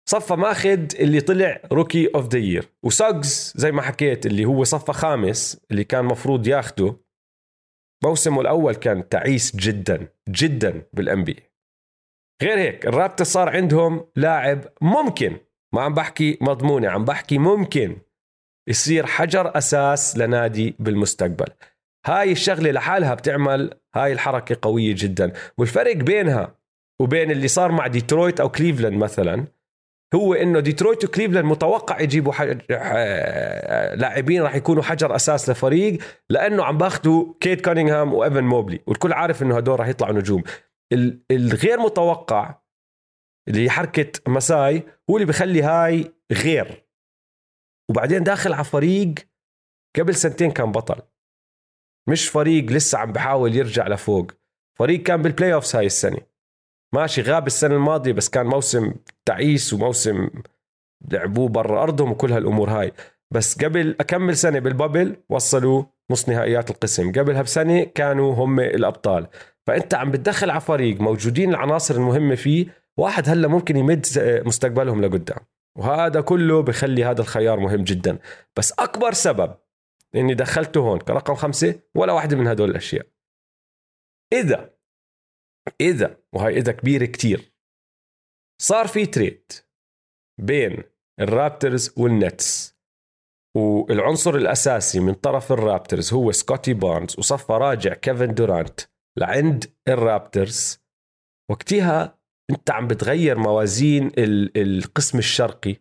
صفى 0.09 0.35
ماخذ 0.35 0.87
اللي 0.99 1.21
طلع 1.21 1.61
rookie 1.71 2.09
of 2.15 2.27
the 2.27 2.39
year 2.39 2.69
وسجز 2.83 3.53
زي 3.55 3.71
ما 3.71 3.81
حكيت 3.81 4.25
اللي 4.25 4.45
هو 4.45 4.63
صفى 4.63 4.93
خامس 4.93 5.61
اللي 5.71 5.83
كان 5.83 6.05
مفروض 6.05 6.47
ياخده. 6.47 6.95
موسمه 8.03 8.41
الأول 8.41 8.75
كان 8.75 9.09
تعيس 9.09 9.55
جدا 9.55 10.07
جدا 10.29 10.83
بال 10.93 11.23
NBA 11.23 11.43
غير 12.43 12.57
هيك 12.59 12.85
ال 12.87 12.91
Raptors 12.91 13.23
صار 13.23 13.49
عندهم 13.49 14.05
لاعب 14.15 14.65
ممكن. 14.81 15.37
ما 15.73 15.81
عم 15.81 15.93
بحكي 15.93 16.37
مضمونه 16.41 16.89
عم 16.89 17.05
بحكي 17.05 17.37
ممكن 17.37 17.97
يصير 18.69 19.05
حجر 19.05 19.57
أساس 19.57 20.17
لنادي 20.17 20.75
بالمستقبل. 20.79 21.47
هاي 22.05 22.31
الشغلة 22.31 22.71
لحالها 22.71 23.13
بتعمل 23.13 23.79
هاي 23.95 24.13
الحركة 24.13 24.57
قوية 24.61 24.95
جدا. 24.97 25.33
والفرق 25.57 25.95
بينها 25.95 26.55
وبين 27.01 27.31
اللي 27.31 27.47
صار 27.47 27.71
مع 27.71 27.87
ديترويت 27.87 28.39
أو 28.39 28.49
كليفلاند 28.49 28.97
مثلا 28.97 29.47
هو 30.15 30.33
إنه 30.33 30.59
ديترويت 30.59 31.05
وكليفلاند 31.05 31.45
متوقع 31.45 31.99
يجيبوا 31.99 32.33
لاعبين 33.95 34.41
راح 34.41 34.55
يكونوا 34.55 34.83
حجر 34.83 35.15
أساس 35.15 35.49
لفريق 35.49 35.97
لأنه 36.29 36.63
عم 36.63 36.77
باخذوا 36.77 37.33
كيت 37.39 37.61
كانينغهام 37.61 38.13
وإيفن 38.13 38.43
موبلي 38.43 38.83
والكل 38.87 39.13
عارف 39.13 39.43
إنه 39.43 39.57
هدول 39.57 39.79
راح 39.79 39.87
يطلعوا 39.87 40.13
نجوم. 40.13 40.43
الغير 41.31 41.79
متوقع 41.79 42.61
اللي 43.47 43.69
حركة 43.69 44.11
ماساي 44.27 44.83
هو 45.09 45.15
اللي 45.15 45.27
بخلي 45.27 45.61
هاي 45.61 46.13
غير. 46.31 46.87
وبعدين 47.89 48.23
داخل 48.23 48.53
على 48.53 48.63
فريق 48.63 49.15
قبل 49.99 50.15
سنتين 50.15 50.51
كان 50.51 50.71
بطل. 50.71 51.01
مش 52.09 52.29
فريق 52.29 52.65
لسه 52.65 52.97
عم 52.97 53.11
بحاول 53.11 53.55
يرجع 53.55 53.87
لفوق. 53.87 54.31
فريق 54.79 55.03
كان 55.03 55.21
بال 55.21 55.53
playoffs 55.53 55.75
هاي 55.75 55.85
السنة. 55.85 56.30
ماشي 56.93 57.21
غاب 57.21 57.47
السنة 57.47 57.75
الماضية 57.75 58.11
بس 58.11 58.29
كان 58.29 58.45
موسم 58.45 58.93
تعيس 59.25 59.73
وموسم 59.73 60.29
لعبوه 61.11 61.49
برا 61.49 61.83
أرضهم 61.83 62.11
وكل 62.11 62.31
هالأمور 62.31 62.69
هاي. 62.69 62.91
بس 63.33 63.63
قبل 63.63 63.95
أكمل 63.99 64.37
سنة 64.37 64.59
بال 64.59 64.73
bubble 64.73 65.15
وصلوا 65.29 65.83
نص 66.11 66.29
نهائيات 66.29 66.69
القسم. 66.69 67.11
قبلها 67.11 67.41
بسنه 67.41 67.83
كانوا 67.83 68.33
هم 68.33 68.59
الأبطال. 68.59 69.27
فأنت 69.67 69.93
عم 69.93 70.11
بتدخل 70.11 70.49
على 70.49 70.61
فريق 70.61 71.01
موجودين 71.01 71.49
العناصر 71.49 71.95
المهمة 71.95 72.35
فيه 72.35 72.65
واحد 72.97 73.29
هلا 73.29 73.47
ممكن 73.47 73.77
يمد 73.77 74.05
مستقبلهم 74.45 75.01
لقدام. 75.01 75.39
وهذا 75.77 76.21
كله 76.21 76.61
بخلي 76.61 77.03
هذا 77.03 77.21
الخيار 77.21 77.59
مهم 77.59 77.83
جدا. 77.83 78.19
بس 78.57 78.71
أكبر 78.71 79.13
سبب 79.13 79.55
إني 80.15 80.33
دخلته 80.33 80.79
هون 80.79 80.99
كرقم 80.99 81.35
خمسة 81.35 81.75
ولا 81.95 82.13
واحدة 82.13 82.37
من 82.37 82.47
هدول 82.47 82.69
الأشياء. 82.69 83.05
إذا 84.33 84.70
إذا 85.81 86.17
وهي 86.33 86.57
إذا 86.57 86.71
كبيرة 86.71 87.05
كتير. 87.05 87.53
صار 88.61 88.87
في 88.87 89.05
trade 89.05 89.51
بين 90.41 90.83
الرابترز 91.19 91.93
والنتس 91.97 92.77
والعنصر 93.57 94.35
الأساسي 94.35 94.99
من 94.99 95.13
طرف 95.13 95.51
الرابترز 95.51 96.13
هو 96.13 96.31
سكوتي 96.31 96.73
بارنز 96.73 97.19
وصفى 97.19 97.53
راجع 97.53 97.93
كيفن 97.93 98.33
دورانت 98.33 98.81
لعند 99.17 99.73
الرابترز. 99.87 100.79
وقتها 101.51 102.19
أنت 102.51 102.71
عم 102.71 102.87
بتغير 102.87 103.39
موازين 103.39 104.11
القسم 104.55 105.17
الشرقي. 105.17 105.75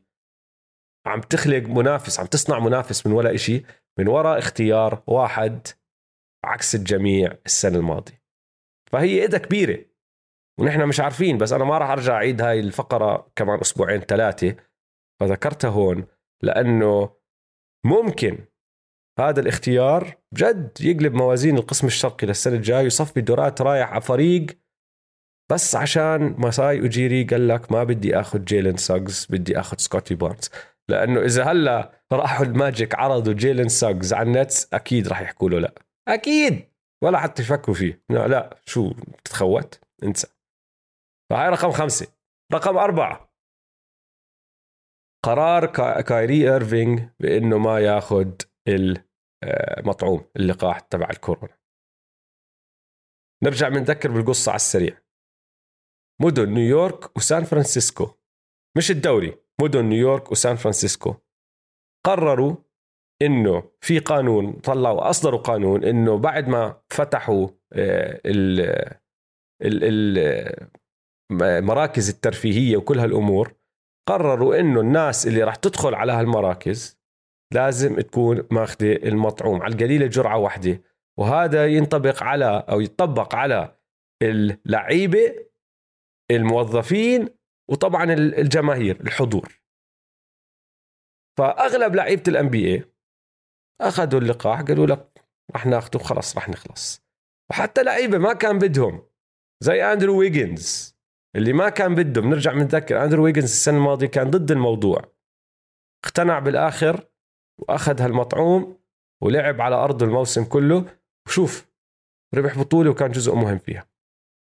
عم 1.06 1.20
تخلق 1.20 1.62
منافس 1.62 2.20
عم 2.20 2.26
تصنع 2.26 2.58
منافس 2.58 3.06
من 3.06 3.12
ولا 3.12 3.34
إشي 3.34 3.64
من 3.98 4.08
وراء 4.08 4.38
اختيار 4.38 5.02
واحد 5.06 5.68
عكس 6.44 6.74
الجميع 6.74 7.38
السنة 7.46 7.78
الماضية. 7.78 8.19
فهي 8.92 9.22
إيدها 9.22 9.38
كبيرة. 9.38 9.84
ونحن 10.60 10.86
مش 10.86 11.00
عارفين 11.00 11.38
بس 11.38 11.52
أنا 11.52 11.64
ما 11.64 11.78
راح 11.78 11.90
أرجع 11.90 12.14
أعيد 12.14 12.42
هاي 12.42 12.60
الفقرة 12.60 13.32
كمان 13.36 13.60
أسبوعين 13.60 14.00
ثلاثة. 14.00 14.56
فذكرتها 15.20 15.70
هون 15.70 16.06
لأنه 16.42 17.10
ممكن 17.86 18.38
هذا 19.18 19.40
الاختيار 19.40 20.16
بجد 20.32 20.78
يقلب 20.80 21.14
موازين 21.14 21.58
القسم 21.58 21.86
الشرقي 21.86 22.26
للسنة 22.26 22.56
الجاي 22.56 22.82
ويصفي 22.82 23.20
دورانت 23.20 23.62
رايح 23.62 23.92
على 23.92 24.00
فريق 24.00 24.46
بس 25.50 25.76
عشان 25.76 26.34
ماساي 26.38 26.80
اوجيري 26.80 27.24
قال 27.24 27.48
لك 27.48 27.72
ما 27.72 27.84
بدي 27.84 28.20
آخذ 28.20 28.44
جيلن 28.44 28.76
سجز 28.76 29.26
بدي 29.30 29.60
آخذ 29.60 29.76
سكوتي 29.76 30.14
بارنز. 30.14 30.50
لأنه 30.88 31.20
إذا 31.20 31.44
هلأ 31.44 32.02
راحوا 32.12 32.46
الماجيك 32.46 32.94
عرضوا 32.94 33.32
جيلن 33.32 33.68
سجز 33.68 34.12
على 34.12 34.26
النتس 34.26 34.74
أكيد 34.74 35.08
راح 35.08 35.20
يحكوا 35.20 35.50
له 35.50 35.58
لأ. 35.58 35.74
أكيد! 36.08 36.69
ولا 37.04 37.18
حتى 37.18 37.42
يفكروا 37.42 37.76
فيه. 37.76 38.04
لا, 38.10 38.28
لا 38.28 38.62
شو 38.66 38.92
تتخوت؟ 39.24 39.80
انسى. 40.02 40.26
فهاي 41.30 41.48
رقم 41.48 41.70
خمسة. 41.70 42.06
رقم 42.52 42.78
أربعة. 42.78 43.34
قرار 45.24 45.66
كايري 46.02 46.52
ايرفينج 46.52 47.10
بإنه 47.20 47.58
ما 47.58 47.80
ياخذ 47.80 48.32
المطعوم 48.68 50.30
اللقاح 50.36 50.80
تبع 50.80 51.10
الكورونا. 51.10 51.58
نرجع 53.44 53.68
بنذكر 53.68 54.10
بالقصة 54.10 54.50
على 54.50 54.56
السريع. 54.56 55.02
مدن 56.20 56.54
نيويورك 56.54 57.16
وسان 57.16 57.44
فرانسيسكو. 57.44 58.14
مش 58.76 58.90
الدوري. 58.90 59.42
مدن 59.62 59.84
نيويورك 59.84 60.30
وسان 60.32 60.56
فرانسيسكو. 60.56 61.14
قرروا 62.06 62.56
إنه 63.22 63.62
في 63.80 63.98
قانون 63.98 64.52
طلعوا 64.52 65.10
أصدروا 65.10 65.40
قانون 65.40 65.84
إنه 65.84 66.18
بعد 66.18 66.48
ما 66.48 66.80
فتحوا 66.88 67.48
آه، 67.72 68.20
ال 68.26 68.90
المراكز 71.32 72.08
الترفيهية 72.08 72.76
وكل 72.76 72.98
هالأمور 72.98 73.54
قرروا 74.08 74.60
إنه 74.60 74.80
الناس 74.80 75.26
اللي 75.26 75.42
راح 75.42 75.54
تدخل 75.54 75.94
على 75.94 76.12
هالمراكز 76.12 77.00
لازم 77.54 78.00
تكون 78.00 78.48
ماخذة 78.50 78.92
المطعوم 78.92 79.62
على 79.62 79.74
القليلة 79.74 80.06
جرعة 80.06 80.38
واحدة. 80.38 80.82
وهذا 81.18 81.66
ينطبق 81.66 82.22
على 82.22 82.64
أو 82.68 82.80
يطبق 82.80 83.34
على 83.34 83.76
اللعيبة 84.22 85.46
الموظفين 86.30 87.28
وطبعا 87.70 88.12
الجماهير 88.12 89.00
الحضور. 89.00 89.60
فأغلب 91.38 91.94
لعيبة 91.94 92.22
الان 92.28 92.48
بي 92.48 92.84
أخذوا 93.80 94.20
اللقاح 94.20 94.62
قالوا 94.62 94.86
لك 94.86 95.24
رح 95.54 95.66
ناخذه 95.66 95.98
خلص 95.98 96.36
رح 96.36 96.48
نخلص. 96.48 97.02
وحتى 97.50 97.82
لعيبة 97.82 98.18
ما 98.18 98.32
كان 98.32 98.58
بدهم 98.58 99.02
زي 99.60 99.92
أندرو 99.92 100.18
ويجنز 100.18 100.96
اللي 101.36 101.52
ما 101.52 101.68
كان 101.68 101.94
بده 101.94 102.20
بنرجع 102.20 102.52
بنتذكر 102.52 103.04
أندرو 103.04 103.24
ويجنز 103.24 103.44
السنة 103.44 103.76
الماضية 103.76 104.06
كان 104.06 104.30
ضد 104.30 104.50
الموضوع. 104.50 105.12
اقتنع 106.04 106.38
بالآخر 106.38 107.08
وأخذ 107.58 108.02
هالمطعوم 108.02 108.80
ولعب 109.22 109.60
على 109.60 109.74
ارضه 109.76 110.06
الموسم 110.06 110.44
كله. 110.44 110.84
وشوف 111.26 111.70
ربح 112.34 112.58
بطولة 112.58 112.90
وكان 112.90 113.10
جزء 113.10 113.34
مهم 113.34 113.58
فيها. 113.58 113.86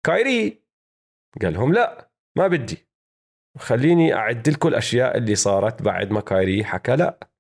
كايري 0.06 0.64
قال 1.42 1.54
لهم 1.54 1.74
لا 1.74 2.12
ما 2.38 2.48
بدي. 2.48 2.88
خليني 3.58 4.14
أعد 4.14 4.50
لكم 4.50 4.68
الأشياء 4.68 5.18
اللي 5.18 5.36
صارت 5.36 5.82
بعد 5.82 6.12
ما 6.12 6.22
كايري 6.22 6.64
حكى 6.64 6.96
لا. 6.96 7.31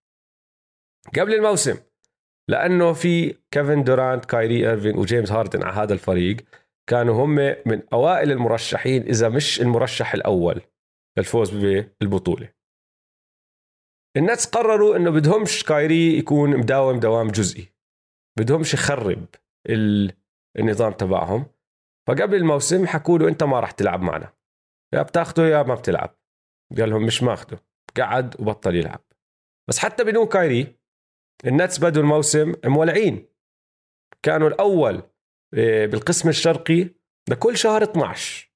قبل 1.19 1.33
الموسم 1.33 1.77
لأنه 2.49 2.93
في 2.93 3.37
كيفن 3.51 3.83
دورانت 3.83 4.25
كايري 4.25 4.69
إيرفينج 4.69 4.97
وجيمس 4.97 5.31
هاردن 5.31 5.63
على 5.63 5.73
هذا 5.73 5.93
الفريق 5.93 6.37
كانوا 6.89 7.25
هم 7.25 7.35
من 7.65 7.83
أوائل 7.93 8.31
المرشحين 8.31 9.01
إذا 9.01 9.29
مش 9.29 9.61
المرشح 9.61 10.13
الأول 10.13 10.61
للفوز 11.17 11.49
بالبطولة. 11.51 12.53
النتس 14.17 14.45
قرروا 14.45 14.95
إنه 14.95 15.11
بدهمش 15.11 15.63
كايري 15.63 16.17
يكون 16.17 16.57
مداوم 16.57 16.99
دوام 16.99 17.27
جزئي 17.27 17.67
بدهمش 18.39 18.73
يخرب 18.73 19.25
النظام 20.59 20.93
تبعهم. 20.93 21.45
فقبل 22.07 22.35
الموسم 22.35 22.87
حكوا 22.87 23.19
له 23.19 23.27
أنت 23.27 23.43
ما 23.43 23.59
راح 23.59 23.71
تلعب 23.71 24.01
معنا. 24.01 24.33
يا 24.93 25.01
بتاخده 25.01 25.43
يا 25.43 25.63
ما 25.63 25.75
بتلعب. 25.75 26.15
قال 26.77 26.89
لهم 26.89 27.05
مش 27.05 27.23
ماخده 27.23 27.63
قعد 27.97 28.41
وبطل 28.41 28.75
يلعب. 28.75 29.01
بس 29.69 29.79
حتى 29.79 30.03
بدون 30.03 30.25
كايري 30.25 30.80
النتس 31.45 31.79
بدوا 31.79 32.01
الموسم 32.01 32.53
مولعين. 32.65 33.27
كانوا 34.23 34.47
الأول 34.47 35.03
آه، 35.53 35.85
بالقسم 35.85 36.29
الشرقي 36.29 36.89
لكل 37.29 37.57
شهر 37.57 37.83
12 37.83 38.51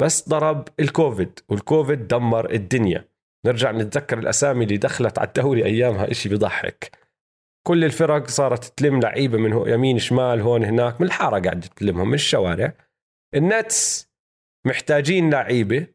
بس 0.00 0.28
ضرب 0.28 0.68
الكوفيد 0.80 1.40
والكوفيد 1.48 2.08
دمر 2.08 2.50
الدنيا. 2.50 3.08
نرجع 3.46 3.70
نتذكر 3.70 4.18
الأسامي 4.18 4.64
اللي 4.64 4.76
دخلت 4.76 5.18
على 5.18 5.28
الدوري 5.28 5.64
أيامها 5.64 6.10
إشي 6.10 6.28
بضحك 6.28 7.06
كل 7.66 7.84
الفرق 7.84 8.28
صارت 8.28 8.64
تلم 8.64 9.00
لعيبة 9.00 9.38
من 9.38 9.72
يمين 9.72 9.98
شمال 9.98 10.40
هون 10.40 10.64
هناك 10.64 11.00
من 11.00 11.06
الحارة 11.06 11.40
قاعدة 11.40 11.68
تلمهم 11.76 12.08
من 12.08 12.14
الشوارع. 12.14 12.72
النتس 13.34 14.10
محتاجين 14.66 15.30
لعيبة 15.30 15.86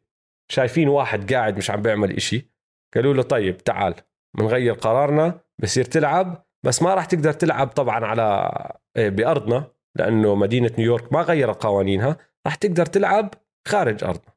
شايفين 0.48 0.88
واحد 0.88 1.32
قاعد 1.32 1.56
مش 1.56 1.70
عم 1.70 1.82
بيعمل 1.82 2.16
إشي. 2.16 2.50
قالوا 2.94 3.14
له 3.14 3.22
طيب 3.22 3.56
تعال 3.56 3.94
بنغير 4.38 4.74
قرارنا. 4.74 5.40
بصير 5.58 5.84
تلعب 5.84 6.46
بس 6.64 6.82
ما 6.82 6.94
راح 6.94 7.04
تقدر 7.04 7.32
تلعب 7.32 7.68
طبعا 7.68 8.04
على 8.04 8.50
إيه، 8.96 9.08
بأرضنا 9.08 9.72
لأنه 9.96 10.34
مدينة 10.34 10.70
نيويورك 10.78 11.12
ما 11.12 11.22
غيرت 11.22 11.62
قوانينها. 11.62 12.16
راح 12.46 12.54
تقدر 12.54 12.86
تلعب 12.86 13.34
خارج 13.68 14.04
أرضنا. 14.04 14.32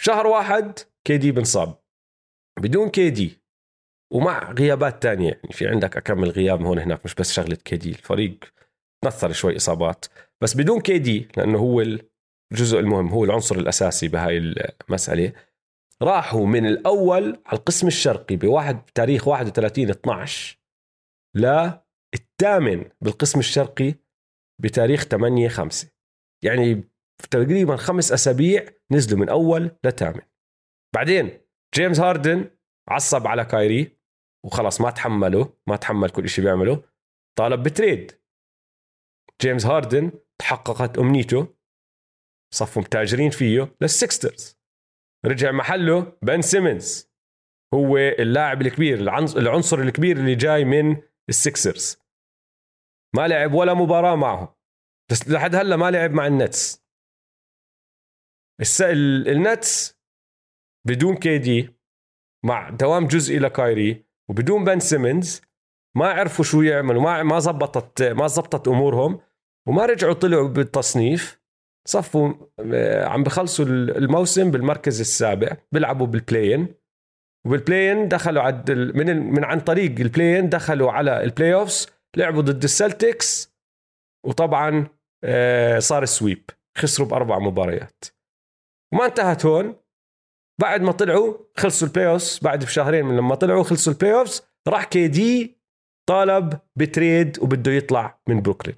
شهر 0.00 0.26
واحد 0.26 0.78
KD 1.04 1.32
بنصاب 1.32 1.74
بدون 2.60 2.88
KD 2.88 3.40
ومع 4.12 4.52
غيابات 4.52 5.02
تانية 5.02 5.30
يعني 5.30 5.52
في 5.52 5.68
عندك 5.68 5.96
أكمل 5.96 6.30
غياب 6.30 6.62
هون 6.62 6.78
هناك 6.78 7.04
مش 7.04 7.14
بس 7.14 7.32
شغلة 7.32 7.56
KD 7.64 7.90
الفريق 7.90 8.38
تنثر 9.02 9.32
شوي 9.32 9.56
إصابات. 9.56 10.04
بس 10.40 10.56
بدون 10.56 10.80
كي 10.80 10.98
دي 10.98 11.28
لأنه 11.36 11.58
هو 11.58 11.80
الجزء 12.52 12.78
المهم 12.78 13.08
هو 13.08 13.24
العنصر 13.24 13.56
الأساسي 13.56 14.08
بهاي 14.08 14.38
المسألة 14.38 15.32
راحوا 16.02 16.46
من 16.46 16.66
الأول 16.66 17.42
على 17.46 17.58
القسم 17.58 17.86
الشرقي 17.86 18.36
بواحد 18.36 18.76
بتاريخ 18.86 19.28
31 19.28 19.90
12 19.90 20.58
للثامن 21.36 22.90
بالقسم 23.00 23.38
الشرقي 23.38 23.94
بتاريخ 24.62 25.04
8 25.04 25.48
5 25.48 25.90
يعني 26.44 26.84
تقريبا 27.30 27.76
خمس 27.76 28.12
أسابيع 28.12 28.66
نزلوا 28.90 29.20
من 29.20 29.28
أول 29.28 29.76
لثامن. 29.84 30.20
بعدين 30.94 31.40
جيمس 31.74 32.00
هاردن 32.00 32.50
عصب 32.88 33.26
على 33.26 33.44
كايري 33.44 33.98
وخلص 34.46 34.80
ما 34.80 34.90
تحمله 34.90 35.52
ما 35.66 35.76
تحمل 35.76 36.10
كل 36.10 36.28
شيء 36.28 36.44
بيعمله 36.44 36.82
طالب 37.38 37.62
ب 37.62 37.70
trade. 37.70 38.20
جيمس 39.42 39.66
هاردن 39.66 40.12
تحققت 40.40 40.98
أمنيته. 40.98 41.54
صفوا 42.54 42.82
متاجرين 42.82 43.30
فيه 43.30 43.76
للسكسرز 43.80 44.59
رجع 45.26 45.52
محله 45.52 46.12
بن 46.22 46.42
سيمنز 46.42 47.10
هو 47.74 47.96
اللاعب 47.96 48.62
الكبير 48.62 48.98
العنصر 49.36 49.78
الكبير 49.78 50.16
اللي 50.16 50.34
جاي 50.34 50.64
من 50.64 51.02
السكسرز 51.28 51.98
ما 53.16 53.28
لعب 53.28 53.54
ولا 53.54 53.74
مباراة 53.74 54.16
معه 54.16 54.60
بس 55.10 55.28
لحد 55.28 55.54
هلا 55.54 55.76
ما 55.76 55.90
لعب 55.90 56.10
مع 56.10 56.26
النتس. 56.26 56.84
النتس 59.26 60.00
بدون 60.86 61.16
KD 61.16 61.74
مع 62.44 62.70
دوام 62.70 63.06
جزئي 63.06 63.38
لكايري 63.38 64.06
وبدون 64.30 64.64
بن 64.64 64.80
سيمنز 64.80 65.42
ما 65.96 66.06
عرفوا 66.06 66.44
شو 66.44 66.62
يعملوا 66.62 67.02
ما 67.02 67.22
ما 67.22 67.38
زبطت 67.38 68.02
ما 68.02 68.26
زبطت 68.26 68.68
أمورهم 68.68 69.20
وما 69.68 69.86
رجعوا 69.86 70.14
طلعوا 70.14 70.48
بالتصنيف. 70.48 71.39
صفوا 71.88 72.32
آه، 72.74 73.04
عم 73.04 73.22
بخلصوا 73.22 73.64
الموسم 73.64 74.50
بالمركز 74.50 75.00
السابع 75.00 75.56
بيلعبوا 75.72 76.06
بال 76.06 76.21
play-in 76.21 76.74
وبال 77.46 77.65
play-in 77.65 78.08
دخلوا 78.08 78.42
عد 78.42 78.70
من 78.70 79.16
من 79.16 79.44
عن 79.44 79.60
طريق 79.60 80.00
ال 80.00 80.06
play-in 80.06 80.48
دخلوا 80.48 80.92
على 80.92 81.24
ال 81.24 81.54
playoffs 81.54 81.88
لعبوا 82.16 82.42
ضد 82.42 82.62
السلتكس 82.62 83.54
وطبعا 84.26 84.88
آه، 85.24 85.78
صار 85.78 86.02
ال 86.02 86.10
sweep 86.10 86.50
خسروا 86.78 87.08
بأربع 87.08 87.38
مباريات. 87.38 88.04
وما 88.94 89.06
انتهت 89.06 89.46
هون. 89.46 89.76
بعد 90.60 90.80
ما 90.82 90.92
طلعوا 90.92 91.34
خلصوا 91.56 91.88
ال 91.88 92.06
playoffs 92.06 92.40
بعد 92.42 92.64
بشهرين 92.64 93.04
من 93.04 93.16
لما 93.16 93.34
طلعوا 93.34 93.62
خلصوا 93.62 93.92
ال 93.92 94.14
playoffs 94.14 94.42
راح 94.68 94.84
KD 94.84 95.60
طالب 96.08 96.60
ب 96.76 96.86
trade 96.86 97.38
وبده 97.42 97.72
يطلع 97.72 98.20
من 98.28 98.42
بروكلين 98.42 98.76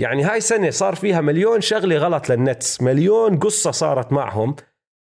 يعني 0.00 0.22
هاي 0.22 0.40
سنة 0.40 0.70
صار 0.70 0.94
فيها 0.94 1.20
مليون 1.20 1.60
شغلة 1.60 1.96
غلط 1.96 2.30
للنتس 2.30 2.82
مليون 2.82 3.38
قصة 3.38 3.70
صارت 3.70 4.12
معهم. 4.12 4.56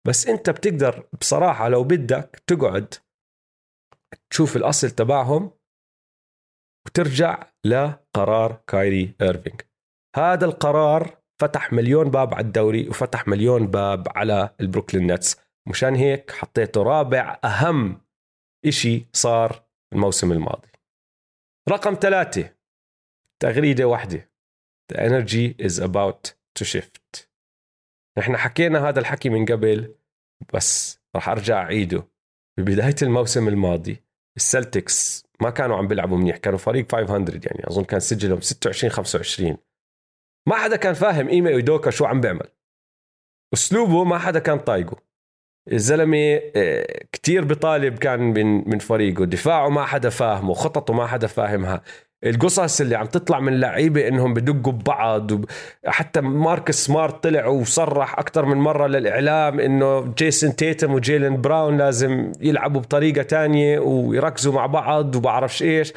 بس 0.07 0.27
انت 0.27 0.49
بتقدر 0.49 1.07
بصراحة 1.21 1.69
لو 1.69 1.83
بدك 1.83 2.43
تقعد 2.47 2.93
تشوف 4.29 4.55
الأصل 4.55 4.89
تبعهم 4.91 5.51
وترجع 6.87 7.43
لقرار 7.65 8.63
كايري 8.67 9.15
إيرفينج 9.21 9.61
هذا 10.15 10.45
القرار 10.45 11.17
فتح 11.41 11.73
مليون 11.73 12.09
باب 12.09 12.33
على 12.33 12.45
الدوري 12.45 12.89
وفتح 12.89 13.27
مليون 13.27 13.67
باب 13.67 14.07
على 14.15 14.55
البروكلين 14.61 15.11
نتس. 15.11 15.37
مشان 15.67 15.95
هيك 15.95 16.31
حطيته 16.31 16.83
رابع 16.83 17.39
أهم 17.45 18.01
إشي 18.65 19.05
صار 19.13 19.63
الموسم 19.93 20.31
الماضي. 20.31 20.67
رقم 21.69 21.97
ثلاثة 22.01 22.49
تغريدة 23.39 23.85
واحدة. 23.85 24.29
The 24.93 24.99
energy 24.99 25.55
is 25.59 25.79
about 25.79 26.33
to 26.59 26.65
shift. 26.65 27.27
نحن 28.17 28.37
حكينا 28.37 28.89
هذا 28.89 28.99
الحكي 28.99 29.29
من 29.29 29.45
قبل 29.45 29.95
بس 30.53 30.99
راح 31.15 31.29
أرجع 31.29 31.61
أعيده. 31.61 32.07
ببداية 32.57 32.95
الموسم 33.01 33.47
الماضي 33.47 34.03
السلتكس 34.37 35.25
ما 35.41 35.49
كانوا 35.49 35.77
عم 35.77 35.87
بيلعبوا 35.87 36.17
منيح 36.17 36.37
كانوا 36.37 36.57
فريق 36.57 36.91
500 36.91 37.41
يعني 37.43 37.67
أظن 37.67 37.83
كان 37.83 37.99
سجلهم 37.99 38.41
26 38.41 38.91
25 38.91 39.57
ما 40.47 40.55
حدا 40.55 40.75
كان 40.75 40.93
فاهم 40.93 41.27
ايمي 41.27 41.49
ايدوكا 41.49 41.91
شو 41.91 42.05
عم 42.05 42.21
بيعمل. 42.21 42.47
أسلوبه 43.53 44.03
ما 44.03 44.17
حدا 44.17 44.39
كان 44.39 44.59
طايقه. 44.59 44.97
الزلمة 45.71 46.41
آه، 46.55 47.05
كتير 47.11 47.45
بطالب 47.45 47.97
كان 47.97 48.19
من 48.19 48.69
من 48.69 48.79
فريقه. 48.79 49.25
دفاعه 49.25 49.69
ما 49.69 49.85
حدا 49.85 50.09
فاهمه 50.09 50.53
خططه 50.53 50.93
ما 50.93 51.07
حدا 51.07 51.27
فاهمها. 51.27 51.83
القصص 52.23 52.81
اللي 52.81 52.95
عم 52.95 53.05
تطلع 53.05 53.39
من 53.39 53.59
لعيبة 53.59 54.07
إنهم 54.07 54.33
بدقوا 54.33 54.73
ببعض 54.73 55.31
حتى 55.85 56.21
مارك 56.21 56.71
سمارت 56.71 57.23
طلع 57.23 57.47
وصرح 57.47 58.19
أكثر 58.19 58.45
من 58.45 58.57
مرة 58.57 58.87
للإعلام 58.87 59.59
إنه 59.59 60.13
جيسون 60.13 60.55
تيتم 60.55 60.93
وجيلن 60.93 61.41
براون 61.41 61.77
لازم 61.77 62.31
يلعبوا 62.39 62.81
بطريقة 62.81 63.21
تانية 63.21 63.79
ويركزوا 63.79 64.53
مع 64.53 64.65
بعض 64.65 65.15
وبعرفش 65.15 65.63
إيش. 65.63 65.93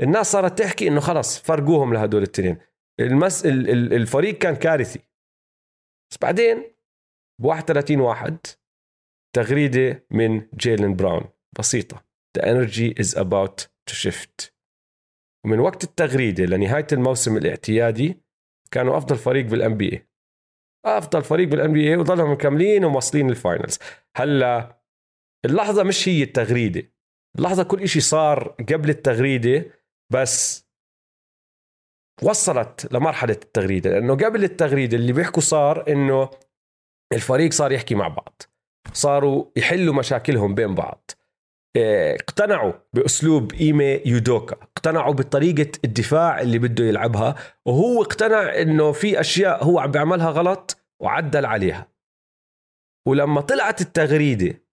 الناس 0.00 0.32
صارت 0.32 0.58
تحكي 0.58 0.88
إنه 0.88 1.00
خلص 1.00 1.38
فرقوهم 1.38 1.94
لهدول 1.94 2.22
الاثنين 2.22 2.56
المس... 3.00 3.46
الفريق 3.46 4.38
كان 4.38 4.56
كارثي. 4.56 5.00
بس 6.10 6.18
بعدين 6.22 6.64
ب 7.40 7.44
31 7.44 8.00
واحد 8.00 8.38
تغريدة 9.36 10.06
من 10.10 10.46
جيلن 10.56 10.96
براون. 10.96 11.24
بسيطة. 11.58 12.04
The 12.38 12.42
energy 12.42 12.94
is 13.02 13.14
about 13.14 13.66
to 13.90 13.94
shift. 13.94 14.51
ومن 15.44 15.58
وقت 15.60 15.84
التغريدة 15.84 16.44
لنهاية 16.44 16.86
الموسم 16.92 17.36
الاعتيادي 17.36 18.22
كانوا 18.70 18.96
أفضل 18.96 19.16
فريق 19.16 19.46
بال 19.46 19.76
NBA 19.76 20.08
أفضل 20.84 21.22
فريق 21.22 21.48
بال 21.48 21.72
NBA 21.72 21.96
وظلهم 21.96 22.32
مكملين 22.32 22.84
ومواصلين 22.84 23.30
ال 23.30 23.37
finals 23.37 23.78
هلا 24.16 24.82
اللحظة 25.44 25.82
مش 25.82 26.08
هي 26.08 26.22
التغريدة. 26.22 26.92
اللحظة 27.38 27.62
كل 27.62 27.82
إشي 27.82 28.00
صار 28.00 28.56
قبل 28.72 28.90
التغريدة 28.90 29.64
بس 30.12 30.66
وصلت 32.22 32.92
لمرحلة 32.92 33.38
التغريدة. 33.42 33.90
لأنه 33.90 34.14
قبل 34.14 34.44
التغريدة 34.44 34.96
اللي 34.96 35.12
بيحكوا 35.12 35.42
صار 35.42 35.92
إنه 35.92 36.30
الفريق 37.12 37.52
صار 37.52 37.72
يحكي 37.72 37.94
مع 37.94 38.08
بعض. 38.08 38.42
صاروا 38.92 39.44
يحلوا 39.56 39.94
مشاكلهم 39.94 40.54
بين 40.54 40.74
بعض. 40.74 41.10
اقتنعوا 41.76 42.72
بأسلوب 42.92 43.52
إيمي 43.52 44.02
يودوكا 44.06 44.56
اقتنعوا 44.56 45.14
بطريقة 45.14 45.72
الدفاع 45.84 46.40
اللي 46.40 46.58
بده 46.58 46.84
يلعبها 46.84 47.34
وهو 47.66 48.02
اقتنع 48.02 48.60
إنه 48.60 48.92
في 48.92 49.20
أشياء 49.20 49.64
هو 49.64 49.78
عم 49.78 49.90
بيعملها 49.90 50.30
غلط 50.30 50.76
وعدل 51.00 51.46
عليها. 51.46 51.92
ولما 53.08 53.40
طلعت 53.40 53.80
التغريدة 53.80 54.64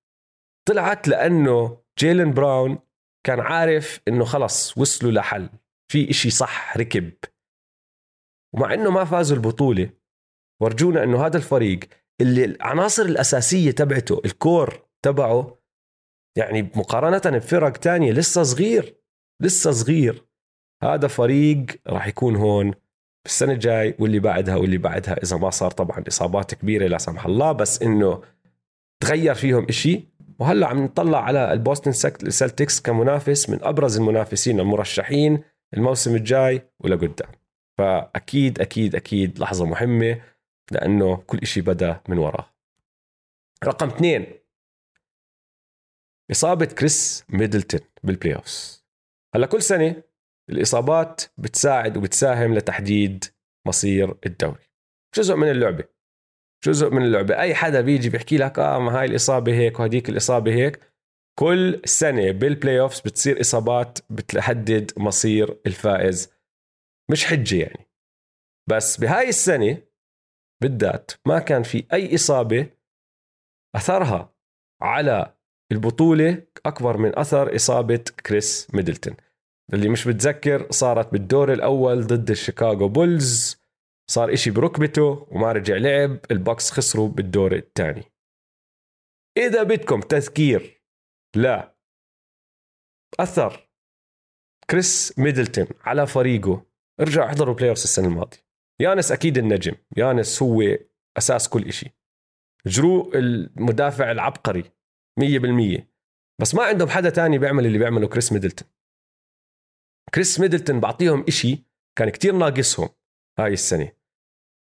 طلعت 0.68 1.08
لأنه 1.08 1.82
جيلن 2.00 2.34
براون 2.34 2.80
كان 3.26 3.40
عارف 3.40 4.00
إنه 4.08 4.26
خلص 4.26 4.78
وصلوا 4.78 5.12
لحل 5.12 5.50
في 5.92 6.10
إشي 6.10 6.30
صح 6.30 6.78
ركب. 6.78 7.14
ومع 8.56 8.74
إنه 8.74 8.92
ما 8.92 9.06
فازوا 9.06 9.38
البطولة 9.38 9.90
ورجونا 10.62 11.04
إنه 11.04 11.26
هذا 11.26 11.38
الفريق 11.38 11.80
اللي 12.22 12.46
العناصر 12.46 13.04
الأساسية 13.04 13.72
تبعته 13.72 14.22
الكور 14.26 14.86
تبعه 15.02 15.59
يعني 16.36 16.62
مقارنة 16.62 17.38
بفرق 17.38 17.72
تانية 17.72 18.12
لسه 18.12 18.44
صغير 18.44 18.96
لسه 19.42 19.72
صغير. 19.72 20.26
هذا 20.84 21.08
فريق 21.08 21.66
راح 21.88 22.08
يكون 22.08 22.36
هون 22.36 22.74
السنة 23.26 23.54
الجاي 23.54 23.96
واللي 24.00 24.20
بعدها 24.20 24.56
واللي 24.56 24.78
بعدها. 24.78 25.24
إذا 25.24 25.38
ما 25.38 25.50
صار 25.50 25.72
طبعا 25.72 26.04
إصابات 26.08 26.54
كبيرة 26.54 26.88
لا 26.88 26.98
سمح 26.98 27.26
الله 27.26 27.52
بس 27.52 27.82
إنه 27.82 28.24
تغير 29.04 29.36
فيهم 29.36 29.66
إشي. 29.70 30.10
وهلأ 30.40 30.68
عم 30.68 30.84
نطلع 30.84 31.24
على 31.24 31.54
البوستن 31.54 31.92
سلتكس 32.30 32.82
كمنافس 32.82 33.50
من 33.50 33.64
أبرز 33.64 33.98
المنافسين 33.98 34.60
المرشحين 34.60 35.44
الموسم 35.74 36.16
الجاي 36.16 36.62
ولقدام 36.80 37.30
فأكيد 37.78 38.62
أكيد 38.62 38.96
أكيد 38.96 39.40
لحظة 39.40 39.66
مهمة 39.66 40.22
لأنه 40.72 41.16
كل 41.16 41.38
إشي 41.38 41.62
بدأ 41.62 42.02
من 42.08 42.18
وراه. 42.18 42.46
رقم 43.66 43.88
اثنين. 43.88 44.39
إصابة 46.32 46.66
كريس 46.66 47.26
ميدلتون 47.30 47.80
بال 48.04 48.36
playoffs 48.36 48.86
هلا 49.36 49.48
كل 49.48 49.62
سنة 49.62 50.04
الإصابات 50.50 51.22
بتساعد 51.38 51.98
وبتساهم 51.98 52.54
لتحديد 52.54 53.26
مصير 53.68 54.18
الدوري. 54.26 54.70
جزء 55.16 55.36
من 55.36 55.50
اللعبة 55.50 55.84
جزء 56.66 56.90
من 56.90 57.04
اللعبة. 57.04 57.40
أي 57.40 57.56
حدا 57.56 57.82
بيجي 57.82 58.10
بيحكي 58.10 58.38
لك 58.38 58.60
آه 58.60 58.80
ما 58.80 59.00
هاي 59.00 59.06
الإصابة 59.06 59.54
هيك 59.54 59.80
وهديك 59.80 60.10
الإصابة 60.10 60.54
هيك. 60.54 60.80
كل 61.40 61.82
سنة 61.86 62.32
بال 62.32 62.80
playoffs 62.80 63.00
بتصير 63.02 63.42
إصابات 63.42 64.00
بتحدد 64.10 64.92
مصير 64.98 65.60
الفائز. 65.66 66.34
مش 67.12 67.26
حجة 67.26 67.56
يعني. 67.62 67.90
بس 68.70 69.00
بهاي 69.00 69.30
السنة 69.30 69.78
بالذات 70.62 71.12
ما 71.26 71.40
كان 71.40 71.64
في 71.64 71.86
أي 71.94 72.16
إصابة 72.16 72.70
أثرها 73.76 74.34
على 74.82 75.39
البطولة 75.72 76.44
أكبر 76.66 76.98
من 76.98 77.20
أثر 77.20 77.56
إصابة 77.56 78.04
كريس 78.26 78.68
ميدلتون. 78.74 79.16
اللي 79.74 79.90
مش 79.90 80.08
بتذكر 80.08 80.72
صارت 80.72 81.12
بالدور 81.12 81.54
الأول 81.54 82.08
ضد 82.08 82.30
الشيكاغو 82.30 82.88
بولز 82.88 83.60
صار 84.10 84.34
إشي 84.34 84.52
بركبته 84.52 85.28
وما 85.32 85.52
رجع 85.52 85.78
لعب 85.78 86.20
البوكس 86.32 86.72
خسروا 86.72 87.08
بالدور 87.08 87.56
الثاني. 87.56 88.04
إذا 89.38 89.64
بدكم 89.64 90.00
تذكير 90.00 90.82
لأثر 91.36 93.70
كريس 94.70 95.20
ميدلتون 95.20 95.68
على 95.82 96.08
فريقه 96.08 96.66
ارجعوا 97.00 97.28
احضروا 97.28 97.56
playoffs 97.56 97.72
السنة 97.72 98.08
الماضية. 98.08 98.38
يانس 98.80 99.12
أكيد 99.12 99.38
النجم 99.38 99.76
يانس 99.98 100.44
هو 100.44 100.78
أساس 101.18 101.50
كل 101.50 101.66
إشي. 101.66 101.96
جرو 102.66 103.12
المدافع 103.14 104.12
العبقري 104.12 104.72
مية 105.20 105.40
بالمية. 105.40 105.90
بس 106.42 106.56
ما 106.56 106.64
عندهم 106.64 106.90
حدا 106.90 107.10
تاني 107.10 107.38
بيعمل 107.38 107.66
اللي 107.66 107.78
بيعمله 107.78 108.08
كريس 108.08 108.32
ميدلتون. 108.34 108.68
كريس 110.14 110.40
ميدلتون 110.40 110.80
بعطيهم 110.80 111.26
إشي 111.28 111.64
كان 111.98 112.10
كتير 112.10 112.36
ناقصهم 112.36 112.90
هاي 113.40 113.54
السنة. 113.54 113.92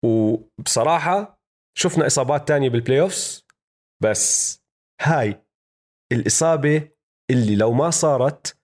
وبصراحة 0.05 1.41
شفنا 1.79 2.07
إصابات 2.07 2.49
تانية 2.49 2.69
بال 2.69 3.01
playoffs 3.01 3.47
بس 4.03 4.59
هاي 5.03 5.45
الإصابة 6.13 6.91
اللي 7.31 7.57
لو 7.57 7.73
ما 7.73 7.91
صارت 7.91 8.59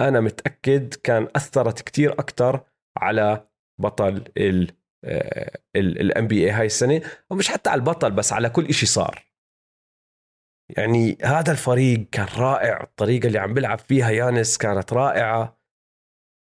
أنا 0.00 0.20
متأكد 0.20 0.94
كان 0.94 1.28
أثرت 1.36 1.80
كتير 1.80 2.12
أكتر 2.12 2.64
على 2.96 3.48
بطل 3.80 4.24
ال 4.36 4.72
ال 5.76 6.26
NBA 6.26 6.50
هاي 6.50 6.66
السنة. 6.66 7.02
ومش 7.30 7.48
حتى 7.48 7.70
على 7.70 7.78
البطل 7.78 8.10
بس 8.10 8.32
على 8.32 8.50
كل 8.50 8.66
إشي 8.66 8.86
صار. 8.86 9.27
يعني 10.76 11.18
هذا 11.22 11.52
الفريق 11.52 12.08
كان 12.12 12.26
رائع 12.38 12.82
الطريقة 12.82 13.26
اللي 13.26 13.38
عم 13.38 13.54
بيلعب 13.54 13.78
فيها 13.78 14.10
يانس 14.10 14.58
كانت 14.58 14.92
رائعة. 14.92 15.58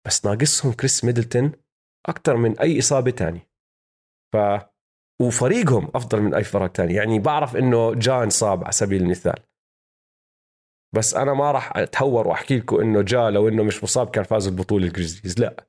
بس 0.08 0.26
ناقصهم 0.26 0.74
كريس 0.74 1.06
ميدلتون 1.06 1.52
أكثر 2.10 2.38
من 2.38 2.60
أي 2.60 2.80
إصابة 2.80 3.12
تانية. 3.12 3.50
ف 4.34 4.38
وفريقهم 5.22 5.92
أفضل 5.96 6.22
من 6.22 6.34
أي 6.34 6.44
فرق 6.44 6.72
تاني. 6.72 6.94
يعني 6.94 7.20
بعرف 7.20 7.56
إنه 7.56 7.94
جا 7.94 8.24
انصاب 8.24 8.64
على 8.64 8.72
سبيل 8.72 9.02
المثال. 9.02 9.40
بس 10.96 11.14
أنا 11.14 11.34
ما 11.34 11.52
راح 11.52 11.78
أتهور 11.78 12.28
وأحكي 12.28 12.58
لكم 12.58 12.80
إنه 12.80 13.02
جا 13.02 13.30
لو 13.30 13.48
إنه 13.48 13.64
مش 13.64 13.84
مصاب 13.84 14.10
كان 14.10 14.24
فاز 14.24 14.48
البطولة 14.48 14.88
الجريزليز. 14.88 15.40
لا. 15.40 15.68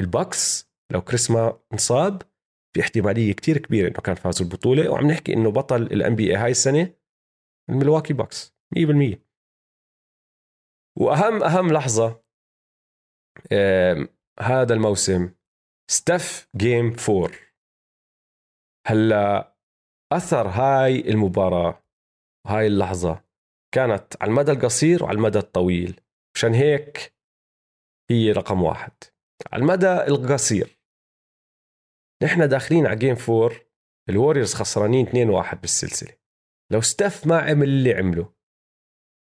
البكس 0.00 0.70
لو 0.92 1.02
كريس 1.02 1.30
ما 1.30 1.60
انصاب 1.72 2.22
في 2.74 2.80
احتمالية 2.80 3.32
كتير 3.32 3.58
كبيرة 3.58 3.88
إنه 3.88 4.00
كان 4.00 4.14
فازوا 4.14 4.46
البطولة 4.46 4.90
وعم 4.90 5.06
نحكي 5.06 5.32
إنه 5.32 5.50
بطل 5.50 5.82
ال 5.82 6.14
NBA 6.16 6.36
هاي 6.36 6.50
السنة 6.50 6.94
الملواكي 7.70 8.12
بوكس 8.12 8.54
100% 8.78 9.18
وأهم 10.98 11.42
أهم 11.42 11.72
لحظة 11.72 12.24
هذا 14.40 14.74
الموسم 14.74 15.34
ستاف 15.90 16.48
game 16.56 16.96
4 17.08 17.30
هلأ 18.86 19.56
أثر 20.12 20.48
هاي 20.48 21.00
المباراة 21.00 21.82
هاي 22.46 22.66
اللحظة 22.66 23.24
كانت 23.74 24.22
على 24.22 24.30
المدى 24.30 24.52
القصير 24.52 25.04
وعلى 25.04 25.16
المدى 25.16 25.38
الطويل 25.38 26.00
عشان 26.36 26.54
هيك 26.54 27.14
هي 28.10 28.32
رقم 28.32 28.62
واحد. 28.62 28.92
على 29.52 29.62
المدى 29.62 29.92
القصير 29.92 30.73
نحن 32.24 32.48
داخلين 32.48 32.86
على 32.86 32.96
game 32.96 33.16
4 33.28 33.50
الوريورز 34.08 34.54
خسرانين 34.54 35.06
2-1 35.06 35.60
بالسلسلة. 35.60 36.16
لو 36.72 36.80
ستاف 36.80 37.26
ما 37.26 37.38
عمل 37.38 37.68
اللي 37.68 37.94
عمله. 37.94 38.34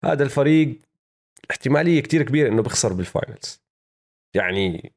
هذا 0.04 0.24
الفريق 0.24 0.80
احتمالية 1.50 2.02
كتير 2.02 2.22
كبيرة 2.22 2.48
إنه 2.48 2.62
بيخسر 2.62 2.92
بال 2.92 3.10
finals 3.10 3.62
يعني 4.36 4.94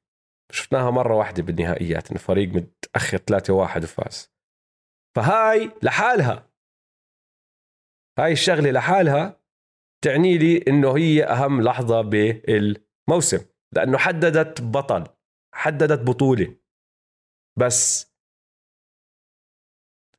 شفناها 0.51 0.91
مرة 0.91 1.15
واحدة 1.15 1.43
بالنهائيات 1.43 2.11
انه 2.11 2.19
فريق 2.19 2.49
متأخر 2.49 3.17
3-1 3.17 3.83
وفاز. 3.83 4.31
فهاي 5.15 5.71
لحالها. 5.83 6.49
هاي 8.19 8.31
الشغلة 8.31 8.71
لحالها 8.71 9.41
تعني 10.03 10.37
لي 10.37 10.63
إنه 10.67 10.97
هي 10.97 11.23
أهم 11.23 11.61
لحظة 11.61 12.01
بالموسم. 12.01 13.45
لأنه 13.75 13.97
حددت 13.97 14.61
بطل 14.61 15.03
حددت 15.53 16.07
بطولة. 16.07 16.64
بس 17.59 18.11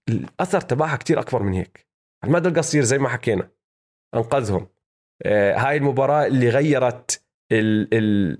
الأثر 0.08 0.60
تبعها 0.60 0.96
كتير 0.96 1.20
أكبر 1.20 1.42
من 1.42 1.52
هيك. 1.52 1.86
على 2.24 2.30
المدى 2.30 2.48
القصير 2.48 2.82
زي 2.82 2.98
ما 2.98 3.08
حكينا. 3.08 3.50
أنقذهم. 4.14 4.68
آه 5.22 5.56
هاي 5.56 5.76
المباراة 5.76 6.26
اللي 6.26 6.48
غيرت 6.48 7.24
ال 7.52 7.94
ال 7.94 8.32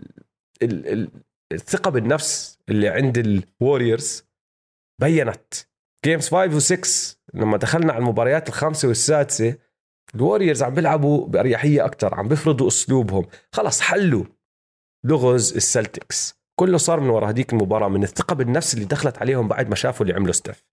ال 0.63 0.87
ال 0.93 1.11
الثقة 1.53 1.91
بالنفس 1.91 2.59
اللي 2.69 2.89
عند 2.89 3.19
الوريورز. 3.19 4.27
بينت. 5.01 5.55
games 6.05 6.29
5 6.29 6.77
و6 6.77 7.17
لما 7.35 7.57
دخلنا 7.57 7.93
على 7.93 8.03
المباريات 8.03 8.49
الخامسة 8.49 8.89
والسادسة 8.89 9.59
الوريورز 10.15 10.63
عم 10.63 10.75
بيلعبوا 10.75 11.27
بأريحية 11.29 11.85
أكثر 11.85 12.15
عم 12.15 12.29
بيفرضوا 12.29 12.69
أسلوبهم. 12.69 13.27
خلص 13.53 13.81
حلوا. 13.81 14.25
لغز 15.05 15.57
السلتكس. 15.57 16.36
كله 16.61 16.79
صار 16.79 17.01
من 17.01 17.09
وراء 17.11 17.31
هذيك 17.31 17.53
المباراة 17.53 17.89
من 17.89 18.03
الثقة 18.03 18.35
بالنفس 18.35 18.75
اللي 18.75 18.85
دخلت 18.85 19.19
عليهم 19.19 19.49
بعد 19.49 19.69
ما 19.69 19.75
شافوا 19.75 20.07
اللي 20.07 20.17
عمله 20.17 20.33
ستيف. 20.33 20.65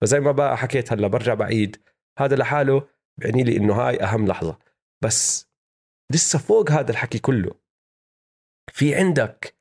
فزي 0.00 0.20
ما 0.20 0.32
بقى 0.32 0.56
حكيت 0.58 0.92
هلا 0.92 1.08
برجع 1.08 1.34
بعيد 1.34 1.76
هذا 2.18 2.36
لحاله 2.36 2.88
بيعني 3.18 3.42
لي 3.42 3.56
إنه 3.56 3.74
هاي 3.74 4.02
أهم 4.02 4.26
لحظة. 4.26 4.58
بس 5.04 5.48
لسه 6.12 6.38
فوق 6.38 6.70
هذا 6.70 6.90
الحكي 6.90 7.18
كله. 7.18 7.54
في 8.72 8.94
عندك 8.94 9.56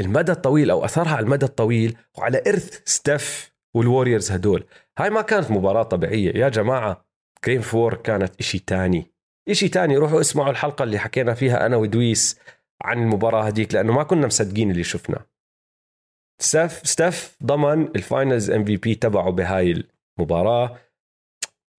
المدى 0.00 0.32
الطويل 0.32 0.70
أو 0.70 0.84
أثرها 0.84 1.16
على 1.16 1.24
المدى 1.24 1.46
الطويل 1.46 1.96
وعلى 2.18 2.42
إرث 2.46 2.82
ستيف 2.84 3.54
والوريورز 3.74 4.32
هدول. 4.32 4.66
هاي 4.98 5.10
ما 5.10 5.22
كانت 5.22 5.50
مباراة 5.50 5.82
طبيعية. 5.82 6.32
يا 6.36 6.48
جماعة 6.48 7.06
game 7.44 7.60
four 7.60 7.94
كانت 7.94 8.40
إشي 8.40 8.58
تاني. 8.58 9.12
إشي 9.48 9.68
تاني 9.68 9.96
روحوا 9.96 10.20
اسمعوا 10.20 10.50
الحلقة 10.50 10.82
اللي 10.82 10.98
حكينا 10.98 11.34
فيها 11.34 11.66
أنا 11.66 11.76
ودويس. 11.76 12.40
عن 12.82 13.02
المباراة 13.02 13.42
هذيك 13.42 13.74
لأنه 13.74 13.92
ما 13.92 14.02
كنا 14.02 14.26
مصدقين 14.26 14.70
اللي 14.70 14.84
شفنا 14.84 15.26
ستاف 16.40 16.86
ستاف 16.86 17.36
ضمن 17.42 17.82
ال 17.96 18.04
finals 18.04 18.50
MVP 18.50 18.94
تبعه 18.94 19.30
بهاي 19.30 19.84
المباراة. 20.18 20.78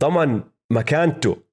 ضمن 0.04 0.44
مكانته 0.72 1.44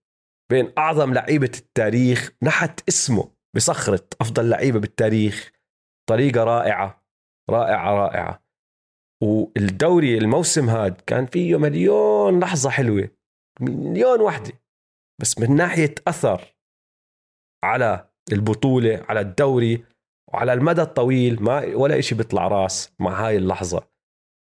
بين 0.51 0.73
أعظم 0.79 1.15
لعيبة 1.15 1.51
التاريخ 1.55 2.33
نحت 2.43 2.89
اسمه 2.89 3.33
بصخرة 3.57 4.09
أفضل 4.21 4.51
لعيبة 4.51 4.79
بالتاريخ. 4.81 5.53
طريقة 6.09 6.45
رائعة 6.45 7.05
رائعة 7.51 7.95
رائعة. 7.95 8.43
والدوري 9.23 10.19
الموسم 10.19 10.69
هاد 10.69 11.01
كان 11.01 11.27
فيه 11.27 11.59
مليون 11.59 12.41
لحظة 12.41 12.71
حلوة 12.71 13.11
مليون 13.61 14.21
وحدة. 14.21 14.53
بس 15.21 15.39
من 15.39 15.57
ناحية 15.57 15.95
أثر 16.09 16.57
على 17.65 18.12
البطولة 18.33 19.05
على 19.09 19.21
الدوري 19.21 19.85
وعلى 20.33 20.53
المدى 20.53 20.83
الطويل 20.83 21.43
ما 21.43 21.77
ولا 21.77 21.99
إشي 21.99 22.15
بيطلع 22.15 22.49
راس 22.49 22.95
مع 22.99 23.27
هاي 23.27 23.37
اللحظة. 23.37 23.89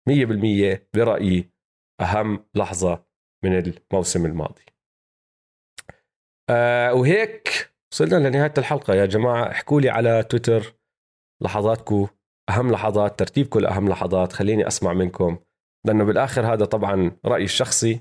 مية 0.08 0.26
بالمية 0.26 0.88
برأيي 0.94 1.50
أهم 2.00 2.46
لحظة 2.54 3.04
من 3.44 3.58
الموسم 3.58 4.26
الماضي. 4.26 4.62
أه 6.50 6.94
وهيك 6.94 7.74
وصلنا 7.92 8.28
لنهاية 8.28 8.54
الحلقة. 8.58 8.94
يا 8.94 9.06
جماعة 9.06 9.50
احكوا 9.50 9.80
لي 9.80 9.88
على 9.88 10.22
تويتر. 10.22 10.74
لحظاتكم 11.42 12.08
أهم 12.50 12.72
لحظات 12.72 13.18
ترتيبكم 13.18 13.60
لأهم 13.60 13.88
لحظات. 13.88 14.32
خليني 14.32 14.66
أسمع 14.66 14.92
منكم. 14.92 15.38
لأنه 15.86 16.04
بالآخر 16.04 16.54
هذا 16.54 16.64
طبعا 16.64 17.16
رأيي 17.24 17.44
الشخصي. 17.44 18.00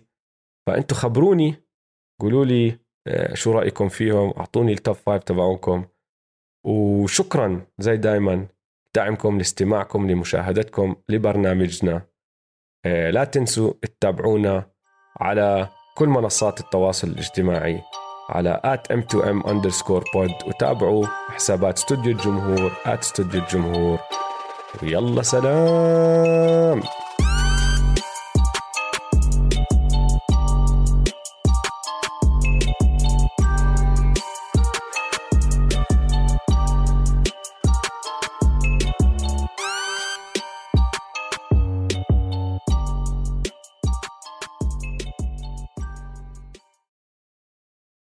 فأنتوا 0.67 0.97
خبروني 0.97 1.55
قولوا 2.21 2.45
لي 2.45 2.79
شو 3.33 3.51
رأيكم 3.51 3.89
فيهم؟ 3.89 4.33
أعطوني 4.37 4.73
ال 4.73 4.79
top 4.79 4.95
five 4.95 5.23
تبعونكم. 5.23 5.85
وشكرا 6.65 7.61
زي 7.79 7.97
دايما 7.97 8.47
دعمكم 8.95 9.37
لاستماعكم 9.37 10.11
لمشاهدتكم 10.11 10.95
لبرنامجنا. 11.09 12.01
آه، 12.85 13.09
لا 13.09 13.23
تنسوا 13.23 13.73
تتابعونا 13.81 14.65
على 15.19 15.69
كل 15.97 16.07
منصات 16.07 16.59
التواصل 16.59 17.07
الاجتماعي 17.07 17.81
على 18.29 18.61
at 18.65 18.93
m2m 18.95 19.47
underscore 19.47 20.03
pod 20.03 20.47
وتابعوا 20.47 21.05
حسابات 21.05 21.77
استوديو 21.77 22.11
الجمهور 22.11 22.71
at 22.85 22.87
استوديو 22.87 23.41
الجمهور. 23.41 23.99
ويلا 24.83 25.21
سلام! 25.21 26.81